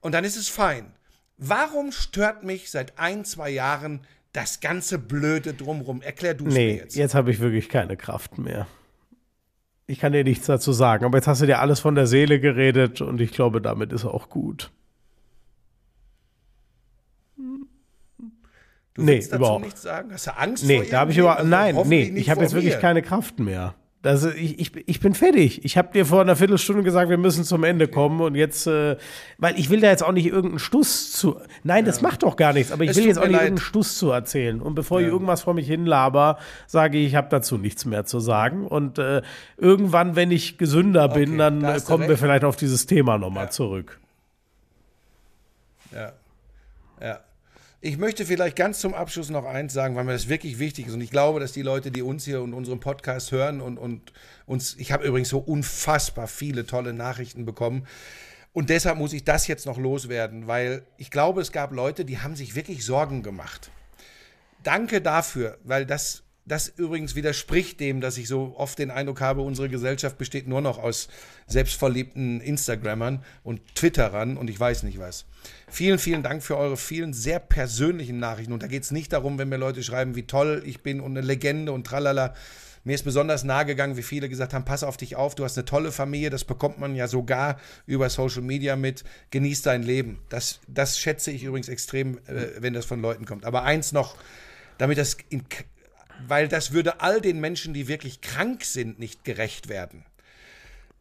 Und 0.00 0.12
dann 0.12 0.24
ist 0.24 0.36
es 0.36 0.48
fein. 0.48 0.92
Warum 1.38 1.92
stört 1.92 2.44
mich 2.44 2.70
seit 2.70 2.98
ein, 2.98 3.24
zwei 3.24 3.50
Jahren 3.50 4.00
das 4.32 4.60
ganze 4.60 4.98
Blöde 4.98 5.52
drumrum? 5.54 6.00
Erklär 6.02 6.34
du 6.34 6.46
es 6.46 6.54
Nee, 6.54 6.66
mir 6.72 6.76
jetzt. 6.76 6.96
jetzt 6.96 7.14
habe 7.14 7.30
ich 7.30 7.40
wirklich 7.40 7.68
keine 7.68 7.96
Kraft 7.96 8.38
mehr. 8.38 8.66
Ich 9.88 10.00
kann 10.00 10.12
dir 10.12 10.24
nichts 10.24 10.46
dazu 10.46 10.72
sagen, 10.72 11.04
aber 11.04 11.18
jetzt 11.18 11.26
hast 11.28 11.42
du 11.42 11.46
dir 11.46 11.60
alles 11.60 11.80
von 11.80 11.94
der 11.94 12.06
Seele 12.06 12.40
geredet 12.40 13.00
und 13.00 13.20
ich 13.20 13.32
glaube, 13.32 13.60
damit 13.60 13.92
ist 13.92 14.04
auch 14.04 14.28
gut. 14.28 14.70
Du 18.94 19.02
nee, 19.02 19.16
willst 19.16 19.30
dazu 19.32 19.40
überhaupt. 19.42 19.64
nichts 19.64 19.82
sagen? 19.82 20.12
Hast 20.12 20.26
du 20.26 20.36
Angst 20.38 20.64
Nee, 20.64 20.80
vor 20.82 20.90
da 20.90 21.00
habe 21.00 21.10
ich 21.12 21.18
irgendwem? 21.18 21.46
über. 21.48 21.56
Also 21.58 21.84
Nein, 21.84 21.88
nee, 21.88 22.18
ich 22.20 22.30
habe 22.30 22.42
jetzt 22.42 22.54
wirklich 22.54 22.78
keine 22.80 23.02
Kraft 23.02 23.38
mehr. 23.38 23.74
Das, 24.06 24.24
ich, 24.24 24.60
ich, 24.60 24.88
ich 24.88 25.00
bin 25.00 25.14
fertig. 25.14 25.64
Ich 25.64 25.76
habe 25.76 25.92
dir 25.92 26.06
vor 26.06 26.20
einer 26.20 26.36
Viertelstunde 26.36 26.84
gesagt, 26.84 27.10
wir 27.10 27.18
müssen 27.18 27.42
zum 27.42 27.64
Ende 27.64 27.88
kommen 27.88 28.20
und 28.20 28.36
jetzt, 28.36 28.68
äh, 28.68 28.96
weil 29.36 29.58
ich 29.58 29.68
will 29.68 29.80
da 29.80 29.88
jetzt 29.88 30.04
auch 30.04 30.12
nicht 30.12 30.26
irgendeinen 30.26 30.60
Stuss 30.60 31.10
zu. 31.10 31.40
Nein, 31.64 31.84
das 31.84 32.02
macht 32.02 32.22
doch 32.22 32.36
gar 32.36 32.52
nichts, 32.52 32.70
aber 32.70 32.84
ich 32.84 32.90
Es 32.90 32.96
will 32.98 33.06
jetzt 33.06 33.18
auch 33.18 33.22
nicht 33.24 33.32
leid. 33.32 33.42
irgendeinen 33.42 33.64
Stuss 33.66 33.98
zu 33.98 34.12
erzählen. 34.12 34.62
Und 34.62 34.76
bevor 34.76 35.00
ich 35.00 35.08
irgendwas 35.08 35.42
vor 35.42 35.54
mich 35.54 35.66
hin 35.66 35.86
laber, 35.86 36.38
sage 36.68 36.98
ich, 36.98 37.08
ich 37.08 37.14
habe 37.16 37.26
dazu 37.30 37.58
nichts 37.58 37.84
mehr 37.84 38.04
zu 38.04 38.20
sagen. 38.20 38.64
Und 38.64 39.00
äh, 39.00 39.22
irgendwann, 39.56 40.14
wenn 40.14 40.30
ich 40.30 40.56
gesünder 40.56 41.08
bin, 41.08 41.30
Okay, 41.30 41.38
dann 41.38 41.60
da 41.62 41.80
kommen 41.80 42.08
wir 42.08 42.16
vielleicht 42.16 42.44
auf 42.44 42.54
dieses 42.54 42.86
Thema 42.86 43.18
nochmal 43.18 43.50
zurück. 43.50 43.98
Ja. 45.92 46.12
Ja. 47.00 47.18
Ich 47.86 47.98
möchte 47.98 48.26
vielleicht 48.26 48.56
ganz 48.56 48.80
zum 48.80 48.94
Abschluss 48.94 49.30
noch 49.30 49.44
eins 49.44 49.72
sagen, 49.72 49.94
weil 49.94 50.02
mir 50.02 50.12
das 50.12 50.28
wirklich 50.28 50.58
wichtig 50.58 50.88
ist. 50.88 50.94
Und 50.94 51.02
ich 51.02 51.12
glaube, 51.12 51.38
dass 51.38 51.52
die 51.52 51.62
Leute, 51.62 51.92
die 51.92 52.02
uns 52.02 52.24
hier 52.24 52.42
und 52.42 52.52
unseren 52.52 52.80
Podcast 52.80 53.30
hören 53.30 53.60
und, 53.60 53.78
und 53.78 54.12
uns, 54.44 54.74
ich 54.76 54.90
habe 54.90 55.06
übrigens 55.06 55.28
so 55.28 55.38
unfassbar 55.38 56.26
viele 56.26 56.66
tolle 56.66 56.92
Nachrichten 56.92 57.44
bekommen. 57.44 57.86
Und 58.52 58.70
deshalb 58.70 58.98
muss 58.98 59.12
ich 59.12 59.22
das 59.22 59.46
jetzt 59.46 59.66
noch 59.66 59.78
loswerden, 59.78 60.48
weil 60.48 60.84
ich 60.96 61.12
glaube, 61.12 61.40
es 61.40 61.52
gab 61.52 61.70
Leute, 61.70 62.04
die 62.04 62.18
haben 62.18 62.34
sich 62.34 62.56
wirklich 62.56 62.84
Sorgen 62.84 63.22
gemacht. 63.22 63.70
Danke 64.64 65.00
dafür, 65.00 65.56
weil 65.62 65.86
das, 65.86 66.24
das 66.46 66.68
übrigens 66.68 67.16
widerspricht 67.16 67.80
dem, 67.80 68.00
dass 68.00 68.16
ich 68.16 68.28
so 68.28 68.54
oft 68.56 68.78
den 68.78 68.92
Eindruck 68.92 69.20
habe, 69.20 69.42
unsere 69.42 69.68
Gesellschaft 69.68 70.16
besteht 70.16 70.46
nur 70.46 70.60
noch 70.60 70.78
aus 70.78 71.08
selbstverliebten 71.48 72.40
Instagrammern 72.40 73.22
und 73.42 73.60
Twitterern 73.74 74.36
und 74.36 74.48
ich 74.48 74.58
weiß 74.58 74.84
nicht 74.84 75.00
was. 75.00 75.26
Vielen, 75.68 75.98
vielen 75.98 76.22
Dank 76.22 76.44
für 76.44 76.56
eure 76.56 76.76
vielen 76.76 77.12
sehr 77.12 77.40
persönlichen 77.40 78.20
Nachrichten. 78.20 78.52
Und 78.52 78.62
da 78.62 78.68
geht 78.68 78.84
es 78.84 78.92
nicht 78.92 79.12
darum, 79.12 79.38
wenn 79.38 79.48
mir 79.48 79.56
Leute 79.56 79.82
schreiben, 79.82 80.14
wie 80.14 80.26
toll 80.26 80.62
ich 80.64 80.82
bin 80.82 81.00
und 81.00 81.16
eine 81.16 81.26
Legende 81.26 81.72
und 81.72 81.84
tralala. 81.84 82.34
Mir 82.84 82.94
ist 82.94 83.02
besonders 83.02 83.42
nahe 83.42 83.66
gegangen, 83.66 83.96
wie 83.96 84.02
viele 84.04 84.28
gesagt 84.28 84.54
haben, 84.54 84.64
pass 84.64 84.84
auf 84.84 84.96
dich 84.96 85.16
auf, 85.16 85.34
du 85.34 85.42
hast 85.42 85.58
eine 85.58 85.64
tolle 85.64 85.90
Familie, 85.90 86.30
das 86.30 86.44
bekommt 86.44 86.78
man 86.78 86.94
ja 86.94 87.08
sogar 87.08 87.58
über 87.86 88.08
Social 88.08 88.42
Media 88.42 88.76
mit, 88.76 89.02
genieß 89.30 89.62
dein 89.62 89.82
Leben. 89.82 90.20
Das, 90.28 90.60
das 90.68 90.96
schätze 90.96 91.32
ich 91.32 91.42
übrigens 91.42 91.68
extrem, 91.68 92.18
äh, 92.28 92.50
wenn 92.60 92.74
das 92.74 92.84
von 92.84 93.02
Leuten 93.02 93.24
kommt. 93.24 93.44
Aber 93.44 93.64
eins 93.64 93.90
noch, 93.90 94.14
damit 94.78 94.98
das, 94.98 95.16
in, 95.30 95.42
weil 96.26 96.48
das 96.48 96.72
würde 96.72 97.00
all 97.00 97.20
den 97.20 97.40
Menschen, 97.40 97.74
die 97.74 97.88
wirklich 97.88 98.20
krank 98.20 98.64
sind, 98.64 98.98
nicht 98.98 99.24
gerecht 99.24 99.68
werden. 99.68 100.04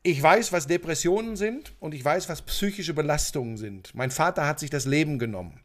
Ich 0.04 0.22
weiß, 0.22 0.52
was 0.52 0.68
Depressionen 0.68 1.36
sind 1.36 1.74
und 1.80 1.94
ich 1.94 2.06
weiß, 2.06 2.30
was 2.30 2.44
psychische 2.44 2.94
Belastungen 2.94 3.58
sind. 3.58 3.96
Mein 3.96 4.12
Vater 4.12 4.46
hat 4.46 4.60
sich 4.60 4.70
das 4.70 4.86
Leben 4.86 5.18
genommen. 5.18 5.60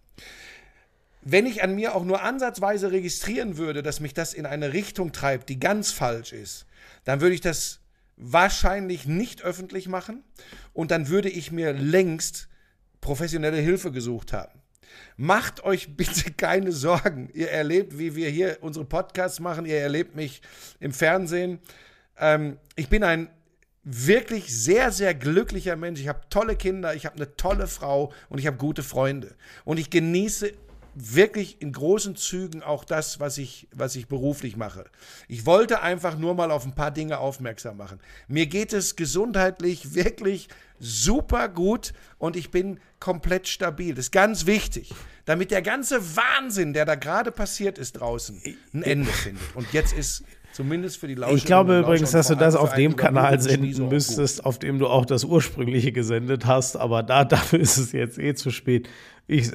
Wenn 1.23 1.45
ich 1.45 1.63
an 1.63 1.75
mir 1.75 1.95
auch 1.95 2.05
nur 2.05 2.23
ansatzweise 2.23 2.91
registrieren 2.91 3.59
würde, 3.59 3.83
dass 3.83 4.01
mich 4.01 4.15
das 4.15 4.33
in 4.33 4.47
eine 4.47 4.73
Richtung 4.73 5.13
treibt, 5.13 5.51
die 5.51 5.61
ganz 5.61 5.93
falsch 5.93 6.33
ist, 6.33 6.65
dann 7.05 7.21
würde 7.21 7.35
ich 7.35 7.43
das 7.43 7.81
wahrscheinlich 8.17 9.07
nicht 9.07 9.43
öffentlich 9.43 9.89
machen 9.89 10.25
und 10.73 10.91
dann 10.91 11.09
würde 11.09 11.29
ich 11.29 11.53
mir 11.53 11.73
längst 11.73 12.49
professionelle 13.01 13.59
Hilfe 13.59 13.93
gesucht 13.93 14.33
haben. 14.33 14.60
Macht 15.17 15.65
euch 15.65 15.97
bitte 15.97 16.31
keine 16.37 16.73
Sorgen. 16.73 17.31
Ihr 17.35 17.51
erlebt, 17.51 17.99
wie 17.99 18.15
wir 18.17 18.31
hier 18.31 18.59
unsere 18.61 18.85
Podcasts 18.85 19.41
machen. 19.41 19.67
Ihr 19.67 19.79
erlebt 19.79 20.17
mich 20.17 20.43
im 20.81 20.93
Fernsehen. 20.93 21.59
Ähm, 22.19 22.59
ich 22.77 22.89
bin 22.89 23.05
ein 23.05 23.31
wirklich 23.83 24.55
sehr, 24.55 24.93
sehr 24.93 25.15
glücklicher 25.15 25.77
Mensch. 25.77 26.01
Ich 26.01 26.09
habe 26.09 26.21
tolle 26.29 26.57
Kinder, 26.57 26.95
ich 26.95 27.07
habe 27.07 27.17
eine 27.17 27.35
tolle 27.37 27.67
Frau 27.67 28.13
und 28.29 28.39
ich 28.39 28.47
habe 28.47 28.57
gute 28.57 28.83
Freunde. 28.83 29.35
Und 29.65 29.79
ich 29.79 29.91
genieße 29.91 30.53
wirklich 31.03 31.61
in 31.61 31.73
großen 31.73 32.17
Zügen 32.17 32.63
auch 32.63 32.85
das, 32.85 33.21
was 33.21 33.39
ich, 33.39 33.69
was 33.75 33.97
ich 33.97 34.09
beruflich 34.09 34.57
mache. 34.57 34.85
Ich 35.29 35.47
wollte 35.47 35.83
einfach 35.83 36.19
nur 36.19 36.35
mal 36.35 36.51
auf 36.51 36.65
ein 36.65 36.75
paar 36.75 36.91
Dinge 36.91 37.19
aufmerksam 37.19 37.77
machen. 37.77 38.01
Mir 38.29 38.47
geht 38.47 38.73
es 38.73 38.97
gesundheitlich 38.97 39.95
wirklich 39.95 40.49
super 40.79 41.49
gut 41.49 41.93
und 42.19 42.37
ich 42.37 42.51
bin 42.51 42.81
komplett 42.99 43.49
stabil. 43.49 43.95
Das 43.95 44.07
ist 44.07 44.13
ganz 44.13 44.47
wichtig, 44.47 44.93
damit 45.25 45.51
der 45.51 45.63
ganze 45.63 46.17
Wahnsinn, 46.17 46.73
der 46.73 46.85
da 46.85 46.95
gerade 46.95 47.33
passiert 47.33 47.79
ist 47.79 47.93
draußen, 47.93 48.41
ein 48.73 48.83
Ende 48.83 49.11
findet. 49.11 49.43
Und 49.55 49.73
jetzt 49.73 49.93
ist 49.93 50.25
zumindest 50.53 50.99
für 50.99 51.07
die 51.07 51.15
Lauscherinnen 51.15 51.39
Ich 51.39 51.45
glaube 51.45 51.75
Lauscher 51.75 51.87
übrigens, 51.87 52.11
dass 52.13 52.29
du 52.29 52.35
das 52.35 52.57
auf 52.57 52.75
dem 52.75 52.97
Kanal 52.97 53.41
senden 53.41 53.89
müsstest, 53.89 54.45
auf 54.45 54.59
dem 54.59 54.79
du 54.79 54.89
auch 54.89 55.05
das 55.05 55.25
ursprüngliche 55.25 55.93
gesendet 55.93 56.47
hast, 56.47 56.77
aber 56.77 57.03
da, 57.03 57.25
dafür 57.27 57.61
ist 57.61 57.77
es 57.77 57.93
jetzt 57.93 58.19
eh 58.19 58.35
zu 58.35 58.51
spät. 58.51 58.89
Ich, 59.27 59.51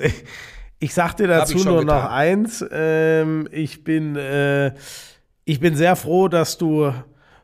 ich 0.80 0.94
sag 0.94 1.16
dir 1.16 1.28
dazu 1.28 1.58
nur 1.58 1.84
noch 1.84 2.04
getan. 2.04 2.08
eins. 2.08 2.66
Ähm, 2.72 3.48
ich, 3.52 3.84
bin, 3.84 4.16
äh, 4.16 4.74
ich 5.46 5.60
bin 5.60 5.76
sehr 5.76 5.96
froh, 5.96 6.28
dass 6.28 6.58
du 6.58 6.94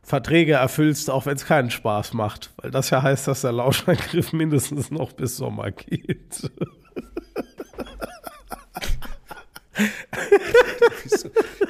Verträge 0.02 0.54
erfüllst, 0.54 1.10
auch 1.10 1.26
wenn 1.26 1.36
es 1.36 1.46
keinen 1.46 1.70
Spaß 1.70 2.12
macht. 2.12 2.50
Weil 2.56 2.70
das 2.70 2.90
ja 2.90 3.02
heißt, 3.02 3.28
dass 3.28 3.42
der 3.42 3.52
Lauschangriff 3.52 4.32
mindestens 4.32 4.90
noch 4.90 5.12
bis 5.12 5.36
Sommer 5.36 5.70
geht. 5.70 6.50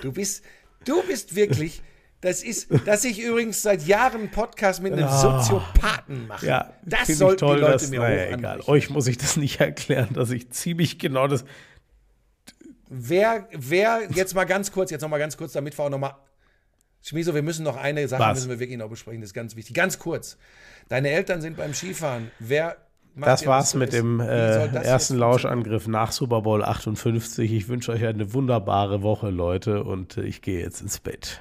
Du 0.02 0.12
bist, 0.12 0.42
du 0.84 1.02
bist 1.04 1.34
wirklich, 1.34 1.82
das 2.22 2.42
ist, 2.42 2.68
dass 2.86 3.04
ich 3.04 3.20
übrigens 3.20 3.62
seit 3.62 3.84
Jahren 3.86 4.20
einen 4.22 4.30
Podcast 4.30 4.82
mit 4.82 4.92
einem 4.92 5.08
Soziopathen 5.08 6.26
mache. 6.28 6.46
Ja, 6.46 6.72
das 6.84 7.08
sollten 7.08 7.40
toll, 7.40 7.56
die 7.56 7.60
Leute 7.62 7.72
dass, 7.72 7.90
mir 7.90 8.00
naja, 8.00 8.36
egal. 8.36 8.60
Euch 8.66 8.88
muss 8.90 9.06
ich 9.08 9.18
das 9.18 9.36
nicht 9.36 9.60
erklären, 9.60 10.08
dass 10.14 10.30
ich 10.30 10.50
ziemlich 10.50 10.98
genau 10.98 11.26
das. 11.26 11.44
Wer, 12.88 13.48
wer, 13.52 14.02
jetzt 14.14 14.34
mal 14.34 14.44
ganz 14.44 14.70
kurz, 14.72 14.90
jetzt 14.90 15.02
noch 15.02 15.08
mal 15.08 15.18
ganz 15.18 15.36
kurz, 15.36 15.52
damit 15.52 15.76
wir 15.76 15.84
auch 15.84 15.90
noch 15.90 15.98
mal 15.98 16.14
Schmieso, 17.04 17.34
wir 17.34 17.42
müssen 17.42 17.64
noch 17.64 17.76
eine 17.76 18.06
Sache 18.06 18.22
Was? 18.22 18.38
müssen 18.38 18.50
wir 18.50 18.60
wirklich 18.60 18.78
noch 18.78 18.88
besprechen, 18.88 19.20
das 19.20 19.30
ist 19.30 19.34
ganz 19.34 19.56
wichtig. 19.56 19.74
Ganz 19.74 19.98
kurz. 19.98 20.38
Deine 20.88 21.10
Eltern 21.10 21.40
sind 21.40 21.56
beim 21.56 21.74
Skifahren. 21.74 22.30
Wer 22.38 22.76
macht 23.16 23.28
Das 23.28 23.46
war's 23.46 23.70
so 23.72 23.78
mit 23.78 23.88
ist? 23.88 23.98
dem 23.98 24.20
äh, 24.20 24.68
das 24.68 24.84
ersten 24.84 25.16
Lauschangriff 25.16 25.88
nach 25.88 26.12
Super 26.12 26.42
Bowl 26.42 26.62
58. 26.62 27.52
Ich 27.52 27.68
wünsche 27.68 27.90
euch 27.90 28.04
eine 28.06 28.32
wunderbare 28.32 29.02
Woche, 29.02 29.30
Leute, 29.30 29.82
und 29.82 30.16
äh, 30.16 30.22
ich 30.22 30.42
gehe 30.42 30.60
jetzt 30.60 30.80
ins 30.80 31.00
Bett. 31.00 31.40